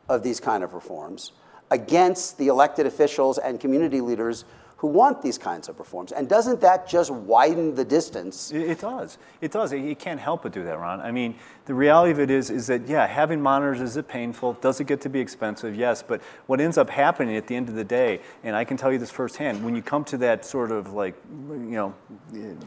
of 0.08 0.24
these 0.24 0.40
kind 0.40 0.64
of 0.64 0.74
reforms, 0.74 1.32
against 1.70 2.38
the 2.38 2.48
elected 2.48 2.86
officials 2.86 3.38
and 3.38 3.60
community 3.60 4.00
leaders 4.00 4.44
who 4.78 4.86
want 4.86 5.20
these 5.20 5.36
kinds 5.36 5.68
of 5.68 5.76
reforms. 5.80 6.12
And 6.12 6.28
doesn't 6.28 6.60
that 6.60 6.88
just 6.88 7.10
widen 7.10 7.74
the 7.74 7.84
distance? 7.84 8.52
It, 8.52 8.70
it 8.70 8.80
does. 8.80 9.18
It 9.40 9.50
does. 9.50 9.72
It 9.72 9.98
can't 9.98 10.20
help 10.20 10.44
but 10.44 10.52
do 10.52 10.62
that, 10.62 10.78
Ron. 10.78 11.00
I 11.00 11.10
mean, 11.10 11.34
the 11.64 11.74
reality 11.74 12.12
of 12.12 12.20
it 12.20 12.30
is, 12.30 12.48
is 12.48 12.68
that, 12.68 12.86
yeah, 12.86 13.04
having 13.04 13.40
monitors, 13.40 13.80
is 13.80 13.96
it 13.96 14.06
painful? 14.06 14.52
Does 14.60 14.78
it 14.78 14.86
get 14.86 15.00
to 15.00 15.08
be 15.08 15.18
expensive? 15.18 15.74
Yes. 15.74 16.00
But 16.00 16.22
what 16.46 16.60
ends 16.60 16.78
up 16.78 16.88
happening 16.88 17.36
at 17.36 17.48
the 17.48 17.56
end 17.56 17.68
of 17.68 17.74
the 17.74 17.82
day, 17.82 18.20
and 18.44 18.54
I 18.54 18.64
can 18.64 18.76
tell 18.76 18.92
you 18.92 18.98
this 18.98 19.10
firsthand, 19.10 19.64
when 19.64 19.74
you 19.74 19.82
come 19.82 20.04
to 20.04 20.16
that 20.18 20.44
sort 20.44 20.70
of 20.70 20.92
like, 20.92 21.16
you 21.48 21.56
know, 21.56 21.94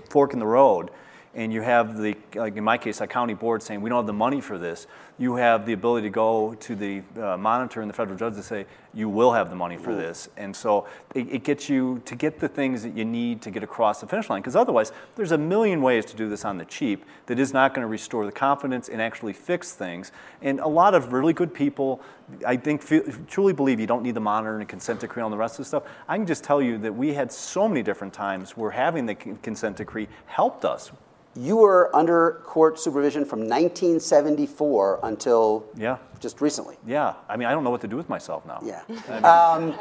fork 0.10 0.34
in 0.34 0.40
the 0.40 0.46
road, 0.46 0.92
and 1.34 1.54
you 1.54 1.62
have 1.62 1.98
the, 1.98 2.16
like 2.36 2.58
in 2.58 2.64
my 2.64 2.78
case, 2.78 3.00
a 3.00 3.08
county 3.08 3.34
board 3.34 3.64
saying, 3.64 3.82
we 3.82 3.90
don't 3.90 4.00
have 4.00 4.08
the 4.08 4.14
money 4.14 4.42
for 4.42 4.58
this, 4.58 4.88
you 5.18 5.36
have 5.36 5.66
the 5.66 5.74
ability 5.74 6.08
to 6.08 6.10
go 6.10 6.56
to 6.56 6.76
the 6.76 7.04
uh, 7.22 7.38
monitor 7.38 7.82
and 7.82 7.90
the 7.90 7.94
federal 7.94 8.18
judge 8.18 8.36
to 8.36 8.44
say, 8.44 8.66
you 8.94 9.08
will 9.08 9.32
have 9.32 9.50
the 9.50 9.56
money 9.56 9.78
for 9.78 9.96
this. 9.96 10.28
And 10.36 10.54
so 10.54 10.88
it, 11.16 11.28
it, 11.32 11.44
gets 11.44 11.70
you 11.70 12.02
to 12.06 12.16
get 12.16 12.40
the 12.40 12.50
things 12.50 12.84
that 12.84 12.98
you 12.98 13.06
need 13.06 13.42
to 13.44 13.52
get 13.52 13.64
across 13.64 14.02
the 14.02 14.08
finish 14.08 14.30
line. 14.30 14.42
Because 14.42 14.56
otherwise, 14.56 14.92
there's 15.16 15.32
a 15.32 15.38
million 15.38 15.82
ways 15.82 16.06
to 16.06 16.16
do 16.16 16.28
this 16.28 16.44
on 16.44 16.58
the 16.58 16.66
cheap 16.66 17.06
that 17.28 17.40
is 17.40 17.54
not 17.54 17.74
going 17.74 17.84
to 17.84 17.88
restore 17.88 18.26
the 18.26 18.32
confidence 18.32 18.90
and 18.90 19.02
actually 19.02 19.32
fix 19.32 19.72
things. 19.72 20.12
And 20.42 20.60
a 20.60 20.68
lot 20.68 20.94
of 20.94 21.14
really 21.14 21.34
good 21.34 21.54
people, 21.54 22.02
I 22.46 22.58
think, 22.58 22.82
feel, 22.82 23.04
truly 23.28 23.54
believe 23.54 23.80
you 23.80 23.88
don't 23.88 24.04
need 24.04 24.16
the 24.16 24.20
monitor 24.20 24.60
and 24.60 24.68
consent 24.68 25.00
decree 25.00 25.22
and 25.22 25.26
all 25.26 25.30
the 25.30 25.38
rest 25.38 25.54
of 25.54 25.60
the 25.60 25.66
stuff. 25.66 25.84
I 26.10 26.18
can 26.18 26.26
just 26.26 26.44
tell 26.44 26.62
you 26.62 26.78
that 26.80 26.94
we 26.94 27.14
had 27.14 27.32
so 27.32 27.70
many 27.70 27.84
different 27.84 28.14
times 28.14 28.58
where 28.58 28.72
having 28.72 29.06
the 29.06 29.16
consent 29.16 29.78
decree 29.78 30.10
helped 30.26 30.66
us 30.66 30.92
you 31.36 31.58
were 31.58 31.96
under 31.96 32.42
court 32.44 32.80
supervision 32.80 33.24
from 33.24 33.40
1974 33.40 35.00
until 35.04 35.66
yeah. 35.76 35.98
just 36.20 36.42
recently. 36.42 36.78
Yeah, 36.86 37.14
I 37.30 37.38
mean, 37.38 37.48
I 37.48 37.52
don't 37.52 37.64
know 37.64 37.70
what 37.70 37.82
to 37.82 37.88
do 37.88 37.96
with 37.96 38.10
myself 38.10 38.46
now. 38.46 38.62
Yeah. 38.64 38.84
um, 39.24 39.74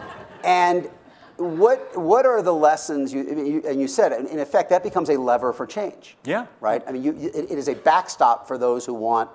and 0.44 0.90
what, 1.36 1.96
what 1.96 2.26
are 2.26 2.42
the 2.42 2.54
lessons, 2.54 3.12
you, 3.12 3.22
you, 3.22 3.62
and 3.66 3.80
you 3.80 3.88
said, 3.88 4.12
in 4.12 4.38
effect, 4.38 4.70
that 4.70 4.82
becomes 4.82 5.08
a 5.08 5.16
lever 5.16 5.52
for 5.52 5.66
change. 5.66 6.16
Yeah. 6.24 6.46
Right? 6.60 6.82
I 6.86 6.92
mean, 6.92 7.02
you, 7.02 7.12
it, 7.16 7.50
it 7.50 7.58
is 7.58 7.68
a 7.68 7.74
backstop 7.74 8.46
for 8.46 8.58
those 8.58 8.84
who 8.84 8.94
want 8.94 9.30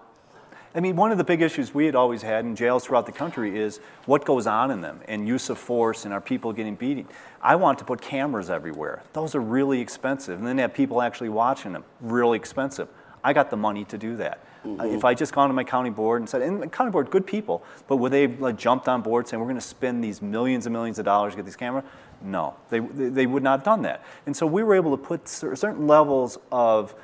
I 0.76 0.82
mean, 0.82 0.97
one 0.97 1.13
of 1.13 1.17
the 1.17 1.23
big 1.23 1.41
issues 1.41 1.73
we 1.73 1.86
had 1.86 1.95
always 1.95 2.21
had 2.21 2.43
in 2.43 2.53
jails 2.53 2.84
throughout 2.84 3.05
the 3.05 3.13
country 3.13 3.57
is 3.57 3.80
what 4.05 4.26
goes 4.26 4.45
on 4.45 4.71
in 4.71 4.82
them 4.82 4.99
and 5.07 5.26
use 5.26 5.49
of 5.49 5.57
force 5.57 6.03
and 6.03 6.13
are 6.13 6.19
people 6.19 6.51
getting 6.51 6.76
beaten. 6.76 7.07
I 7.41 7.55
want 7.55 7.80
to 7.80 7.86
put 7.86 8.01
cameras 8.01 8.49
everywhere. 8.49 9.01
Those 9.13 9.36
are 9.36 9.39
really 9.39 9.80
expensive. 9.80 10.38
And 10.38 10.45
then 10.45 10.57
have 10.57 10.73
people 10.73 11.01
actually 11.01 11.30
watching 11.30 11.71
them, 11.71 11.86
really 12.01 12.36
expensive. 12.36 12.89
I 13.23 13.32
got 13.32 13.49
the 13.49 13.55
money 13.55 13.86
to 13.86 13.97
do 13.97 14.17
that. 14.17 14.45
Mm-hmm. 14.65 14.82
Uh, 14.82 14.86
if 14.88 15.05
I 15.05 15.13
just 15.13 15.32
gone 15.32 15.47
to 15.47 15.53
my 15.53 15.63
county 15.63 15.91
board 15.91 16.21
and 16.21 16.30
said, 16.30 16.41
and 16.41 16.61
the 16.61 16.67
county 16.67 16.91
board, 16.91 17.09
good 17.09 17.26
people, 17.26 17.63
but 17.88 17.95
would 17.97 18.11
they 18.11 18.28
like, 18.28 18.57
jumped 18.57 18.89
on 18.89 19.01
board 19.01 19.30
saying 19.30 19.39
we're 19.39 19.47
going 19.47 19.55
to 19.55 19.61
spend 19.61 20.03
these 20.03 20.21
millions 20.21 20.65
and 20.65 20.73
millions 20.73 20.99
of 20.99 21.05
dollars 21.05 21.34
to 21.34 21.38
get 21.38 21.45
these 21.45 21.55
cameras? 21.55 21.86
No, 22.21 22.55
they, 22.69 22.80
they 22.80 23.26
would 23.26 23.43
not 23.43 23.59
have 23.59 23.63
done 23.63 23.82
that. 23.84 24.03
And 24.26 24.36
so 24.36 24.45
we 24.45 24.61
were 24.61 24.76
able 24.76 24.95
to 24.95 25.01
put 25.01 25.28
certain 25.30 25.88
levels 25.88 26.38
of 26.51 26.95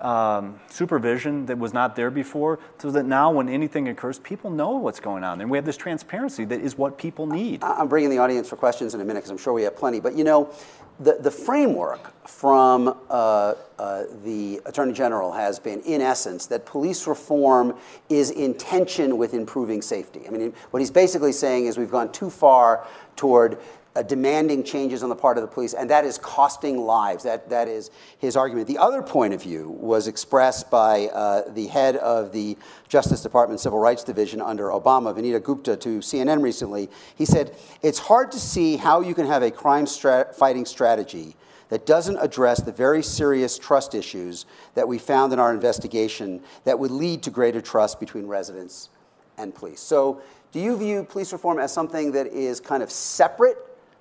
um, 0.00 0.60
supervision 0.68 1.46
that 1.46 1.58
was 1.58 1.72
not 1.72 1.96
there 1.96 2.10
before, 2.10 2.58
so 2.78 2.90
that 2.90 3.04
now 3.06 3.30
when 3.30 3.48
anything 3.48 3.88
occurs, 3.88 4.18
people 4.18 4.50
know 4.50 4.72
what's 4.72 5.00
going 5.00 5.24
on. 5.24 5.40
And 5.40 5.50
we 5.50 5.58
have 5.58 5.64
this 5.64 5.76
transparency 5.76 6.44
that 6.46 6.60
is 6.60 6.76
what 6.76 6.98
people 6.98 7.26
need. 7.26 7.62
I'm 7.62 7.88
bringing 7.88 8.10
the 8.10 8.18
audience 8.18 8.48
for 8.48 8.56
questions 8.56 8.94
in 8.94 9.00
a 9.00 9.04
minute 9.04 9.20
because 9.20 9.30
I'm 9.30 9.38
sure 9.38 9.52
we 9.52 9.62
have 9.62 9.76
plenty. 9.76 10.00
But 10.00 10.16
you 10.16 10.24
know, 10.24 10.52
the, 11.00 11.18
the 11.20 11.30
framework 11.30 12.12
from 12.26 12.96
uh, 13.10 13.54
uh, 13.78 14.04
the 14.24 14.60
Attorney 14.64 14.94
General 14.94 15.32
has 15.32 15.58
been, 15.58 15.80
in 15.82 16.00
essence, 16.00 16.46
that 16.46 16.64
police 16.64 17.06
reform 17.06 17.76
is 18.08 18.30
in 18.30 18.54
tension 18.54 19.18
with 19.18 19.34
improving 19.34 19.82
safety. 19.82 20.22
I 20.26 20.30
mean, 20.30 20.54
what 20.70 20.80
he's 20.80 20.90
basically 20.90 21.32
saying 21.32 21.66
is 21.66 21.76
we've 21.76 21.90
gone 21.90 22.12
too 22.12 22.30
far 22.30 22.86
toward 23.14 23.58
uh, 23.96 24.02
demanding 24.02 24.62
changes 24.62 25.02
on 25.02 25.08
the 25.08 25.16
part 25.16 25.38
of 25.38 25.42
the 25.42 25.48
police, 25.48 25.72
and 25.72 25.88
that 25.88 26.04
is 26.04 26.18
costing 26.18 26.78
lives. 26.78 27.24
That, 27.24 27.48
that 27.48 27.66
is 27.66 27.90
his 28.18 28.36
argument. 28.36 28.68
The 28.68 28.76
other 28.76 29.02
point 29.02 29.32
of 29.32 29.42
view 29.42 29.70
was 29.70 30.06
expressed 30.06 30.70
by 30.70 31.06
uh, 31.06 31.50
the 31.52 31.66
head 31.66 31.96
of 31.96 32.30
the 32.30 32.58
Justice 32.88 33.22
Department 33.22 33.58
Civil 33.58 33.78
Rights 33.78 34.04
Division 34.04 34.42
under 34.42 34.64
Obama, 34.68 35.14
Vanita 35.16 35.42
Gupta, 35.42 35.76
to 35.78 36.00
CNN 36.00 36.42
recently. 36.42 36.90
He 37.16 37.24
said, 37.24 37.56
It's 37.82 37.98
hard 37.98 38.30
to 38.32 38.38
see 38.38 38.76
how 38.76 39.00
you 39.00 39.14
can 39.14 39.26
have 39.26 39.42
a 39.42 39.50
crime 39.50 39.86
fighting 39.86 40.66
strategy 40.66 41.34
that 41.70 41.86
doesn't 41.86 42.18
address 42.18 42.60
the 42.60 42.72
very 42.72 43.02
serious 43.02 43.58
trust 43.58 43.94
issues 43.94 44.46
that 44.74 44.86
we 44.86 44.98
found 44.98 45.32
in 45.32 45.38
our 45.38 45.52
investigation 45.52 46.42
that 46.64 46.78
would 46.78 46.90
lead 46.90 47.22
to 47.22 47.30
greater 47.30 47.60
trust 47.60 47.98
between 47.98 48.26
residents 48.26 48.90
and 49.38 49.54
police. 49.54 49.80
So, 49.80 50.20
do 50.52 50.60
you 50.60 50.76
view 50.76 51.02
police 51.04 51.32
reform 51.32 51.58
as 51.58 51.72
something 51.72 52.12
that 52.12 52.28
is 52.28 52.60
kind 52.60 52.82
of 52.82 52.90
separate 52.90 53.58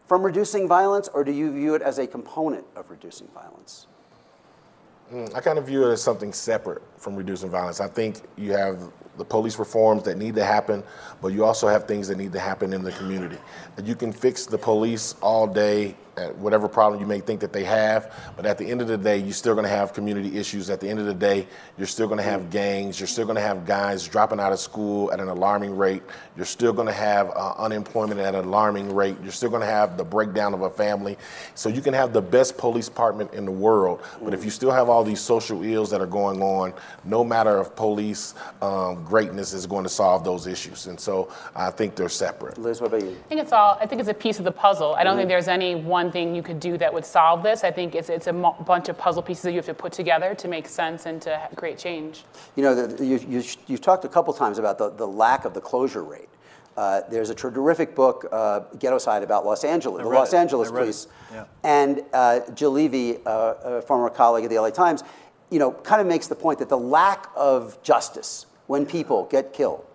from 0.07 0.23
reducing 0.23 0.67
violence, 0.67 1.07
or 1.07 1.23
do 1.23 1.31
you 1.31 1.51
view 1.51 1.75
it 1.75 1.81
as 1.81 1.97
a 1.97 2.07
component 2.07 2.65
of 2.75 2.89
reducing 2.89 3.27
violence? 3.29 3.87
Mm, 5.11 5.35
I 5.35 5.39
kind 5.39 5.59
of 5.59 5.67
view 5.67 5.87
it 5.87 5.91
as 5.91 6.01
something 6.01 6.33
separate 6.33 6.81
from 6.97 7.15
reducing 7.15 7.49
violence. 7.49 7.79
I 7.79 7.87
think 7.87 8.21
you 8.37 8.53
have 8.53 8.91
the 9.17 9.25
police 9.25 9.57
reforms 9.59 10.03
that 10.03 10.17
need 10.17 10.35
to 10.35 10.43
happen, 10.43 10.83
but 11.21 11.29
you 11.29 11.45
also 11.45 11.67
have 11.67 11.87
things 11.87 12.07
that 12.07 12.17
need 12.17 12.33
to 12.33 12.39
happen 12.39 12.73
in 12.73 12.83
the 12.83 12.91
community. 12.93 13.37
You 13.83 13.95
can 13.95 14.11
fix 14.11 14.45
the 14.45 14.57
police 14.57 15.15
all 15.21 15.47
day 15.47 15.95
at 16.17 16.35
whatever 16.37 16.67
problem 16.67 17.01
you 17.01 17.07
may 17.07 17.19
think 17.19 17.39
that 17.41 17.53
they 17.53 17.63
have. 17.63 18.13
But 18.35 18.45
at 18.45 18.57
the 18.57 18.65
end 18.65 18.81
of 18.81 18.87
the 18.87 18.97
day, 18.97 19.17
you're 19.17 19.33
still 19.33 19.53
going 19.53 19.65
to 19.65 19.69
have 19.69 19.93
community 19.93 20.37
issues. 20.37 20.69
At 20.69 20.79
the 20.79 20.89
end 20.89 20.99
of 20.99 21.05
the 21.05 21.13
day, 21.13 21.47
you're 21.77 21.87
still 21.87 22.07
going 22.07 22.17
to 22.17 22.23
have 22.23 22.49
gangs. 22.49 22.99
You're 22.99 23.07
still 23.07 23.25
going 23.25 23.35
to 23.35 23.41
have 23.41 23.65
guys 23.65 24.07
dropping 24.07 24.39
out 24.39 24.51
of 24.51 24.59
school 24.59 25.11
at 25.11 25.19
an 25.19 25.27
alarming 25.27 25.77
rate. 25.77 26.03
You're 26.35 26.45
still 26.45 26.73
going 26.73 26.87
to 26.87 26.93
have 26.93 27.29
uh, 27.29 27.53
unemployment 27.57 28.19
at 28.19 28.35
an 28.35 28.45
alarming 28.45 28.93
rate. 28.93 29.17
You're 29.21 29.31
still 29.31 29.49
going 29.49 29.61
to 29.61 29.67
have 29.67 29.97
the 29.97 30.03
breakdown 30.03 30.53
of 30.53 30.61
a 30.61 30.69
family. 30.69 31.17
So 31.53 31.69
you 31.69 31.81
can 31.81 31.93
have 31.93 32.13
the 32.13 32.21
best 32.21 32.57
police 32.57 32.87
department 32.87 33.33
in 33.33 33.45
the 33.45 33.51
world, 33.51 34.01
but 34.21 34.33
if 34.33 34.43
you 34.43 34.49
still 34.49 34.71
have 34.71 34.89
all 34.89 35.03
these 35.03 35.19
social 35.19 35.63
ills 35.63 35.89
that 35.89 36.01
are 36.01 36.07
going 36.07 36.41
on, 36.41 36.73
no 37.03 37.23
matter 37.23 37.57
of 37.57 37.75
police 37.75 38.33
um, 38.61 39.03
greatness 39.03 39.53
is 39.53 39.65
going 39.65 39.83
to 39.83 39.89
solve 39.89 40.23
those 40.23 40.47
issues. 40.47 40.87
And 40.87 40.99
so 40.99 41.31
I 41.55 41.71
think 41.71 41.95
they're 41.95 42.09
separate. 42.09 42.57
Liz, 42.57 42.81
what 42.81 42.87
about 42.87 43.03
you? 43.03 43.17
I 43.25 43.27
think 43.27 43.41
it's 43.41 43.51
all. 43.51 43.77
I 43.79 43.85
think 43.85 43.99
it's 43.99 44.09
a 44.09 44.13
piece 44.13 44.39
of 44.39 44.45
the 44.45 44.51
puzzle. 44.51 44.95
I 44.95 45.03
don't 45.03 45.11
mm-hmm. 45.11 45.19
think 45.19 45.29
there's 45.29 45.47
any 45.47 45.75
one 45.75 46.04
one 46.05 46.11
thing 46.11 46.35
you 46.35 46.43
could 46.43 46.59
do 46.59 46.77
that 46.77 46.93
would 46.93 47.05
solve 47.05 47.41
this. 47.41 47.63
I 47.63 47.71
think 47.71 47.95
it's, 47.95 48.09
it's 48.09 48.27
a 48.27 48.33
mo- 48.33 48.55
bunch 48.65 48.89
of 48.89 48.97
puzzle 48.97 49.23
pieces 49.23 49.43
that 49.43 49.51
you 49.51 49.57
have 49.57 49.65
to 49.65 49.73
put 49.73 49.91
together 49.91 50.35
to 50.35 50.47
make 50.47 50.67
sense 50.67 51.05
and 51.07 51.21
to 51.23 51.49
create 51.55 51.77
change. 51.77 52.23
You 52.55 52.63
know, 52.63 52.75
the, 52.75 53.05
you, 53.05 53.17
you, 53.27 53.43
you've 53.67 53.81
talked 53.81 54.05
a 54.05 54.09
couple 54.09 54.33
times 54.33 54.59
about 54.59 54.77
the, 54.77 54.91
the 54.91 55.07
lack 55.07 55.45
of 55.45 55.53
the 55.53 55.61
closure 55.61 56.03
rate. 56.03 56.29
Uh, 56.77 57.01
there's 57.09 57.29
a 57.29 57.35
terrific 57.35 57.95
book, 57.95 58.25
uh, 58.31 58.61
Ghettoside, 58.77 59.23
about 59.23 59.45
Los 59.45 59.63
Angeles, 59.63 60.01
I 60.01 60.03
the 60.03 60.09
Los 60.09 60.33
it. 60.33 60.37
Angeles 60.37 60.69
I 60.69 60.71
read 60.73 60.77
it. 60.77 60.83
police. 60.83 61.07
Yeah. 61.31 61.45
And 61.63 62.03
uh, 62.13 62.41
Jill 62.53 62.73
Leovy, 62.73 63.21
uh, 63.25 63.55
a 63.63 63.81
former 63.81 64.09
colleague 64.09 64.43
at 64.43 64.49
the 64.49 64.59
LA 64.59 64.71
Times, 64.71 65.03
you 65.49 65.57
know, 65.57 65.71
kind 65.71 66.01
of 66.01 66.07
makes 66.07 66.27
the 66.27 66.35
point 66.35 66.59
that 66.59 66.69
the 66.69 66.77
lack 66.77 67.29
of 67.35 67.81
justice 67.81 68.45
when 68.67 68.85
people 68.85 69.25
get 69.31 69.53
killed, 69.53 69.85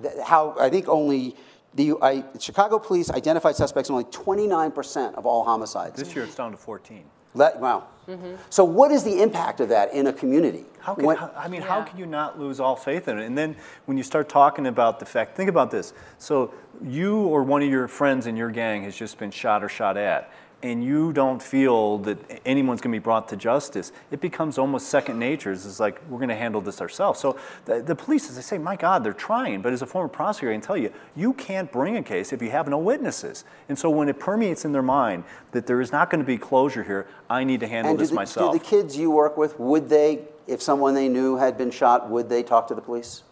that 0.00 0.20
how 0.20 0.54
I 0.60 0.70
think 0.70 0.88
only 0.88 1.34
the 1.74 1.94
I, 2.02 2.24
Chicago 2.38 2.78
police 2.78 3.10
identified 3.10 3.56
suspects 3.56 3.88
in 3.88 3.94
only 3.94 4.06
29% 4.06 5.14
of 5.14 5.26
all 5.26 5.44
homicides. 5.44 5.96
This 5.96 6.14
year 6.14 6.24
it's 6.24 6.34
down 6.34 6.50
to 6.50 6.56
14. 6.56 7.04
Let, 7.34 7.60
wow. 7.60 7.86
Mm-hmm. 8.10 8.34
So 8.50 8.64
what 8.64 8.90
is 8.90 9.04
the 9.04 9.22
impact 9.22 9.60
of 9.60 9.68
that 9.68 9.92
in 9.94 10.06
a 10.08 10.12
community? 10.12 10.64
How 10.80 10.94
can, 10.94 11.04
When- 11.04 11.16
how- 11.16 11.30
I 11.36 11.48
mean, 11.48 11.62
how 11.62 11.82
can 11.82 11.98
you 11.98 12.06
not 12.06 12.38
lose 12.40 12.58
all 12.60 12.76
faith 12.76 13.08
in 13.08 13.18
it? 13.18 13.26
And 13.26 13.36
then 13.38 13.56
when 13.86 13.96
you 13.96 14.02
start 14.02 14.28
talking 14.28 14.66
about 14.66 14.98
the 14.98 15.06
fact, 15.06 15.36
think 15.36 15.48
about 15.48 15.70
this. 15.70 15.92
So 16.18 16.52
you 16.82 17.20
or 17.26 17.42
one 17.42 17.62
of 17.62 17.68
your 17.68 17.86
friends 17.88 18.26
in 18.26 18.36
your 18.36 18.50
gang 18.50 18.82
has 18.84 18.96
just 18.96 19.18
been 19.18 19.30
shot 19.30 19.62
or 19.62 19.68
shot 19.68 19.96
at, 19.96 20.32
and 20.62 20.84
you 20.84 21.10
don't 21.14 21.42
feel 21.42 21.96
that 21.98 22.18
anyone's 22.44 22.82
going 22.82 22.92
to 22.92 22.98
be 22.98 23.02
brought 23.02 23.28
to 23.30 23.36
justice. 23.36 23.92
It 24.10 24.20
becomes 24.20 24.58
almost 24.58 24.88
second 24.90 25.18
nature. 25.18 25.52
It's 25.52 25.80
like 25.80 25.98
we're 26.10 26.18
going 26.18 26.28
to 26.28 26.36
handle 26.36 26.60
this 26.60 26.82
ourselves. 26.82 27.18
So 27.18 27.38
the, 27.64 27.80
the 27.80 27.94
police, 27.94 28.28
as 28.28 28.36
I 28.36 28.42
say, 28.42 28.58
my 28.58 28.76
God, 28.76 29.02
they're 29.02 29.14
trying. 29.14 29.62
But 29.62 29.72
as 29.72 29.80
a 29.80 29.86
former 29.86 30.08
prosecutor, 30.08 30.52
I 30.52 30.54
can 30.56 30.60
tell 30.60 30.76
you, 30.76 30.92
you 31.16 31.32
can't 31.32 31.72
bring 31.72 31.96
a 31.96 32.02
case 32.02 32.30
if 32.34 32.42
you 32.42 32.50
have 32.50 32.68
no 32.68 32.76
witnesses. 32.76 33.44
And 33.70 33.78
so 33.78 33.88
when 33.88 34.10
it 34.10 34.20
permeates 34.20 34.66
in 34.66 34.72
their 34.72 34.82
mind 34.82 35.24
that 35.52 35.66
there 35.66 35.80
is 35.80 35.92
not 35.92 36.10
going 36.10 36.20
to 36.20 36.26
be 36.26 36.36
closure 36.36 36.82
here, 36.84 37.06
I 37.30 37.42
need 37.42 37.60
to 37.60 37.66
handle 37.66 37.92
and 37.92 37.98
do 37.98 37.99
this 38.00 38.10
the, 38.10 38.14
myself. 38.14 38.52
do 38.52 38.58
the 38.58 38.64
kids 38.64 38.96
you 38.96 39.10
work 39.10 39.36
with, 39.36 39.58
would 39.58 39.88
they, 39.88 40.22
if 40.46 40.60
someone 40.60 40.94
they 40.94 41.08
knew 41.08 41.36
had 41.36 41.56
been 41.56 41.70
shot, 41.70 42.10
would 42.10 42.28
they 42.28 42.42
talk 42.42 42.66
to 42.68 42.74
the 42.74 42.82
police? 42.82 43.22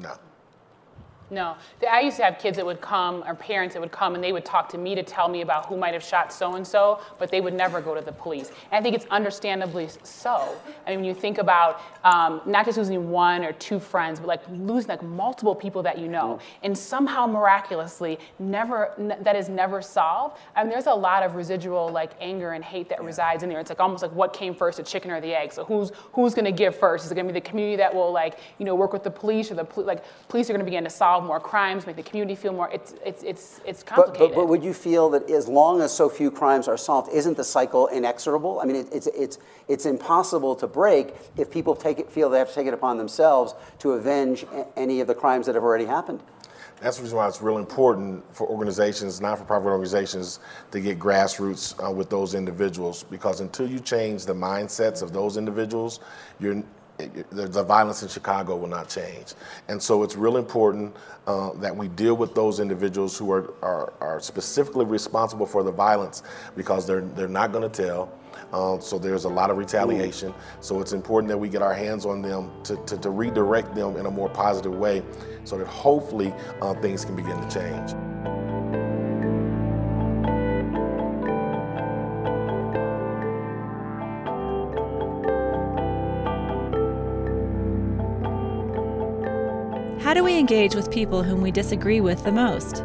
No. 0.00 0.14
No, 1.30 1.56
I 1.88 2.00
used 2.00 2.16
to 2.16 2.24
have 2.24 2.38
kids 2.38 2.56
that 2.56 2.64
would 2.64 2.80
come, 2.80 3.22
or 3.26 3.34
parents 3.34 3.74
that 3.74 3.80
would 3.80 3.92
come, 3.92 4.14
and 4.14 4.24
they 4.24 4.32
would 4.32 4.46
talk 4.46 4.68
to 4.70 4.78
me 4.78 4.94
to 4.94 5.02
tell 5.02 5.28
me 5.28 5.42
about 5.42 5.66
who 5.66 5.76
might 5.76 5.92
have 5.92 6.02
shot 6.02 6.32
so 6.32 6.54
and 6.54 6.66
so, 6.66 7.00
but 7.18 7.30
they 7.30 7.42
would 7.42 7.52
never 7.52 7.82
go 7.82 7.94
to 7.94 8.00
the 8.00 8.12
police. 8.12 8.48
And 8.48 8.78
I 8.78 8.82
think 8.82 8.96
it's 8.96 9.04
understandably 9.10 9.88
so. 10.02 10.56
I 10.86 10.90
mean, 10.90 11.00
when 11.00 11.04
you 11.04 11.14
think 11.14 11.36
about 11.36 11.82
um, 12.04 12.40
not 12.46 12.64
just 12.64 12.78
losing 12.78 13.10
one 13.10 13.44
or 13.44 13.52
two 13.52 13.78
friends, 13.78 14.20
but 14.20 14.26
like 14.26 14.40
losing 14.50 14.88
like 14.88 15.02
multiple 15.02 15.54
people 15.54 15.82
that 15.82 15.98
you 15.98 16.08
know, 16.08 16.38
and 16.62 16.76
somehow 16.76 17.26
miraculously, 17.26 18.18
never 18.38 18.94
n- 18.98 19.18
that 19.20 19.36
is 19.36 19.50
never 19.50 19.82
solved. 19.82 20.38
And 20.56 20.70
there's 20.70 20.86
a 20.86 20.94
lot 20.94 21.22
of 21.22 21.34
residual 21.34 21.90
like 21.90 22.12
anger 22.20 22.52
and 22.52 22.64
hate 22.64 22.88
that 22.88 23.04
resides 23.04 23.42
in 23.42 23.50
there. 23.50 23.60
It's 23.60 23.70
like 23.70 23.80
almost 23.80 24.02
like 24.02 24.12
what 24.12 24.32
came 24.32 24.54
first, 24.54 24.78
the 24.78 24.82
chicken 24.82 25.10
or 25.10 25.20
the 25.20 25.34
egg? 25.34 25.52
So 25.52 25.64
who's 25.64 25.92
who's 26.12 26.34
going 26.34 26.46
to 26.46 26.52
give 26.52 26.74
first? 26.74 27.04
Is 27.04 27.12
it 27.12 27.14
going 27.14 27.26
to 27.26 27.32
be 27.32 27.38
the 27.38 27.46
community 27.46 27.76
that 27.76 27.94
will 27.94 28.12
like 28.12 28.38
you 28.58 28.64
know 28.64 28.74
work 28.74 28.94
with 28.94 29.04
the 29.04 29.10
police, 29.10 29.50
or 29.50 29.54
the 29.54 29.66
like 29.76 30.02
police 30.28 30.48
are 30.48 30.54
going 30.54 30.60
to 30.60 30.64
begin 30.64 30.84
to 30.84 30.90
solve 30.90 31.17
more 31.20 31.40
crimes, 31.40 31.86
make 31.86 31.96
the 31.96 32.02
community 32.02 32.34
feel 32.34 32.52
more? 32.52 32.70
It's 32.70 32.94
it's 33.04 33.22
it's 33.22 33.60
it's 33.66 33.82
But, 33.82 33.94
complicated. 33.94 34.34
but, 34.34 34.42
but 34.42 34.48
would 34.48 34.64
you 34.64 34.72
feel 34.72 35.10
that 35.10 35.30
as 35.30 35.48
long 35.48 35.80
as 35.80 35.92
so 35.92 36.08
few 36.08 36.30
crimes 36.30 36.68
are 36.68 36.76
solved, 36.76 37.12
isn't 37.12 37.36
the 37.36 37.44
cycle 37.44 37.88
inexorable? 37.88 38.60
I 38.60 38.64
mean, 38.64 38.76
it, 38.76 38.88
it's, 38.92 39.06
it's, 39.08 39.38
it's 39.68 39.86
impossible 39.86 40.54
to 40.56 40.66
break 40.66 41.14
if 41.36 41.50
people 41.50 41.74
take 41.74 41.98
it, 41.98 42.10
feel 42.10 42.28
they 42.30 42.38
have 42.38 42.48
to 42.48 42.54
take 42.54 42.66
it 42.66 42.74
upon 42.74 42.98
themselves 42.98 43.54
to 43.80 43.92
avenge 43.92 44.44
a- 44.52 44.66
any 44.78 45.00
of 45.00 45.06
the 45.06 45.14
crimes 45.14 45.46
that 45.46 45.54
have 45.54 45.64
already 45.64 45.84
happened. 45.86 46.20
That's 46.80 46.98
the 46.98 47.02
reason 47.02 47.18
why 47.18 47.26
it's 47.26 47.42
real 47.42 47.58
important 47.58 48.22
for 48.32 48.46
organizations, 48.46 49.20
not-for-profit 49.20 49.66
organizations, 49.66 50.38
to 50.70 50.80
get 50.80 50.96
grassroots 50.96 51.74
uh, 51.84 51.90
with 51.90 52.08
those 52.08 52.34
individuals. 52.34 53.02
Because 53.02 53.40
until 53.40 53.68
you 53.68 53.80
change 53.80 54.26
the 54.26 54.34
mindsets 54.34 55.02
of 55.02 55.12
those 55.12 55.36
individuals, 55.36 55.98
you're, 56.38 56.62
the, 56.98 57.62
violence 57.62 58.02
in 58.02 58.08
Chicago 58.08 58.56
will 58.56 58.68
not 58.68 58.88
change. 58.88 59.34
And 59.68 59.82
so 59.82 60.02
it's 60.02 60.16
real 60.16 60.36
important 60.36 60.96
uh, 61.26 61.52
that 61.54 61.74
we 61.74 61.88
deal 61.88 62.16
with 62.16 62.34
those 62.34 62.60
individuals 62.60 63.16
who 63.16 63.30
are, 63.30 63.54
are, 63.62 63.92
are 64.00 64.20
specifically 64.20 64.84
responsible 64.84 65.46
for 65.46 65.62
the 65.62 65.72
violence 65.72 66.22
because 66.56 66.86
they're, 66.86 67.02
they're 67.02 67.28
not 67.28 67.52
going 67.52 67.68
to 67.68 67.82
tell. 67.84 68.12
Uh, 68.52 68.78
so 68.78 68.98
there's 68.98 69.24
a 69.24 69.28
lot 69.28 69.50
of 69.50 69.58
retaliation. 69.58 70.32
So 70.60 70.80
it's 70.80 70.92
important 70.92 71.28
that 71.28 71.38
we 71.38 71.48
get 71.48 71.62
our 71.62 71.74
hands 71.74 72.06
on 72.06 72.22
them 72.22 72.50
to, 72.64 72.76
to, 72.86 72.96
to 72.98 73.10
redirect 73.10 73.74
them 73.74 73.96
in 73.96 74.06
a 74.06 74.10
more 74.10 74.28
positive 74.28 74.74
way 74.74 75.02
so 75.44 75.58
that 75.58 75.66
hopefully 75.66 76.32
uh, 76.62 76.74
things 76.74 77.04
can 77.04 77.14
begin 77.14 77.38
to 77.40 77.54
change. 77.54 78.37
Do 90.18 90.24
we 90.24 90.36
engage 90.36 90.74
with 90.74 90.90
people 90.90 91.22
whom 91.22 91.40
we 91.42 91.52
disagree 91.52 92.00
with 92.00 92.24
the 92.24 92.32
most? 92.32 92.80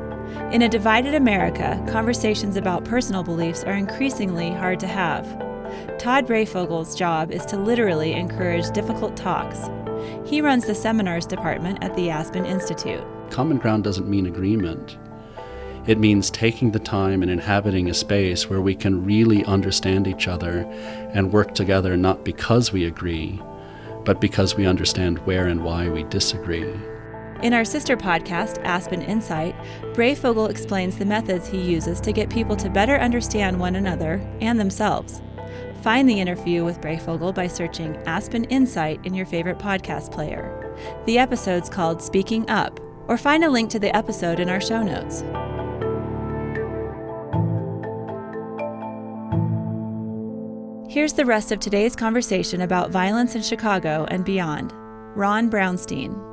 In 0.51 0.61
a 0.61 0.69
divided 0.69 1.15
America, 1.15 1.83
conversations 1.89 2.55
about 2.55 2.85
personal 2.85 3.23
beliefs 3.23 3.63
are 3.63 3.73
increasingly 3.73 4.51
hard 4.51 4.79
to 4.81 4.87
have. 4.87 5.25
Todd 5.97 6.27
Breyfogle's 6.27 6.93
job 6.93 7.31
is 7.31 7.43
to 7.47 7.57
literally 7.57 8.13
encourage 8.13 8.69
difficult 8.69 9.17
talks. 9.17 9.67
He 10.29 10.41
runs 10.41 10.67
the 10.67 10.75
seminars 10.75 11.25
department 11.25 11.83
at 11.83 11.95
the 11.95 12.11
Aspen 12.11 12.45
Institute. 12.45 13.03
Common 13.31 13.57
ground 13.57 13.83
doesn't 13.83 14.07
mean 14.07 14.27
agreement. 14.27 14.99
It 15.87 15.97
means 15.97 16.29
taking 16.29 16.69
the 16.69 16.77
time 16.77 17.23
and 17.23 17.31
inhabiting 17.31 17.89
a 17.89 17.95
space 17.95 18.47
where 18.47 18.61
we 18.61 18.75
can 18.75 19.03
really 19.03 19.43
understand 19.45 20.07
each 20.07 20.27
other 20.27 20.59
and 21.15 21.33
work 21.33 21.55
together 21.55 21.97
not 21.97 22.23
because 22.23 22.71
we 22.71 22.85
agree, 22.85 23.41
but 24.05 24.21
because 24.21 24.55
we 24.55 24.67
understand 24.67 25.17
where 25.25 25.47
and 25.47 25.63
why 25.63 25.89
we 25.89 26.03
disagree. 26.03 26.71
In 27.43 27.53
our 27.53 27.65
sister 27.65 27.97
podcast, 27.97 28.63
Aspen 28.63 29.01
Insight, 29.01 29.53
Breyfogle 29.93 30.49
explains 30.49 30.97
the 30.97 31.03
methods 31.03 31.45
he 31.45 31.59
uses 31.59 31.99
to 31.99 32.13
get 32.13 32.29
people 32.29 32.55
to 32.55 32.69
better 32.69 32.95
understand 32.95 33.59
one 33.59 33.75
another 33.75 34.25
and 34.39 34.57
themselves. 34.57 35.21
Find 35.81 36.07
the 36.07 36.21
interview 36.21 36.63
with 36.63 36.79
Breyfogle 36.79 37.35
by 37.35 37.47
searching 37.47 37.97
Aspen 38.05 38.45
Insight 38.45 39.05
in 39.05 39.13
your 39.13 39.25
favorite 39.25 39.59
podcast 39.59 40.09
player. 40.09 40.73
The 41.05 41.17
episode's 41.17 41.69
called 41.69 42.01
Speaking 42.01 42.49
Up, 42.49 42.79
or 43.09 43.17
find 43.17 43.43
a 43.43 43.49
link 43.49 43.69
to 43.71 43.79
the 43.79 43.93
episode 43.93 44.39
in 44.39 44.47
our 44.47 44.61
show 44.61 44.81
notes. 44.81 45.19
Here's 50.89 51.11
the 51.11 51.25
rest 51.25 51.51
of 51.51 51.59
today's 51.59 51.97
conversation 51.97 52.61
about 52.61 52.89
violence 52.89 53.35
in 53.35 53.41
Chicago 53.41 54.05
and 54.09 54.23
beyond. 54.23 54.71
Ron 55.17 55.51
Brownstein. 55.51 56.32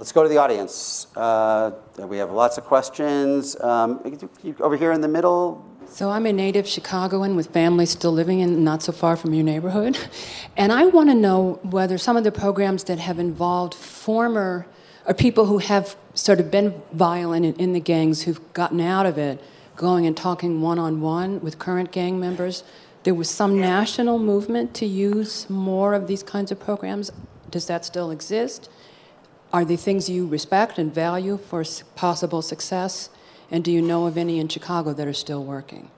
Let's 0.00 0.12
go 0.12 0.22
to 0.22 0.30
the 0.30 0.38
audience. 0.38 1.08
Uh, 1.14 1.72
we 1.98 2.16
have 2.16 2.30
lots 2.30 2.56
of 2.56 2.64
questions. 2.64 3.54
Um, 3.60 4.00
over 4.58 4.74
here 4.74 4.92
in 4.92 5.02
the 5.02 5.08
middle, 5.08 5.62
So 5.88 6.08
I'm 6.08 6.24
a 6.24 6.32
native 6.32 6.66
Chicagoan 6.66 7.36
with 7.36 7.48
family 7.48 7.84
still 7.84 8.10
living 8.10 8.40
in 8.40 8.64
not 8.64 8.82
so 8.82 8.92
far 8.92 9.14
from 9.14 9.34
your 9.34 9.44
neighborhood. 9.44 9.98
And 10.56 10.72
I 10.72 10.86
want 10.86 11.10
to 11.10 11.14
know 11.14 11.60
whether 11.64 11.98
some 11.98 12.16
of 12.16 12.24
the 12.24 12.32
programs 12.32 12.84
that 12.84 12.98
have 12.98 13.18
involved 13.18 13.74
former 13.74 14.66
or 15.04 15.12
people 15.12 15.44
who 15.44 15.58
have 15.58 15.96
sort 16.14 16.40
of 16.40 16.50
been 16.50 16.80
violent 16.92 17.44
in, 17.44 17.54
in 17.56 17.72
the 17.74 17.80
gangs 17.80 18.22
who've 18.22 18.40
gotten 18.54 18.80
out 18.80 19.04
of 19.04 19.18
it, 19.18 19.38
going 19.76 20.06
and 20.06 20.16
talking 20.16 20.62
one 20.62 20.78
on 20.78 21.02
one 21.02 21.42
with 21.42 21.58
current 21.58 21.92
gang 21.92 22.18
members. 22.18 22.64
There 23.02 23.14
was 23.14 23.28
some 23.28 23.60
national 23.60 24.18
movement 24.18 24.72
to 24.76 24.86
use 24.86 25.50
more 25.50 25.92
of 25.92 26.06
these 26.06 26.22
kinds 26.22 26.50
of 26.50 26.58
programs. 26.58 27.12
Does 27.50 27.66
that 27.66 27.84
still 27.84 28.10
exist? 28.10 28.70
Are 29.52 29.64
they 29.64 29.76
things 29.76 30.08
you 30.08 30.26
respect 30.26 30.78
and 30.78 30.94
value 30.94 31.36
for 31.36 31.64
possible 31.96 32.42
success? 32.42 33.10
And 33.50 33.64
do 33.64 33.72
you 33.72 33.82
know 33.82 34.06
of 34.06 34.16
any 34.16 34.38
in 34.38 34.48
Chicago 34.48 34.92
that 34.92 35.06
are 35.08 35.12
still 35.12 35.42
working? 35.42 35.90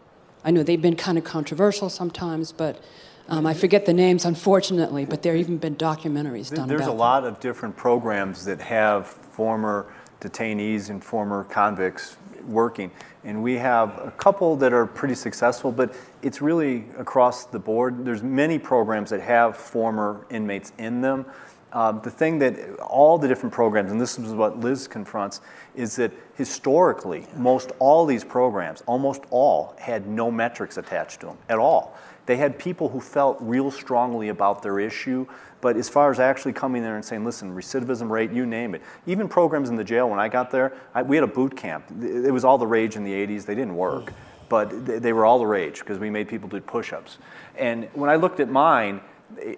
I 0.44 0.50
know 0.50 0.62
they've 0.62 0.80
been 0.80 0.96
kind 0.96 1.18
of 1.18 1.24
controversial 1.24 1.90
sometimes, 1.90 2.50
but 2.50 2.82
um, 3.28 3.46
I 3.46 3.55
forget 3.55 3.86
the 3.86 3.92
names, 3.92 4.24
unfortunately, 4.24 5.05
but 5.05 5.22
there 5.22 5.34
have 5.34 5.40
even 5.40 5.59
been 5.59 5.76
documentaries 5.76 6.53
done 6.53 6.68
There's 6.68 6.80
a 6.80 6.84
about 6.84 6.90
them. 6.90 6.98
lot 6.98 7.24
of 7.24 7.40
different 7.40 7.76
programs 7.76 8.44
that 8.46 8.61
have 8.61 9.07
former 9.07 9.92
detainees 10.20 10.90
and 10.90 11.03
former 11.03 11.44
convicts 11.44 12.16
working. 12.46 12.90
And 13.24 13.42
we 13.42 13.55
have 13.55 13.98
a 13.98 14.11
couple 14.12 14.57
that 14.57 14.72
are 14.72 14.86
pretty 14.86 15.14
successful, 15.14 15.70
but 15.70 15.94
it's 16.22 16.42
really 16.42 16.86
across 16.98 17.44
the 17.44 17.59
board. 17.59 18.05
There's 18.05 18.22
many 18.22 18.59
programs 18.59 19.11
that 19.11 19.20
have 19.20 19.57
former 19.57 20.26
inmates 20.30 20.72
in 20.78 21.00
them. 21.00 21.26
Uh, 21.73 21.93
the 21.93 22.11
thing 22.11 22.39
that 22.39 22.79
all 22.81 23.16
the 23.16 23.27
different 23.27 23.53
programs, 23.53 23.91
and 23.91 24.01
this 24.01 24.18
is 24.18 24.33
what 24.35 24.61
Liz 24.61 24.87
confronts, 24.87 25.41
is 25.75 25.97
that 25.97 26.12
historically, 26.35 27.27
most 27.35 27.73
all 27.79 28.05
these 28.05 28.25
programs, 28.25 28.83
almost 28.87 29.23
all, 29.31 29.75
had 29.79 30.07
no 30.07 30.31
metrics 30.31 30.77
attached 30.77 31.20
to 31.20 31.27
them 31.27 31.39
at 31.49 31.59
all. 31.59 31.97
They 32.27 32.37
had 32.37 32.59
people 32.59 32.89
who 32.89 33.01
felt 33.01 33.39
real 33.41 33.70
strongly 33.70 34.29
about 34.29 34.62
their 34.62 34.79
issue, 34.79 35.27
but 35.61 35.77
as 35.77 35.89
far 35.89 36.11
as 36.11 36.20
actually 36.20 36.53
coming 36.53 36.83
there 36.83 36.97
and 36.97 37.05
saying, 37.05 37.25
listen, 37.25 37.55
recidivism 37.55 38.11
rate, 38.11 38.31
you 38.31 38.47
name 38.47 38.75
it. 38.75 38.83
Even 39.07 39.27
programs 39.27 39.70
in 39.70 39.77
the 39.77 39.85
jail, 39.85 40.09
when 40.09 40.20
I 40.20 40.29
got 40.29 40.51
there, 40.51 40.75
I, 40.95 41.03
we 41.03 41.16
had 41.16 41.25
a 41.25 41.29
boot 41.29 41.57
camp. 41.57 41.85
It 42.03 42.33
was 42.33 42.45
all 42.45 42.59
the 42.59 42.66
rage 42.66 42.97
in 42.97 43.05
the 43.05 43.12
80s. 43.12 43.45
They 43.47 43.55
didn't 43.55 43.77
work, 43.77 44.12
but 44.49 44.85
they, 44.85 44.99
they 44.99 45.12
were 45.12 45.25
all 45.25 45.39
the 45.39 45.47
rage 45.47 45.81
because 45.81 45.99
we 45.99 46.11
made 46.11 46.29
people 46.29 46.49
do 46.49 46.61
push 46.61 46.93
ups. 46.93 47.18
And 47.57 47.89
when 47.95 48.11
I 48.11 48.16
looked 48.16 48.41
at 48.41 48.51
mine, 48.51 49.01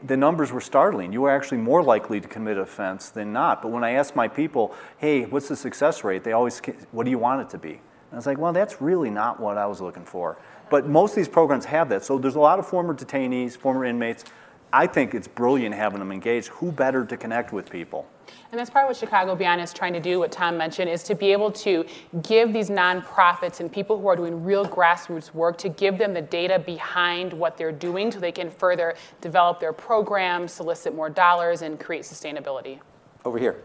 the 0.03 0.17
numbers 0.17 0.53
were 0.53 0.61
startling. 0.61 1.13
You 1.13 1.23
were 1.23 1.31
actually 1.31 1.59
more 1.59 1.83
likely 1.83 2.21
to 2.21 2.29
commit 2.29 2.59
offense 2.59 3.11
than 3.11 3.33
not. 3.33 3.63
But 3.63 3.71
when 3.71 3.85
I 3.85 3.93
asked 3.93 4.17
my 4.17 4.29
people, 4.29 4.75
hey, 4.99 5.25
what's 5.25 5.49
the 5.49 5.57
success 5.57 6.05
rate? 6.05 6.25
They 6.25 6.33
always, 6.33 6.61
what 6.93 7.05
do 7.05 7.11
you 7.11 7.19
want 7.19 7.43
it 7.43 7.51
to 7.51 7.59
be? 7.59 7.71
And 7.71 7.81
I 8.13 8.17
was 8.17 8.27
like, 8.27 8.39
well, 8.39 8.53
that's 8.53 8.81
really 8.81 9.11
not 9.11 9.41
what 9.41 9.59
I 9.59 9.67
was 9.67 9.81
looking 9.81 10.05
for. 10.05 10.39
But 10.71 10.89
most 10.89 11.13
of 11.13 11.17
these 11.17 11.29
programs 11.29 11.65
have 11.67 11.89
that. 11.91 12.05
So 12.05 12.19
there's 12.19 12.37
a 12.37 12.41
lot 12.41 12.59
of 12.59 12.67
former 12.67 12.95
detainees, 12.95 13.57
former 13.57 13.85
inmates. 13.85 14.25
I 14.73 14.87
think 14.87 15.15
it's 15.15 15.29
brilliant 15.29 15.75
having 15.75 15.99
them 15.99 16.13
engaged. 16.13 16.49
Who 16.49 16.73
better 16.73 17.05
to 17.05 17.17
connect 17.17 17.53
with 17.53 17.71
people? 17.71 18.07
And 18.51 18.59
that's 18.59 18.71
part 18.71 18.85
of 18.85 18.89
what 18.91 18.97
Chicago 18.97 19.35
Beyond 19.35 19.61
is 19.61 19.73
trying 19.73 19.93
to 19.95 20.01
do, 20.01 20.19
what 20.19 20.33
Tom 20.33 20.57
mentioned, 20.57 20.89
is 20.89 21.03
to 21.05 21.15
be 21.15 21.33
able 21.33 21.51
to 21.53 21.85
give 22.23 22.53
these 22.53 22.71
nonprofits 22.71 23.61
and 23.61 23.71
people 23.71 23.99
who 23.99 24.07
are 24.07 24.17
doing 24.17 24.45
real 24.45 24.65
grassroots 24.65 25.35
work 25.35 25.59
to 25.59 25.69
give 25.69 25.99
them 25.99 26.15
the 26.15 26.23
data 26.23 26.59
behind 26.59 27.33
what 27.33 27.57
they're 27.57 27.73
doing 27.73 28.11
so 28.11 28.19
they 28.21 28.33
can 28.33 28.51
further 28.51 28.95
develop 29.21 29.61
their 29.61 29.73
programs, 29.73 30.53
solicit 30.53 30.95
more 30.95 31.11
dollars, 31.11 31.63
and 31.63 31.79
create 31.81 32.03
sustainability. 32.03 32.79
Over 33.25 33.39
here. 33.39 33.63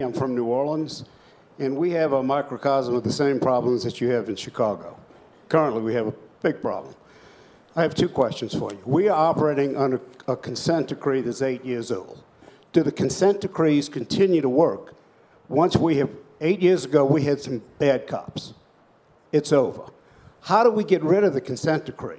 I'm 0.00 0.12
from 0.12 0.34
New 0.34 0.46
Orleans, 0.46 1.04
and 1.60 1.76
we 1.76 1.90
have 1.92 2.12
a 2.12 2.22
microcosm 2.22 2.96
of 2.96 3.04
the 3.04 3.12
same 3.12 3.38
problems 3.38 3.84
that 3.84 4.00
you 4.00 4.08
have 4.08 4.28
in 4.28 4.34
Chicago. 4.34 4.98
Currently, 5.48 5.82
we 5.82 5.94
have 5.94 6.08
a 6.08 6.14
big 6.42 6.60
problem. 6.60 6.94
I 7.76 7.82
have 7.82 7.94
two 7.94 8.08
questions 8.08 8.54
for 8.54 8.72
you. 8.72 8.80
We 8.84 9.08
are 9.08 9.16
operating 9.16 9.76
under 9.76 10.00
a 10.26 10.36
consent 10.36 10.88
decree 10.88 11.20
that's 11.20 11.42
eight 11.42 11.64
years 11.64 11.92
old. 11.92 12.23
Do 12.74 12.82
the 12.82 12.92
consent 12.92 13.40
decrees 13.40 13.88
continue 13.88 14.40
to 14.40 14.48
work? 14.48 14.94
Once 15.48 15.76
we 15.76 15.96
have, 15.98 16.10
eight 16.40 16.60
years 16.60 16.84
ago, 16.84 17.04
we 17.04 17.22
had 17.22 17.40
some 17.40 17.62
bad 17.78 18.08
cops. 18.08 18.52
It's 19.30 19.52
over. 19.52 19.84
How 20.40 20.64
do 20.64 20.70
we 20.70 20.82
get 20.82 21.00
rid 21.04 21.22
of 21.22 21.34
the 21.34 21.40
consent 21.40 21.86
decree 21.86 22.18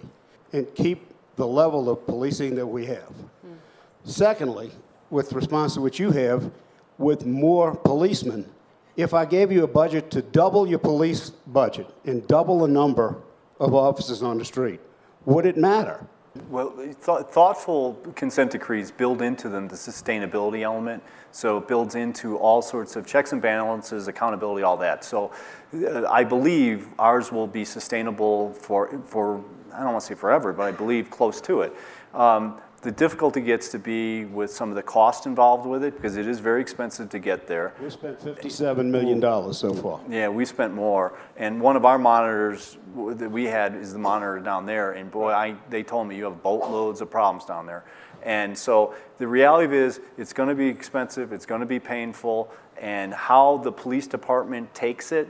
and 0.54 0.74
keep 0.74 1.14
the 1.36 1.46
level 1.46 1.90
of 1.90 2.06
policing 2.06 2.56
that 2.56 2.66
we 2.66 2.86
have? 2.86 3.14
Mm. 3.46 3.58
Secondly, 4.06 4.72
with 5.10 5.34
response 5.34 5.74
to 5.74 5.82
what 5.82 6.00
you 6.00 6.12
have, 6.12 6.50
with 6.98 7.26
more 7.26 7.76
policemen, 7.76 8.50
if 8.96 9.14
I 9.14 9.26
gave 9.26 9.52
you 9.52 9.66
a 9.66 9.68
budget 9.68 10.10
to 10.12 10.22
double 10.22 10.66
your 10.66 10.80
police 10.80 11.32
budget 11.48 11.94
and 12.06 12.26
double 12.28 12.60
the 12.60 12.70
number 12.70 13.18
of 13.60 13.76
officers 13.76 14.24
on 14.24 14.38
the 14.38 14.46
street, 14.46 14.80
would 15.26 15.46
it 15.46 15.58
matter? 15.58 16.08
Well, 16.50 16.72
th 16.72 16.98
thoughtful 16.98 17.98
consent 18.16 18.52
decrees 18.52 18.92
build 18.92 19.22
into 19.22 19.50
them 19.50 19.68
the 19.68 19.76
sustainability 19.76 20.62
element. 20.62 21.02
So 21.32 21.58
it 21.58 21.68
builds 21.68 21.96
into 21.96 22.38
all 22.38 22.62
sorts 22.62 22.96
of 22.96 23.06
checks 23.06 23.32
and 23.34 23.42
balances, 23.42 24.08
accountability, 24.08 24.64
all 24.64 24.78
that. 24.78 25.04
So 25.04 25.32
uh, 25.74 26.06
I 26.10 26.24
believe 26.24 26.88
ours 27.00 27.32
will 27.32 27.48
be 27.48 27.66
sustainable 27.66 28.54
for, 28.54 29.00
for 29.06 29.44
I 29.74 29.80
don't 29.80 29.92
want 29.94 30.02
to 30.02 30.08
say 30.08 30.16
forever, 30.16 30.54
but 30.54 30.64
I 30.64 30.72
believe 30.72 31.10
close 31.10 31.42
to 31.42 31.62
it. 31.62 31.76
Um, 32.14 32.60
the 32.86 32.92
difficulty 32.92 33.42
gets 33.42 33.70
to 33.70 33.80
be 33.80 34.26
with 34.26 34.52
some 34.52 34.70
of 34.70 34.76
the 34.76 34.84
cost 34.84 35.26
involved 35.26 35.66
with 35.66 35.84
it 35.84 35.96
because 35.96 36.18
it 36.18 36.28
is 36.28 36.38
very 36.40 36.62
expensive 36.62 37.10
to 37.10 37.18
get 37.18 37.48
there. 37.48 37.74
We 37.82 37.90
spent 37.90 38.20
$57 38.20 38.86
million 38.86 39.20
so 39.56 39.74
far. 39.74 40.00
Yeah, 40.08 40.30
we 40.30 40.46
spent 40.46 40.76
more. 40.76 41.18
And 41.36 41.60
one 41.60 41.76
of 41.76 41.84
our 41.84 41.98
monitors 41.98 42.78
that 42.96 43.32
we 43.32 43.46
had 43.46 43.76
is 43.76 43.92
the 43.92 43.98
monitor 43.98 44.40
down 44.40 44.68
there. 44.68 44.92
And 44.92 45.10
boy, 45.10 45.32
I, 45.32 45.56
they 45.68 45.82
told 45.82 46.08
me 46.08 46.16
you 46.16 46.26
have 46.26 46.44
boatloads 46.44 47.02
of 47.02 47.10
problems 47.10 47.46
down 47.46 47.66
there. 47.66 47.86
And 48.22 48.56
so 48.56 48.94
the 49.18 49.28
reality 49.28 49.76
is 49.76 50.00
it's 50.20 50.32
going 50.32 50.50
to 50.50 50.56
be 50.56 50.68
expensive, 50.68 51.34
it's 51.34 51.48
going 51.48 51.62
to 51.62 51.68
be 51.68 51.80
painful, 51.80 52.52
and 52.80 53.16
how 53.16 53.58
the 53.58 53.72
police 53.72 54.06
department 54.06 54.72
takes 54.76 55.12
it 55.12 55.28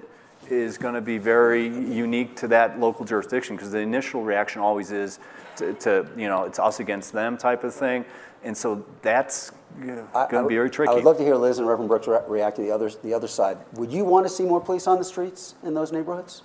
is 0.49 0.77
going 0.77 0.93
to 0.93 1.01
be 1.01 1.17
very 1.17 1.67
unique 1.67 2.35
to 2.35 2.49
that 2.49 2.81
local 2.81 3.05
jurisdiction 3.05 3.55
because 3.55 3.71
the 3.71 3.79
initial 3.79 4.23
reaction 4.23 4.61
always 4.61 4.91
is 4.91 5.19
to, 5.57 5.73
to, 5.73 6.07
you 6.17 6.27
know, 6.27 6.43
it's 6.43 6.59
us 6.59 6.79
against 6.79 7.13
them 7.13 7.37
type 7.37 7.63
of 7.63 7.73
thing. 7.73 8.05
And 8.43 8.55
so 8.55 8.85
that's 9.01 9.51
going 9.79 9.97
to 9.97 10.47
be 10.47 10.55
very 10.55 10.69
tricky. 10.69 10.91
I 10.91 10.95
would 10.95 11.03
love 11.03 11.17
to 11.17 11.23
hear 11.23 11.35
Liz 11.35 11.57
and 11.57 11.67
Reverend 11.67 11.89
Brooks 11.89 12.07
re 12.07 12.19
react 12.27 12.57
to 12.57 12.61
the 12.61 12.71
other, 12.71 12.89
the 13.03 13.13
other 13.13 13.27
side. 13.27 13.57
Would 13.73 13.91
you 13.91 14.05
want 14.05 14.25
to 14.25 14.29
see 14.29 14.43
more 14.43 14.61
police 14.61 14.87
on 14.87 14.97
the 14.97 15.03
streets 15.03 15.55
in 15.63 15.73
those 15.73 15.91
neighborhoods? 15.91 16.43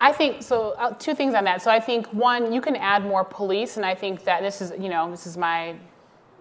I 0.00 0.12
think 0.12 0.42
so. 0.42 0.70
Uh, 0.72 0.94
two 0.94 1.14
things 1.14 1.34
on 1.34 1.44
that. 1.44 1.62
So 1.62 1.70
I 1.70 1.78
think 1.78 2.06
one, 2.12 2.52
you 2.52 2.60
can 2.60 2.74
add 2.74 3.04
more 3.04 3.24
police, 3.24 3.76
and 3.76 3.86
I 3.86 3.94
think 3.94 4.24
that 4.24 4.42
this 4.42 4.60
is, 4.60 4.72
you 4.78 4.88
know, 4.88 5.08
this 5.10 5.26
is 5.26 5.36
my 5.36 5.76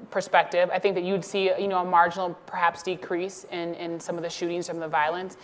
perspective. 0.10 0.70
I 0.74 0.80
think 0.80 0.96
that 0.96 1.04
you'd 1.04 1.24
see, 1.24 1.52
you 1.60 1.68
know, 1.68 1.78
a 1.80 1.86
marginal 1.86 2.36
perhaps 2.48 2.82
decrease 2.82 3.46
in, 3.52 3.76
in 3.76 4.00
some 4.00 4.18
of 4.18 4.24
the 4.24 4.30
shootings, 4.30 4.66
some 4.66 4.78
of 4.78 4.82
the 4.82 4.88
violence. 4.88 5.38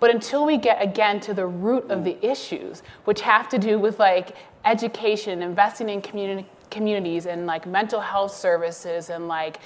But 0.00 0.10
until 0.10 0.44
we 0.44 0.58
get 0.58 0.82
again 0.82 1.20
to 1.20 1.34
the 1.34 1.46
root 1.46 1.90
of 1.90 2.04
the 2.04 2.24
issues, 2.24 2.82
which 3.04 3.20
have 3.22 3.48
to 3.50 3.58
do 3.58 3.78
with 3.78 3.98
like 3.98 4.36
education, 4.64 5.42
investing 5.42 5.88
in 5.88 6.02
community 6.02 6.46
communities 6.72 7.26
and 7.26 7.46
like 7.46 7.66
mental 7.66 8.00
health 8.00 8.34
services 8.34 9.10
and 9.10 9.28
like 9.28 9.60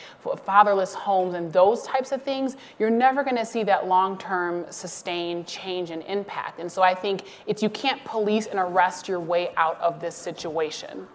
fatherless 0.44 0.92
homes 0.92 1.34
and 1.34 1.52
those 1.52 1.84
types 1.84 2.10
of 2.12 2.20
things, 2.20 2.56
you're 2.78 2.90
never 2.90 3.22
going 3.22 3.36
to 3.36 3.46
see 3.46 3.62
that 3.62 3.86
long-term 3.86 4.66
sustained 4.70 5.46
change 5.46 5.90
and 5.90 6.02
impact. 6.02 6.58
And 6.58 6.70
so 6.70 6.82
I 6.82 6.94
think 6.94 7.22
it's 7.46 7.62
you 7.62 7.70
can't 7.70 8.04
police 8.04 8.46
and 8.46 8.58
arrest 8.58 9.06
your 9.08 9.20
way 9.20 9.50
out 9.56 9.80
of 9.80 10.00
this 10.00 10.16
situation 10.16 11.06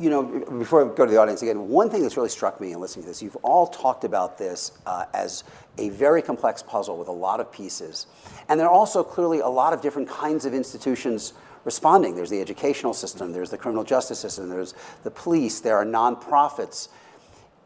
you 0.00 0.08
know, 0.08 0.22
before 0.22 0.90
I 0.90 0.96
go 0.96 1.04
to 1.04 1.12
the 1.12 1.18
audience 1.18 1.42
again, 1.42 1.68
one 1.68 1.90
thing 1.90 2.00
that's 2.00 2.16
really 2.16 2.30
struck 2.30 2.58
me 2.58 2.72
in 2.72 2.80
listening 2.80 3.04
to 3.04 3.10
this, 3.10 3.22
you've 3.22 3.36
all 3.36 3.66
talked 3.66 4.04
about 4.04 4.38
this 4.38 4.72
uh, 4.86 5.04
as 5.12 5.44
a 5.76 5.90
very 5.90 6.22
complex 6.22 6.62
puzzle 6.62 6.96
with 6.96 7.08
a 7.08 7.12
lot 7.12 7.38
of 7.38 7.52
pieces. 7.52 8.06
And 8.48 8.58
there 8.58 8.66
are 8.66 8.72
also 8.72 9.04
clearly 9.04 9.40
a 9.40 9.48
lot 9.48 9.74
of 9.74 9.82
different 9.82 10.08
kinds 10.08 10.46
of 10.46 10.54
institutions 10.54 11.34
responding. 11.64 12.14
There's 12.14 12.30
the 12.30 12.40
educational 12.40 12.94
system, 12.94 13.32
there's 13.32 13.50
the 13.50 13.58
criminal 13.58 13.84
justice 13.84 14.18
system, 14.18 14.48
there's 14.48 14.74
the 15.02 15.10
police, 15.10 15.60
there 15.60 15.76
are 15.76 15.84
nonprofits. 15.84 16.88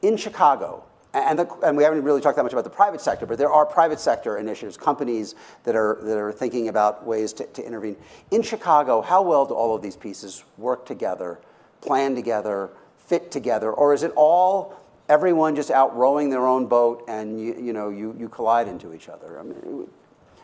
In 0.03 0.17
Chicago, 0.17 0.83
and, 1.13 1.39
the, 1.39 1.49
and, 1.63 1.77
we 1.77 1.85
haven't 1.85 2.03
really 2.03 2.21
talked 2.21 2.35
that 2.35 2.43
much 2.43 2.53
about 2.53 2.65
the 2.65 2.71
private 2.71 3.01
sector, 3.01 3.27
but 3.27 3.39
there 3.39 3.53
are 3.53 3.65
private 3.65 4.01
sector 4.01 4.39
initiatives, 4.39 4.77
companies 4.77 5.37
that 5.63 5.77
are, 5.77 6.01
that 6.03 6.19
are 6.19 6.33
thinking 6.33 6.67
about 6.67 7.07
ways 7.07 7.33
to, 7.35 7.47
to 7.47 7.65
intervene. 7.65 7.97
In 8.33 8.43
Chicago, 8.43 9.01
how 9.01 9.23
well 9.23 9.47
do 9.47 9.55
all 9.55 9.77
of 9.77 9.83
these 9.83 9.97
pieces 9.97 10.43
work 10.59 10.85
together 10.85 11.39
plan 11.85 12.15
together, 12.15 12.71
fit 13.07 13.31
together, 13.31 13.73
or 13.73 13.95
is 13.95 14.03
it 14.03 14.13
all 14.17 14.81
everyone 15.09 15.55
just 15.55 15.71
out 15.71 15.95
rowing 15.97 16.31
their 16.31 16.47
own 16.47 16.67
boat 16.67 17.05
and 17.09 17.41
you, 17.41 17.55
you 17.61 17.73
know 17.73 17.91
you, 17.91 18.17
you 18.19 18.29
collide 18.29 18.69
into 18.69 18.95
each 18.95 19.09
other? 19.09 19.39
I 19.39 19.43
mean, 19.43 19.89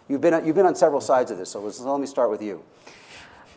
you've 0.08 0.20
been 0.20 0.44
you've 0.44 0.56
been 0.56 0.66
on 0.66 0.74
several 0.74 1.00
sides 1.00 1.30
of 1.30 1.38
this, 1.38 1.50
so 1.50 1.60
let 1.60 2.00
me 2.00 2.06
start 2.06 2.30
with 2.30 2.42
you. 2.42 2.62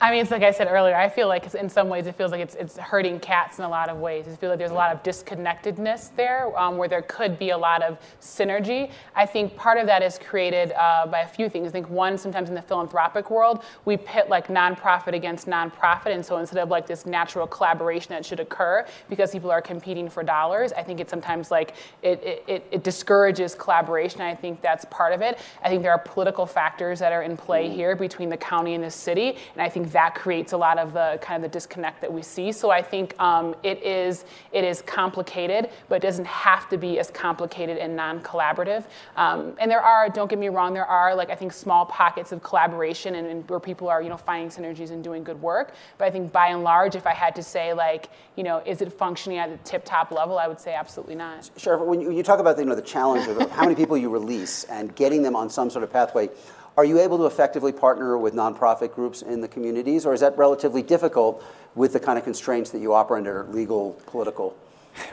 I 0.04 0.12
mean, 0.12 0.20
it's 0.20 0.32
like 0.32 0.44
I 0.44 0.52
said 0.52 0.68
earlier, 0.70 0.98
I 0.98 1.08
feel 1.08 1.30
like 1.30 1.56
in 1.56 1.70
some 1.70 1.88
ways 1.88 2.08
it 2.08 2.16
feels 2.16 2.34
like 2.34 2.42
it's, 2.42 2.56
it's 2.56 2.76
hurting 2.76 3.22
cats 3.22 3.60
in 3.60 3.64
a 3.64 3.70
lot 3.70 3.88
of 3.88 4.00
ways. 4.00 4.26
I 4.28 4.36
feel 4.36 4.50
like 4.50 4.60
there's 4.60 4.72
a 4.72 4.74
lot 4.74 4.92
of 4.92 5.02
disconnectedness 5.02 6.10
there 6.18 6.54
um, 6.60 6.76
where 6.76 6.90
there 6.90 7.04
could 7.04 7.40
be 7.40 7.52
a 7.52 7.58
lot 7.58 7.82
of 7.82 7.98
synergy. 8.20 8.92
I 9.16 9.26
think 9.26 9.56
part 9.56 9.78
of 9.78 9.86
that 9.86 10.04
is 10.04 10.20
created 10.20 10.74
uh, 10.74 11.08
by 11.08 11.22
a 11.22 11.28
few 11.28 11.48
things. 11.48 11.70
I 11.70 11.72
think 11.72 11.90
one, 11.90 12.18
sometimes 12.18 12.50
in 12.50 12.56
the 12.56 12.62
philanthropic 12.62 13.32
world, 13.32 13.64
we 13.86 13.96
pit 13.96 14.28
like 14.28 14.50
nonprofit 14.50 15.14
against 15.14 15.48
nonprofit. 15.48 16.08
And 16.08 16.26
so 16.26 16.38
instead 16.38 16.62
of 16.62 16.68
like 16.68 16.86
this 16.86 17.06
natural 17.06 17.48
collaboration 17.48 18.10
that 18.10 18.26
should 18.26 18.42
occur 18.42 18.86
because 19.10 19.32
people 19.32 19.52
are 19.52 19.62
competing 19.62 20.10
for 20.10 20.22
dollars, 20.22 20.74
I 20.74 20.84
think 20.84 21.00
it 21.00 21.10
sometimes 21.10 21.50
like 21.50 21.76
it, 22.02 22.44
it, 22.46 22.68
it 22.70 22.84
discourages 22.84 23.56
collaboration. 23.56 24.20
I 24.20 24.36
think 24.36 24.62
that's 24.62 24.84
part 24.92 25.14
of 25.14 25.22
it. 25.22 25.40
I 25.64 25.70
think 25.70 25.82
there 25.82 25.94
are 25.94 26.00
political 26.00 26.46
factors 26.46 27.00
that 27.00 27.14
are 27.14 27.24
in 27.24 27.38
play 27.38 27.70
here 27.70 27.96
between 27.96 28.28
the 28.28 28.36
county 28.36 28.74
and 28.74 28.84
the 28.84 28.92
city. 28.92 29.38
And 29.54 29.62
I 29.62 29.70
think 29.70 29.93
that 29.94 30.16
creates 30.16 30.52
a 30.52 30.58
lot 30.58 30.78
of 30.78 30.94
the 30.94 31.18
kind 31.22 31.44
of 31.44 31.50
the 31.50 31.54
disconnect 31.54 32.02
that 32.02 32.12
we 32.12 32.22
see. 32.22 32.52
So 32.52 32.70
I 32.70 32.82
think 32.82 33.20
um, 33.20 33.56
it 33.64 33.82
is 33.82 34.26
it 34.52 34.64
is 34.64 34.82
complicated, 34.82 35.70
but 35.88 35.96
it 35.96 36.02
doesn't 36.02 36.28
have 36.28 36.68
to 36.70 36.78
be 36.78 37.00
as 37.00 37.10
complicated 37.10 37.78
and 37.78 37.96
non-collaborative. 37.96 38.84
Um, 39.16 39.56
and 39.60 39.72
there 39.72 39.82
are, 39.82 40.10
don't 40.10 40.30
get 40.30 40.40
me 40.40 40.50
wrong, 40.50 40.74
there 40.74 40.86
are 40.86 41.16
like 41.16 41.30
I 41.30 41.36
think 41.36 41.54
small 41.54 41.86
pockets 41.86 42.32
of 42.32 42.44
collaboration 42.44 43.16
and, 43.16 43.28
and, 43.28 43.50
where 43.50 43.60
people 43.60 43.88
are 43.90 44.02
you 44.02 44.10
know 44.10 44.18
finding 44.18 44.50
synergies 44.50 44.92
and 44.92 45.04
doing 45.04 45.24
good 45.24 45.42
work. 45.42 45.74
But 45.98 46.06
I 46.06 46.12
think 46.12 46.32
by 46.32 46.48
and 46.48 46.64
large, 46.64 46.96
if 46.96 47.08
I 47.08 47.14
had 47.14 47.36
to 47.36 47.44
say 47.44 47.74
like 47.74 48.10
you 48.36 48.44
know 48.44 48.62
is 48.66 48.82
it 48.82 48.92
functioning 48.92 49.38
at 49.38 49.50
the 49.50 49.58
tip-top 49.70 50.12
level, 50.12 50.38
I 50.38 50.48
would 50.48 50.60
say 50.60 50.74
absolutely 50.74 51.16
not. 51.16 51.50
Sure. 51.58 51.78
when 51.78 52.02
you, 52.02 52.24
talk 52.24 52.40
about 52.40 52.56
the, 52.56 52.64
you 52.64 52.70
know 52.70 52.76
the 52.76 52.82
challenge 52.82 53.28
of 53.28 53.50
how 53.52 53.64
many 53.64 53.76
people 53.76 53.98
you 53.98 54.10
release 54.10 54.64
and 54.66 54.96
getting 54.96 55.22
them 55.22 55.36
on 55.36 55.50
some 55.50 55.70
sort 55.70 55.84
of 55.84 55.92
pathway. 55.92 56.30
Are 56.76 56.86
you 56.86 57.00
able 57.00 57.20
to 57.20 57.26
effectively 57.26 57.72
partner 57.72 58.18
with 58.18 58.34
nonprofit 58.34 58.96
groups 58.96 59.22
in 59.22 59.42
the 59.42 59.48
communities, 59.48 60.06
or 60.06 60.14
is 60.14 60.22
that 60.22 60.36
relatively 60.38 60.82
difficult 60.82 61.44
with 61.76 61.94
the 61.94 62.00
kind 62.00 62.18
of 62.18 62.24
constraints 62.24 62.72
that 62.72 62.80
you 62.80 62.94
operate 62.94 63.20
under, 63.20 63.44
legal, 63.46 63.92
political? 64.08 64.58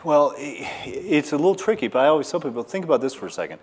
Well, 0.05 0.35
it's 0.37 1.33
a 1.33 1.37
little 1.37 1.55
tricky, 1.55 1.89
but 1.89 2.01
I 2.01 2.09
always 2.09 2.31
tell 2.31 2.41
people 2.41 2.63
think 2.63 2.85
about 2.85 3.01
this 3.01 3.15
for 3.15 3.27
a 3.27 3.31
second. 3.31 3.61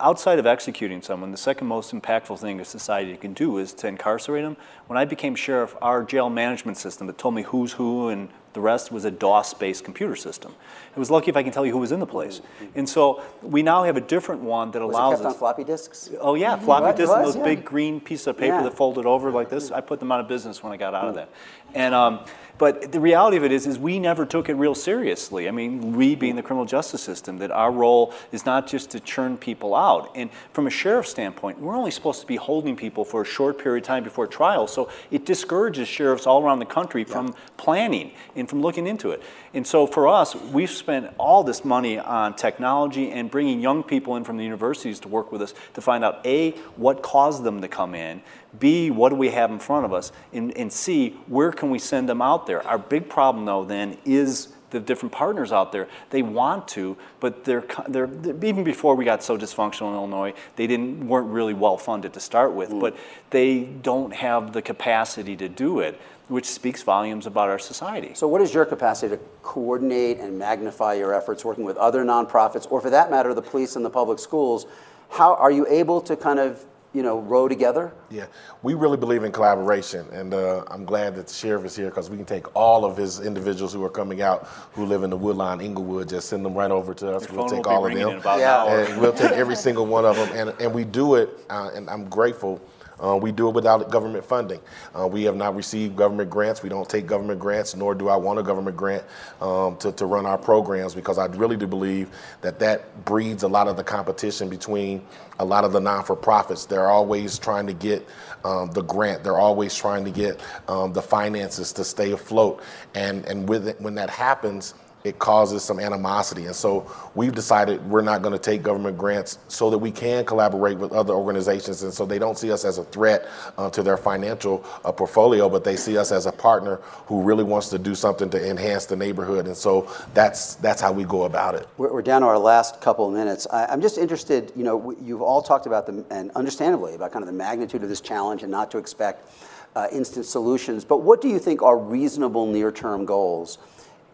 Outside 0.00 0.38
of 0.38 0.46
executing 0.46 1.02
someone, 1.02 1.30
the 1.30 1.36
second 1.36 1.66
most 1.66 1.94
impactful 1.94 2.38
thing 2.38 2.60
a 2.60 2.64
society 2.64 3.16
can 3.16 3.32
do 3.34 3.58
is 3.58 3.72
to 3.74 3.86
incarcerate 3.86 4.44
them. 4.44 4.56
When 4.86 4.98
I 4.98 5.04
became 5.04 5.34
sheriff, 5.34 5.74
our 5.82 6.04
jail 6.04 6.30
management 6.30 6.78
system 6.78 7.06
that 7.06 7.18
told 7.18 7.34
me 7.34 7.42
who's 7.42 7.72
who 7.72 8.08
and 8.08 8.28
the 8.52 8.60
rest 8.60 8.92
was 8.92 9.04
a 9.04 9.10
DOS-based 9.10 9.84
computer 9.84 10.16
system. 10.16 10.54
It 10.94 10.98
was 10.98 11.10
lucky 11.10 11.30
if 11.30 11.36
I 11.36 11.42
can 11.42 11.52
tell 11.52 11.64
you 11.64 11.72
who 11.72 11.78
was 11.78 11.92
in 11.92 12.00
the 12.00 12.06
place. 12.06 12.42
And 12.74 12.88
so 12.88 13.22
we 13.42 13.62
now 13.62 13.84
have 13.84 13.96
a 13.96 14.00
different 14.00 14.42
one 14.42 14.70
that 14.72 14.80
was 14.80 14.94
allows 14.94 15.20
it 15.20 15.22
kept 15.22 15.26
us. 15.26 15.32
on 15.34 15.38
floppy 15.38 15.64
disks? 15.64 16.10
Oh 16.20 16.34
yeah, 16.34 16.56
floppy 16.56 16.96
disks 16.96 17.14
and 17.14 17.24
those 17.24 17.36
yeah. 17.36 17.44
big 17.44 17.64
green 17.64 18.00
pieces 18.00 18.26
of 18.26 18.36
paper 18.36 18.56
yeah. 18.56 18.62
that 18.62 18.76
folded 18.76 19.06
over 19.06 19.30
like 19.30 19.48
this. 19.48 19.70
I 19.70 19.80
put 19.80 20.00
them 20.00 20.12
out 20.12 20.20
of 20.20 20.28
business 20.28 20.62
when 20.62 20.72
I 20.72 20.76
got 20.76 20.94
out 20.94 21.08
of 21.08 21.14
that. 21.14 21.30
And 21.74 21.94
um, 21.94 22.24
But 22.62 22.92
the 22.92 23.00
reality 23.00 23.36
of 23.36 23.42
it 23.42 23.50
is, 23.50 23.66
is 23.66 23.76
we 23.76 23.98
never 23.98 24.24
took 24.24 24.48
it 24.48 24.54
real 24.54 24.76
seriously. 24.76 25.48
I 25.48 25.50
mean, 25.50 25.94
we 25.94 26.14
being 26.14 26.36
the 26.36 26.44
criminal 26.44 26.64
justice 26.64 27.02
system, 27.02 27.38
that 27.38 27.50
our 27.50 27.72
role 27.72 28.14
is 28.30 28.46
not 28.46 28.68
just 28.68 28.92
to 28.92 29.00
churn 29.00 29.36
people 29.36 29.74
out. 29.74 30.12
And 30.14 30.30
from 30.52 30.68
a 30.68 30.70
sheriff's 30.70 31.10
standpoint, 31.10 31.58
we're 31.58 31.74
only 31.74 31.90
supposed 31.90 32.20
to 32.20 32.26
be 32.28 32.36
holding 32.36 32.76
people 32.76 33.04
for 33.04 33.22
a 33.22 33.24
short 33.24 33.58
period 33.58 33.82
of 33.82 33.88
time 33.88 34.04
before 34.04 34.28
trial. 34.28 34.68
So 34.68 34.88
it 35.10 35.26
discourages 35.26 35.88
sheriffs 35.88 36.24
all 36.24 36.40
around 36.40 36.60
the 36.60 36.64
country 36.64 37.02
from 37.02 37.34
planning 37.56 38.12
and 38.36 38.48
from 38.48 38.62
looking 38.62 38.86
into 38.86 39.10
it. 39.10 39.24
And 39.54 39.66
so 39.66 39.84
for 39.84 40.06
us, 40.06 40.36
we've 40.36 40.70
spent 40.70 41.12
all 41.18 41.42
this 41.42 41.64
money 41.64 41.98
on 41.98 42.36
technology 42.36 43.10
and 43.10 43.28
bringing 43.28 43.60
young 43.60 43.82
people 43.82 44.14
in 44.14 44.22
from 44.22 44.36
the 44.36 44.44
universities 44.44 45.00
to 45.00 45.08
work 45.08 45.32
with 45.32 45.42
us 45.42 45.52
to 45.74 45.80
find 45.80 46.04
out 46.04 46.24
A, 46.24 46.52
what 46.76 47.02
caused 47.02 47.42
them 47.42 47.60
to 47.60 47.66
come 47.66 47.96
in, 47.96 48.22
B, 48.58 48.90
what 48.90 49.08
do 49.08 49.16
we 49.16 49.30
have 49.30 49.50
in 49.50 49.58
front 49.58 49.84
of 49.84 49.92
us, 49.92 50.12
and, 50.32 50.56
and 50.56 50.72
C, 50.72 51.10
where 51.26 51.52
can 51.52 51.70
we 51.70 51.78
send 51.78 52.08
them 52.08 52.20
out 52.20 52.46
there? 52.46 52.66
Our 52.66 52.78
big 52.78 53.08
problem 53.08 53.44
though 53.44 53.64
then 53.64 53.98
is 54.04 54.48
the 54.72 54.80
different 54.80 55.12
partners 55.12 55.52
out 55.52 55.70
there. 55.70 55.86
They 56.10 56.22
want 56.22 56.66
to, 56.68 56.96
but 57.20 57.44
they're, 57.44 57.64
they're, 57.88 58.08
even 58.42 58.64
before 58.64 58.94
we 58.94 59.04
got 59.04 59.22
so 59.22 59.36
dysfunctional 59.36 59.90
in 59.90 59.94
Illinois, 59.94 60.34
they 60.56 60.66
didn't 60.66 61.06
weren't 61.06 61.28
really 61.28 61.54
well 61.54 61.76
funded 61.76 62.14
to 62.14 62.20
start 62.20 62.52
with. 62.52 62.70
Mm. 62.70 62.80
But 62.80 62.96
they 63.30 63.64
don't 63.64 64.14
have 64.14 64.52
the 64.52 64.62
capacity 64.62 65.36
to 65.36 65.48
do 65.48 65.80
it 65.80 66.00
which 66.28 66.46
speaks 66.46 66.82
volumes 66.82 67.26
about 67.26 67.50
our 67.50 67.58
society. 67.58 68.12
So, 68.14 68.26
what 68.26 68.40
is 68.40 68.54
your 68.54 68.64
capacity 68.64 69.16
to 69.16 69.22
coordinate 69.42 70.18
and 70.18 70.38
magnify 70.38 70.94
your 70.94 71.12
efforts 71.12 71.44
working 71.44 71.64
with 71.64 71.76
other 71.76 72.04
nonprofits, 72.04 72.66
or 72.70 72.80
for 72.80 72.88
that 72.88 73.10
matter, 73.10 73.34
the 73.34 73.42
police 73.42 73.76
and 73.76 73.84
the 73.84 73.90
public 73.90 74.18
schools? 74.18 74.66
How 75.10 75.34
are 75.34 75.50
you 75.50 75.66
able 75.68 76.00
to 76.02 76.16
kind 76.16 76.38
of 76.38 76.64
you 76.92 77.02
know, 77.02 77.20
row 77.20 77.48
together? 77.48 77.92
Yeah, 78.10 78.26
we 78.62 78.74
really 78.74 78.96
believe 78.96 79.24
in 79.24 79.32
collaboration, 79.32 80.06
and 80.12 80.34
uh, 80.34 80.64
I'm 80.68 80.84
glad 80.84 81.14
that 81.16 81.28
the 81.28 81.34
sheriff 81.34 81.64
is 81.64 81.76
here 81.76 81.88
because 81.88 82.10
we 82.10 82.16
can 82.16 82.26
take 82.26 82.54
all 82.54 82.84
of 82.84 82.96
his 82.96 83.20
individuals 83.20 83.72
who 83.72 83.84
are 83.84 83.90
coming 83.90 84.22
out 84.22 84.46
who 84.72 84.84
live 84.84 85.02
in 85.02 85.10
the 85.10 85.16
Woodlawn, 85.16 85.60
Englewood, 85.60 86.08
just 86.08 86.28
send 86.28 86.44
them 86.44 86.54
right 86.54 86.70
over 86.70 86.94
to 86.94 87.14
us. 87.14 87.28
Your 87.28 87.38
we'll 87.38 87.48
take 87.48 87.66
all 87.66 87.86
of 87.86 87.94
them, 87.94 88.20
yeah. 88.24 88.66
and 88.66 89.00
we'll 89.00 89.12
take 89.12 89.32
every 89.32 89.56
single 89.66 89.86
one 89.86 90.04
of 90.04 90.16
them, 90.16 90.28
and 90.34 90.60
and 90.60 90.74
we 90.74 90.84
do 90.84 91.14
it, 91.14 91.30
uh, 91.50 91.70
and 91.74 91.88
I'm 91.88 92.08
grateful 92.08 92.60
uh, 93.02 93.16
we 93.16 93.32
do 93.32 93.48
it 93.48 93.54
without 93.54 93.90
government 93.90 94.24
funding. 94.24 94.60
Uh, 94.94 95.06
we 95.06 95.24
have 95.24 95.36
not 95.36 95.54
received 95.56 95.96
government 95.96 96.30
grants. 96.30 96.62
We 96.62 96.68
don't 96.68 96.88
take 96.88 97.06
government 97.06 97.40
grants, 97.40 97.74
nor 97.74 97.94
do 97.94 98.08
I 98.08 98.16
want 98.16 98.38
a 98.38 98.42
government 98.42 98.76
grant 98.76 99.04
um, 99.40 99.76
to, 99.78 99.92
to 99.92 100.06
run 100.06 100.26
our 100.26 100.38
programs 100.38 100.94
because 100.94 101.18
I 101.18 101.26
really 101.26 101.56
do 101.56 101.66
believe 101.66 102.10
that 102.40 102.58
that 102.60 103.04
breeds 103.04 103.42
a 103.42 103.48
lot 103.48 103.68
of 103.68 103.76
the 103.76 103.84
competition 103.84 104.48
between 104.48 105.04
a 105.38 105.44
lot 105.44 105.64
of 105.64 105.72
the 105.72 105.80
non-for-profits. 105.80 106.66
They're 106.66 106.90
always 106.90 107.38
trying 107.38 107.66
to 107.66 107.72
get 107.72 108.06
um, 108.44 108.70
the 108.72 108.82
grant. 108.82 109.24
They're 109.24 109.38
always 109.38 109.74
trying 109.74 110.04
to 110.04 110.10
get 110.10 110.40
um, 110.68 110.92
the 110.92 111.02
finances 111.02 111.72
to 111.74 111.84
stay 111.84 112.12
afloat. 112.12 112.62
And, 112.94 113.24
and 113.26 113.48
with 113.48 113.66
it, 113.68 113.80
when 113.80 113.94
that 113.96 114.10
happens, 114.10 114.74
it 115.04 115.18
causes 115.18 115.62
some 115.62 115.80
animosity. 115.80 116.46
And 116.46 116.54
so 116.54 116.90
we've 117.14 117.34
decided 117.34 117.84
we're 117.88 118.02
not 118.02 118.22
going 118.22 118.32
to 118.32 118.38
take 118.38 118.62
government 118.62 118.96
grants 118.96 119.38
so 119.48 119.70
that 119.70 119.78
we 119.78 119.90
can 119.90 120.24
collaborate 120.24 120.78
with 120.78 120.92
other 120.92 121.14
organizations. 121.14 121.82
And 121.82 121.92
so 121.92 122.06
they 122.06 122.18
don't 122.18 122.38
see 122.38 122.52
us 122.52 122.64
as 122.64 122.78
a 122.78 122.84
threat 122.84 123.28
uh, 123.58 123.70
to 123.70 123.82
their 123.82 123.96
financial 123.96 124.64
uh, 124.84 124.92
portfolio, 124.92 125.48
but 125.48 125.64
they 125.64 125.76
see 125.76 125.98
us 125.98 126.12
as 126.12 126.26
a 126.26 126.32
partner 126.32 126.76
who 127.06 127.22
really 127.22 127.44
wants 127.44 127.68
to 127.70 127.78
do 127.78 127.94
something 127.94 128.30
to 128.30 128.50
enhance 128.50 128.86
the 128.86 128.96
neighborhood. 128.96 129.46
And 129.46 129.56
so 129.56 129.90
that's, 130.14 130.54
that's 130.56 130.80
how 130.80 130.92
we 130.92 131.04
go 131.04 131.24
about 131.24 131.54
it. 131.54 131.68
We're, 131.76 131.92
we're 131.92 132.02
down 132.02 132.22
to 132.22 132.28
our 132.28 132.38
last 132.38 132.80
couple 132.80 133.06
of 133.06 133.12
minutes. 133.12 133.46
I, 133.50 133.72
am 133.72 133.80
just 133.80 133.98
interested, 133.98 134.52
you 134.56 134.64
know, 134.64 134.94
you've 135.02 135.22
all 135.22 135.42
talked 135.42 135.66
about 135.66 135.86
the, 135.86 136.04
and 136.10 136.30
understandably, 136.32 136.94
about 136.94 137.12
kind 137.12 137.22
of 137.22 137.26
the 137.26 137.32
magnitude 137.32 137.82
of 137.82 137.88
this 137.88 138.00
challenge 138.00 138.42
and 138.42 138.50
not 138.50 138.70
to 138.70 138.78
expect 138.78 139.28
uh, 139.74 139.88
instant 139.90 140.26
solutions. 140.26 140.84
But 140.84 140.98
what 140.98 141.20
do 141.20 141.28
you 141.28 141.38
think 141.38 141.62
are 141.62 141.78
reasonable 141.78 142.46
near-term 142.46 143.04
goals? 143.04 143.58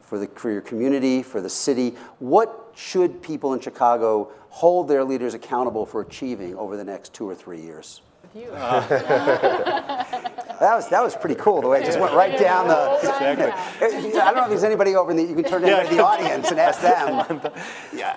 For, 0.09 0.19
the, 0.19 0.27
for 0.29 0.51
your 0.51 0.63
community, 0.63 1.23
for 1.23 1.41
the 1.41 1.51
city? 1.51 1.95
What 2.19 2.73
should 2.75 3.23
people 3.23 3.53
in 3.53 3.61
Chicago 3.61 4.33
hold 4.49 4.89
their 4.89 5.05
leaders 5.05 5.35
accountable 5.35 5.85
for 5.85 6.01
achieving 6.01 6.57
over 6.57 6.77
the 6.77 6.85
next 6.85 7.13
two 7.13 7.29
or 7.29 7.35
three 7.35 7.61
years? 7.61 8.01
Uh. 8.53 8.87
that 8.89 10.75
was 10.75 10.89
that 10.91 11.03
was 11.03 11.17
pretty 11.17 11.35
cool. 11.35 11.63
The 11.63 11.69
way 11.69 11.81
it 11.81 11.87
just 11.87 11.99
went 11.99 12.13
right 12.15 12.39
down 12.39 12.69
the. 12.69 12.99
Exactly. 12.99 14.21
I 14.21 14.27
don't 14.27 14.37
know 14.37 14.43
if 14.45 14.49
there's 14.51 14.65
anybody 14.65 14.95
over 14.97 15.11
in 15.11 15.17
the. 15.17 15.25
You 15.25 15.35
can 15.35 15.45
turn 15.45 15.63
to 15.63 15.69
yeah. 15.69 15.89
the 15.89 16.05
audience 16.05 16.51
and 16.51 16.61
ask 16.61 16.81
them. 16.81 17.41
yeah, 17.95 18.15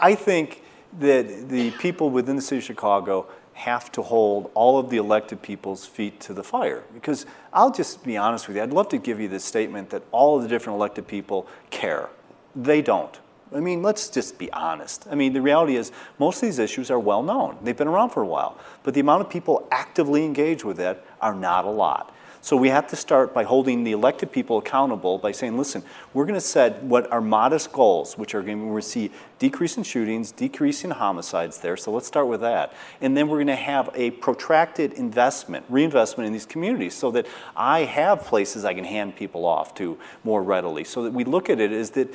I, 0.00 0.10
I 0.10 0.14
think 0.14 0.62
that 0.98 1.48
the 1.48 1.70
people 1.72 2.10
within 2.10 2.36
the 2.36 2.42
city 2.42 2.58
of 2.58 2.64
Chicago 2.64 3.28
have 3.60 3.92
to 3.92 4.00
hold 4.00 4.50
all 4.54 4.78
of 4.78 4.88
the 4.88 4.96
elected 4.96 5.42
people's 5.42 5.84
feet 5.84 6.18
to 6.18 6.32
the 6.32 6.42
fire. 6.42 6.82
Because 6.94 7.26
I'll 7.52 7.70
just 7.70 8.02
be 8.02 8.16
honest 8.16 8.48
with 8.48 8.56
you, 8.56 8.62
I'd 8.62 8.72
love 8.72 8.88
to 8.88 8.98
give 8.98 9.20
you 9.20 9.28
the 9.28 9.38
statement 9.38 9.90
that 9.90 10.02
all 10.12 10.36
of 10.36 10.42
the 10.42 10.48
different 10.48 10.78
elected 10.78 11.06
people 11.06 11.46
care. 11.68 12.08
They 12.56 12.80
don't. 12.80 13.20
I 13.54 13.60
mean, 13.60 13.82
let's 13.82 14.08
just 14.08 14.38
be 14.38 14.50
honest. 14.52 15.06
I 15.10 15.14
mean, 15.14 15.34
the 15.34 15.42
reality 15.42 15.76
is 15.76 15.92
most 16.18 16.36
of 16.36 16.42
these 16.42 16.58
issues 16.58 16.90
are 16.90 16.98
well 16.98 17.22
known. 17.22 17.58
They've 17.62 17.76
been 17.76 17.88
around 17.88 18.10
for 18.10 18.22
a 18.22 18.26
while. 18.26 18.56
But 18.82 18.94
the 18.94 19.00
amount 19.00 19.20
of 19.20 19.28
people 19.28 19.68
actively 19.70 20.24
engaged 20.24 20.64
with 20.64 20.80
it 20.80 21.04
are 21.20 21.34
not 21.34 21.66
a 21.66 21.70
lot. 21.70 22.14
So 22.42 22.56
we 22.56 22.70
have 22.70 22.86
to 22.88 22.96
start 22.96 23.34
by 23.34 23.44
holding 23.44 23.84
the 23.84 23.92
elected 23.92 24.32
people 24.32 24.56
accountable 24.56 25.18
by 25.18 25.30
saying, 25.30 25.58
listen, 25.58 25.82
we're 26.14 26.24
going 26.24 26.34
to 26.34 26.40
set 26.40 26.82
what 26.82 27.10
are 27.12 27.20
modest 27.20 27.70
goals, 27.70 28.16
which 28.16 28.34
are 28.34 28.42
going 28.42 28.74
to 28.74 28.82
see 28.82 29.10
decrease 29.38 29.76
in 29.76 29.82
shootings, 29.82 30.32
decrease 30.32 30.82
in 30.82 30.90
homicides 30.90 31.58
there. 31.58 31.76
So 31.76 31.92
let's 31.92 32.06
start 32.06 32.28
with 32.28 32.40
that. 32.40 32.72
And 33.02 33.14
then 33.14 33.28
we're 33.28 33.36
going 33.36 33.48
to 33.48 33.56
have 33.56 33.90
a 33.94 34.12
protracted 34.12 34.94
investment, 34.94 35.66
reinvestment 35.68 36.26
in 36.26 36.32
these 36.32 36.46
communities 36.46 36.94
so 36.94 37.10
that 37.10 37.26
I 37.54 37.80
have 37.80 38.24
places 38.24 38.64
I 38.64 38.72
can 38.72 38.84
hand 38.84 39.16
people 39.16 39.44
off 39.44 39.74
to 39.74 39.98
more 40.24 40.42
readily. 40.42 40.84
So 40.84 41.02
that 41.02 41.12
we 41.12 41.24
look 41.24 41.50
at 41.50 41.60
it 41.60 41.72
is 41.72 41.90
that, 41.90 42.14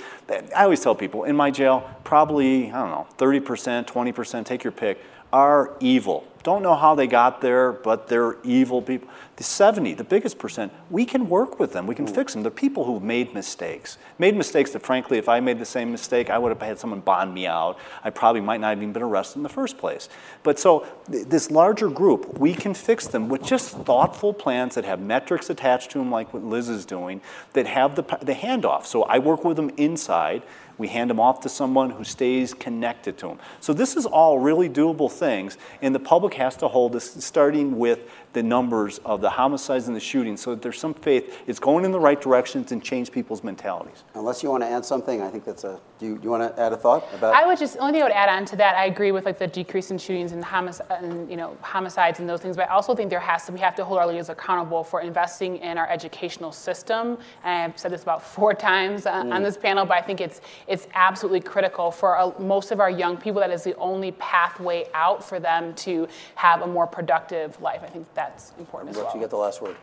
I 0.56 0.64
always 0.64 0.82
tell 0.82 0.96
people, 0.96 1.26
in 1.26 1.36
my 1.36 1.52
jail, 1.52 1.88
probably, 2.04 2.72
I 2.72 2.80
don't 2.80 2.90
know, 2.90 3.08
30%, 3.20 3.86
20%, 3.86 4.46
take 4.46 4.64
your 4.64 4.72
pick, 4.72 5.00
are 5.32 5.76
evil. 5.80 6.26
Don't 6.46 6.62
know 6.62 6.76
how 6.76 6.94
they 6.94 7.08
got 7.08 7.42
there, 7.42 7.72
but 7.72 8.08
they're 8.08 8.38
evil 8.44 8.80
people. 8.80 9.08
The 9.38 9.44
70, 9.44 9.96
the 9.96 10.04
biggest 10.04 10.38
percent, 10.38 10.72
we 10.92 11.04
can 11.04 11.28
work 11.28 11.60
with 11.60 11.74
them. 11.74 11.88
We 11.88 11.96
can 11.96 12.06
fix 12.06 12.34
them. 12.34 12.44
They're 12.44 12.52
people 12.52 12.84
who've 12.84 13.02
made 13.02 13.34
mistakes. 13.34 13.98
Made 14.20 14.38
mistakes 14.38 14.70
that, 14.74 14.84
frankly, 14.84 15.18
if 15.18 15.28
I 15.28 15.40
made 15.40 15.58
the 15.58 15.66
same 15.66 15.92
mistake, 15.92 16.30
I 16.30 16.38
would 16.38 16.50
have 16.50 16.62
had 16.62 16.78
someone 16.78 17.00
bond 17.00 17.34
me 17.34 17.48
out. 17.48 17.80
I 18.04 18.12
probably 18.12 18.42
might 18.42 18.62
not 18.62 18.70
have 18.70 18.78
even 18.78 18.94
been 18.94 19.02
arrested 19.02 19.38
in 19.38 19.44
the 19.44 19.50
first 19.50 19.80
place. 19.80 20.08
But 20.44 20.60
so, 20.60 20.86
th- 21.12 21.26
this 21.26 21.50
larger 21.50 21.90
group, 21.90 22.38
we 22.38 22.54
can 22.54 22.76
fix 22.76 23.08
them 23.08 23.28
with 23.28 23.42
just 23.44 23.72
thoughtful 23.72 24.32
plans 24.32 24.76
that 24.76 24.86
have 24.86 25.00
metrics 25.00 25.50
attached 25.50 25.90
to 25.92 25.98
them, 25.98 26.12
like 26.12 26.32
what 26.32 26.44
Liz 26.44 26.70
is 26.70 26.86
doing, 26.86 27.22
that 27.54 27.66
have 27.66 27.96
the, 27.96 28.04
the 28.22 28.36
handoff. 28.36 28.86
So, 28.86 29.02
I 29.02 29.18
work 29.18 29.44
with 29.44 29.58
them 29.58 29.72
inside. 29.78 30.44
We 30.78 30.88
hand 30.88 31.10
them 31.10 31.20
off 31.20 31.42
to 31.42 31.50
someone 31.50 31.90
who 31.90 32.04
stays 32.04 32.54
connected 32.54 33.18
to 33.20 33.28
them. 33.28 33.40
So 33.60 33.74
this 33.74 33.96
is 33.96 34.06
all 34.06 34.40
really 34.40 34.70
doable 34.70 35.12
things, 35.12 35.58
and 35.82 35.96
the 35.96 36.00
public 36.00 36.34
has 36.36 36.58
to 36.58 36.68
hold 36.68 36.94
this, 36.94 37.12
starting 37.24 37.78
with 37.78 38.10
the 38.36 38.44
numbers 38.44 39.00
of 39.00 39.22
the 39.22 39.30
homicides 39.30 39.88
and 39.88 39.96
the 39.96 40.00
shootings 40.00 40.42
so 40.42 40.52
that 40.52 40.62
there's 40.62 40.78
some 40.78 40.94
faith 40.94 41.42
it's 41.48 41.58
going 41.58 41.86
in 41.86 41.92
the 41.92 42.00
right 42.00 42.22
directions 42.22 42.72
and 42.74 42.84
change 42.84 43.12
people's 43.12 43.44
mentalities. 43.44 44.04
Unless 44.14 44.44
you 44.44 44.52
want 44.52 44.62
to 44.62 44.68
add 44.68 44.86
something, 44.86 45.22
I 45.22 45.30
think 45.30 45.46
that's 45.46 45.64
a. 45.64 45.80
Do 45.98 46.06
you, 46.06 46.18
do 46.18 46.24
you 46.26 46.30
want 46.30 46.44
to 46.44 46.62
add 46.62 46.74
a 46.74 46.78
thought 46.78 47.08
about? 47.14 47.34
I 47.34 47.48
would 47.48 47.58
just 47.58 47.78
only 47.80 47.94
thing 47.94 48.02
I 48.02 48.06
would 48.06 48.12
add 48.12 48.28
on 48.28 48.44
to 48.46 48.58
that. 48.58 48.76
I 48.76 48.88
agree 48.88 49.14
with 49.14 49.26
like 49.26 49.40
the 49.40 49.48
decrease 49.48 49.92
in 49.92 49.98
shootings 49.98 50.34
and, 50.34 50.44
homic- 50.44 50.82
and 50.90 51.30
you 51.32 51.38
know 51.38 51.58
homicides 51.62 52.20
and 52.20 52.28
those 52.28 52.42
things, 52.42 52.58
but 52.58 52.70
I 52.70 52.74
also 52.74 52.94
think 52.94 53.10
there 53.10 53.20
has 53.22 53.46
to 53.46 53.54
we 53.54 53.60
have 53.60 53.76
to 53.76 53.86
hold 53.86 54.00
our 54.00 54.08
leaders 54.08 54.28
accountable 54.28 54.84
for 54.84 55.00
investing 55.00 55.58
in 55.58 55.78
our 55.78 55.90
educational 55.90 56.52
system. 56.52 57.18
And 57.46 57.72
I've 57.72 57.80
said 57.80 57.92
this 57.92 58.04
about 58.04 58.22
four 58.22 58.54
times 58.70 59.06
uh, 59.06 59.24
mm. 59.24 59.34
on 59.34 59.42
this 59.42 59.56
panel, 59.56 59.86
but 59.86 59.98
I 59.98 60.02
think 60.02 60.20
it's 60.20 60.42
it's 60.68 60.88
absolutely 60.94 61.40
critical 61.40 61.90
for 61.90 62.20
uh, 62.20 62.32
most 62.38 62.72
of 62.72 62.82
our 62.82 62.90
young 62.90 63.16
people. 63.16 63.40
That 63.40 63.52
is 63.52 63.64
the 63.64 63.76
only 63.78 64.12
pathway 64.14 64.88
out 64.94 65.24
for 65.24 65.40
them 65.40 65.74
to 65.76 66.10
have 66.36 66.62
a 66.62 66.68
more 66.68 66.88
productive 66.88 67.60
life. 67.62 67.82
I 67.84 67.88
think 67.88 68.14
that 68.16 68.25
that's 68.30 68.52
important 68.58 68.92
as 68.92 68.98
well. 68.98 69.12
You 69.14 69.20
get 69.20 69.30
the 69.30 69.38
last 69.38 69.62
word. 69.62 69.76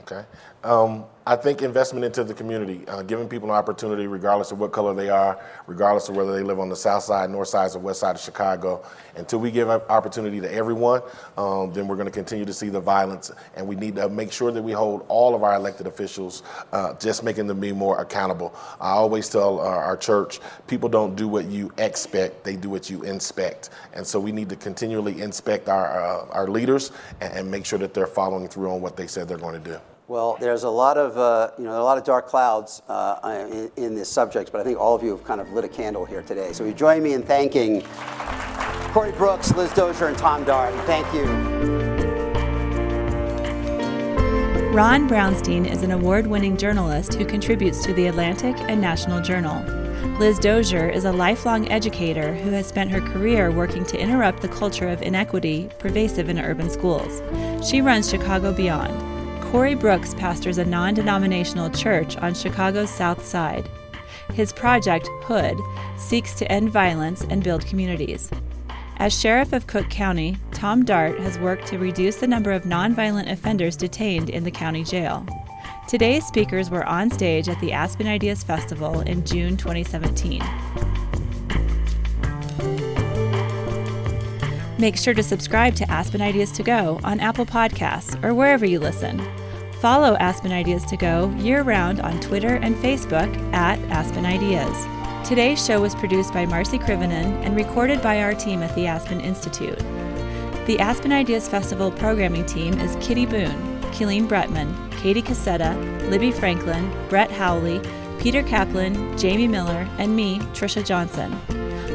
Okay. 0.00 0.24
Um, 0.64 1.04
I 1.24 1.36
think 1.36 1.62
investment 1.62 2.04
into 2.04 2.24
the 2.24 2.34
community, 2.34 2.84
uh, 2.88 3.02
giving 3.02 3.28
people 3.28 3.48
an 3.48 3.54
opportunity, 3.54 4.08
regardless 4.08 4.50
of 4.50 4.58
what 4.58 4.72
color 4.72 4.92
they 4.92 5.08
are, 5.08 5.38
regardless 5.68 6.08
of 6.08 6.16
whether 6.16 6.32
they 6.32 6.42
live 6.42 6.58
on 6.58 6.68
the 6.68 6.74
south 6.74 7.04
side, 7.04 7.30
north 7.30 7.46
side, 7.46 7.70
or 7.76 7.78
west 7.78 8.00
side 8.00 8.16
of 8.16 8.20
Chicago. 8.20 8.84
Until 9.14 9.38
we 9.38 9.52
give 9.52 9.68
an 9.68 9.80
opportunity 9.88 10.40
to 10.40 10.52
everyone, 10.52 11.00
um, 11.38 11.72
then 11.72 11.86
we're 11.86 11.94
going 11.94 12.08
to 12.08 12.12
continue 12.12 12.44
to 12.44 12.52
see 12.52 12.70
the 12.70 12.80
violence. 12.80 13.30
And 13.54 13.68
we 13.68 13.76
need 13.76 13.94
to 13.96 14.08
make 14.08 14.32
sure 14.32 14.50
that 14.50 14.60
we 14.60 14.72
hold 14.72 15.04
all 15.06 15.36
of 15.36 15.44
our 15.44 15.54
elected 15.54 15.86
officials, 15.86 16.42
uh, 16.72 16.94
just 16.94 17.22
making 17.22 17.46
them 17.46 17.60
be 17.60 17.70
more 17.70 18.00
accountable. 18.00 18.52
I 18.80 18.90
always 18.90 19.28
tell 19.28 19.60
uh, 19.60 19.64
our 19.64 19.96
church, 19.96 20.40
people 20.66 20.88
don't 20.88 21.14
do 21.14 21.28
what 21.28 21.44
you 21.44 21.70
expect; 21.78 22.42
they 22.42 22.56
do 22.56 22.68
what 22.68 22.90
you 22.90 23.02
inspect. 23.02 23.70
And 23.92 24.04
so 24.04 24.18
we 24.18 24.32
need 24.32 24.48
to 24.48 24.56
continually 24.56 25.22
inspect 25.22 25.68
our 25.68 26.02
uh, 26.02 26.26
our 26.30 26.48
leaders 26.48 26.90
and, 27.20 27.32
and 27.32 27.50
make 27.50 27.64
sure 27.64 27.78
that 27.78 27.94
they're 27.94 28.08
following 28.08 28.48
through 28.48 28.72
on 28.72 28.80
what 28.80 28.96
they 28.96 29.06
said 29.06 29.28
they're 29.28 29.38
going 29.38 29.62
to 29.62 29.70
do. 29.70 29.78
Well, 30.08 30.36
there's 30.40 30.64
a 30.64 30.70
lot 30.70 30.98
of 30.98 31.16
uh, 31.16 31.52
you 31.56 31.64
know 31.64 31.80
a 31.80 31.84
lot 31.84 31.96
of 31.96 32.04
dark 32.04 32.26
clouds 32.26 32.82
uh, 32.88 33.48
in, 33.50 33.70
in, 33.82 33.94
this 33.94 34.08
subject, 34.08 34.50
but 34.50 34.60
I 34.60 34.64
think 34.64 34.78
all 34.78 34.94
of 34.94 35.02
you 35.02 35.10
have 35.10 35.24
kind 35.24 35.40
of 35.40 35.50
lit 35.52 35.64
a 35.64 35.68
candle 35.68 36.04
here 36.04 36.22
today. 36.22 36.52
So 36.52 36.64
you 36.64 36.74
join 36.74 37.02
me 37.02 37.14
in 37.14 37.22
thanking 37.22 37.82
Corey 38.92 39.12
Brooks, 39.12 39.54
Liz 39.54 39.72
Dozier, 39.72 40.08
and 40.08 40.18
Tom 40.18 40.44
Dart. 40.44 40.74
Thank 40.86 41.12
you. 41.14 41.24
Ron 44.72 45.06
Brownstein 45.08 45.70
is 45.70 45.82
an 45.82 45.90
award 45.90 46.26
winning 46.26 46.56
journalist 46.56 47.14
who 47.14 47.24
contributes 47.24 47.84
to 47.84 47.92
The 47.92 48.06
Atlantic 48.06 48.56
and 48.68 48.80
National 48.80 49.20
Journal. 49.20 49.62
Liz 50.18 50.38
Dozier 50.38 50.88
is 50.88 51.04
a 51.04 51.12
lifelong 51.12 51.70
educator 51.70 52.34
who 52.34 52.50
has 52.50 52.66
spent 52.66 52.90
her 52.90 53.00
career 53.00 53.50
working 53.50 53.84
to 53.84 53.98
interrupt 53.98 54.40
the 54.40 54.48
culture 54.48 54.88
of 54.88 55.02
inequity 55.02 55.68
pervasive 55.78 56.28
in 56.28 56.38
urban 56.38 56.70
schools. 56.70 57.22
She 57.68 57.80
runs 57.80 58.10
Chicago 58.10 58.52
Beyond. 58.52 59.11
Corey 59.52 59.74
Brooks 59.74 60.14
pastors 60.14 60.56
a 60.56 60.64
non 60.64 60.94
denominational 60.94 61.68
church 61.68 62.16
on 62.16 62.32
Chicago's 62.32 62.88
South 62.88 63.22
Side. 63.22 63.68
His 64.32 64.50
project, 64.50 65.10
Hood, 65.24 65.60
seeks 65.98 66.32
to 66.36 66.50
end 66.50 66.70
violence 66.70 67.20
and 67.28 67.44
build 67.44 67.66
communities. 67.66 68.30
As 68.96 69.12
Sheriff 69.12 69.52
of 69.52 69.66
Cook 69.66 69.90
County, 69.90 70.38
Tom 70.52 70.86
Dart 70.86 71.20
has 71.20 71.38
worked 71.38 71.66
to 71.66 71.76
reduce 71.76 72.16
the 72.16 72.26
number 72.26 72.50
of 72.50 72.62
nonviolent 72.62 73.30
offenders 73.30 73.76
detained 73.76 74.30
in 74.30 74.42
the 74.42 74.50
county 74.50 74.84
jail. 74.84 75.26
Today's 75.86 76.24
speakers 76.24 76.70
were 76.70 76.86
on 76.86 77.10
stage 77.10 77.46
at 77.50 77.60
the 77.60 77.72
Aspen 77.72 78.06
Ideas 78.06 78.42
Festival 78.42 79.00
in 79.00 79.22
June 79.22 79.58
2017. 79.58 80.42
Make 84.78 84.96
sure 84.96 85.12
to 85.12 85.22
subscribe 85.22 85.74
to 85.74 85.90
Aspen 85.90 86.22
Ideas 86.22 86.52
to 86.52 86.62
Go 86.62 86.98
on 87.04 87.20
Apple 87.20 87.44
Podcasts 87.44 88.18
or 88.24 88.32
wherever 88.32 88.64
you 88.64 88.80
listen. 88.80 89.20
Follow 89.82 90.14
Aspen 90.18 90.52
Ideas 90.52 90.84
to 90.84 90.96
Go 90.96 91.28
year 91.38 91.62
round 91.64 91.98
on 91.98 92.20
Twitter 92.20 92.54
and 92.54 92.76
Facebook 92.76 93.52
at 93.52 93.80
Aspen 93.90 94.24
Ideas. 94.24 94.86
Today's 95.28 95.66
show 95.66 95.80
was 95.80 95.96
produced 95.96 96.32
by 96.32 96.46
Marci 96.46 96.78
Krivonen 96.80 97.44
and 97.44 97.56
recorded 97.56 98.00
by 98.00 98.22
our 98.22 98.32
team 98.32 98.62
at 98.62 98.72
the 98.76 98.86
Aspen 98.86 99.20
Institute. 99.20 99.76
The 100.66 100.78
Aspen 100.78 101.10
Ideas 101.10 101.48
Festival 101.48 101.90
programming 101.90 102.46
team 102.46 102.78
is 102.78 102.94
Kitty 103.04 103.26
Boone, 103.26 103.80
Keeleen 103.90 104.28
Bretman, 104.28 104.72
Katie 104.98 105.20
Cassetta, 105.20 105.74
Libby 106.08 106.30
Franklin, 106.30 106.88
Brett 107.08 107.32
Howley, 107.32 107.80
Peter 108.20 108.44
Kaplan, 108.44 109.18
Jamie 109.18 109.48
Miller, 109.48 109.88
and 109.98 110.14
me, 110.14 110.38
Trisha 110.54 110.86
Johnson. 110.86 111.32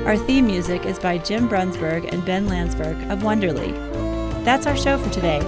Our 0.05 0.17
theme 0.17 0.45
music 0.45 0.85
is 0.85 0.99
by 0.99 1.19
Jim 1.19 1.47
Brunberg 1.47 2.11
and 2.11 2.25
Ben 2.25 2.49
Landsberg 2.49 3.09
of 3.09 3.23
Wonderly. 3.23 3.71
That's 4.43 4.67
our 4.67 4.75
show 4.75 4.97
for 4.97 5.09
today. 5.09 5.39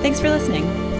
Thanks 0.00 0.20
for 0.20 0.30
listening. 0.30 0.91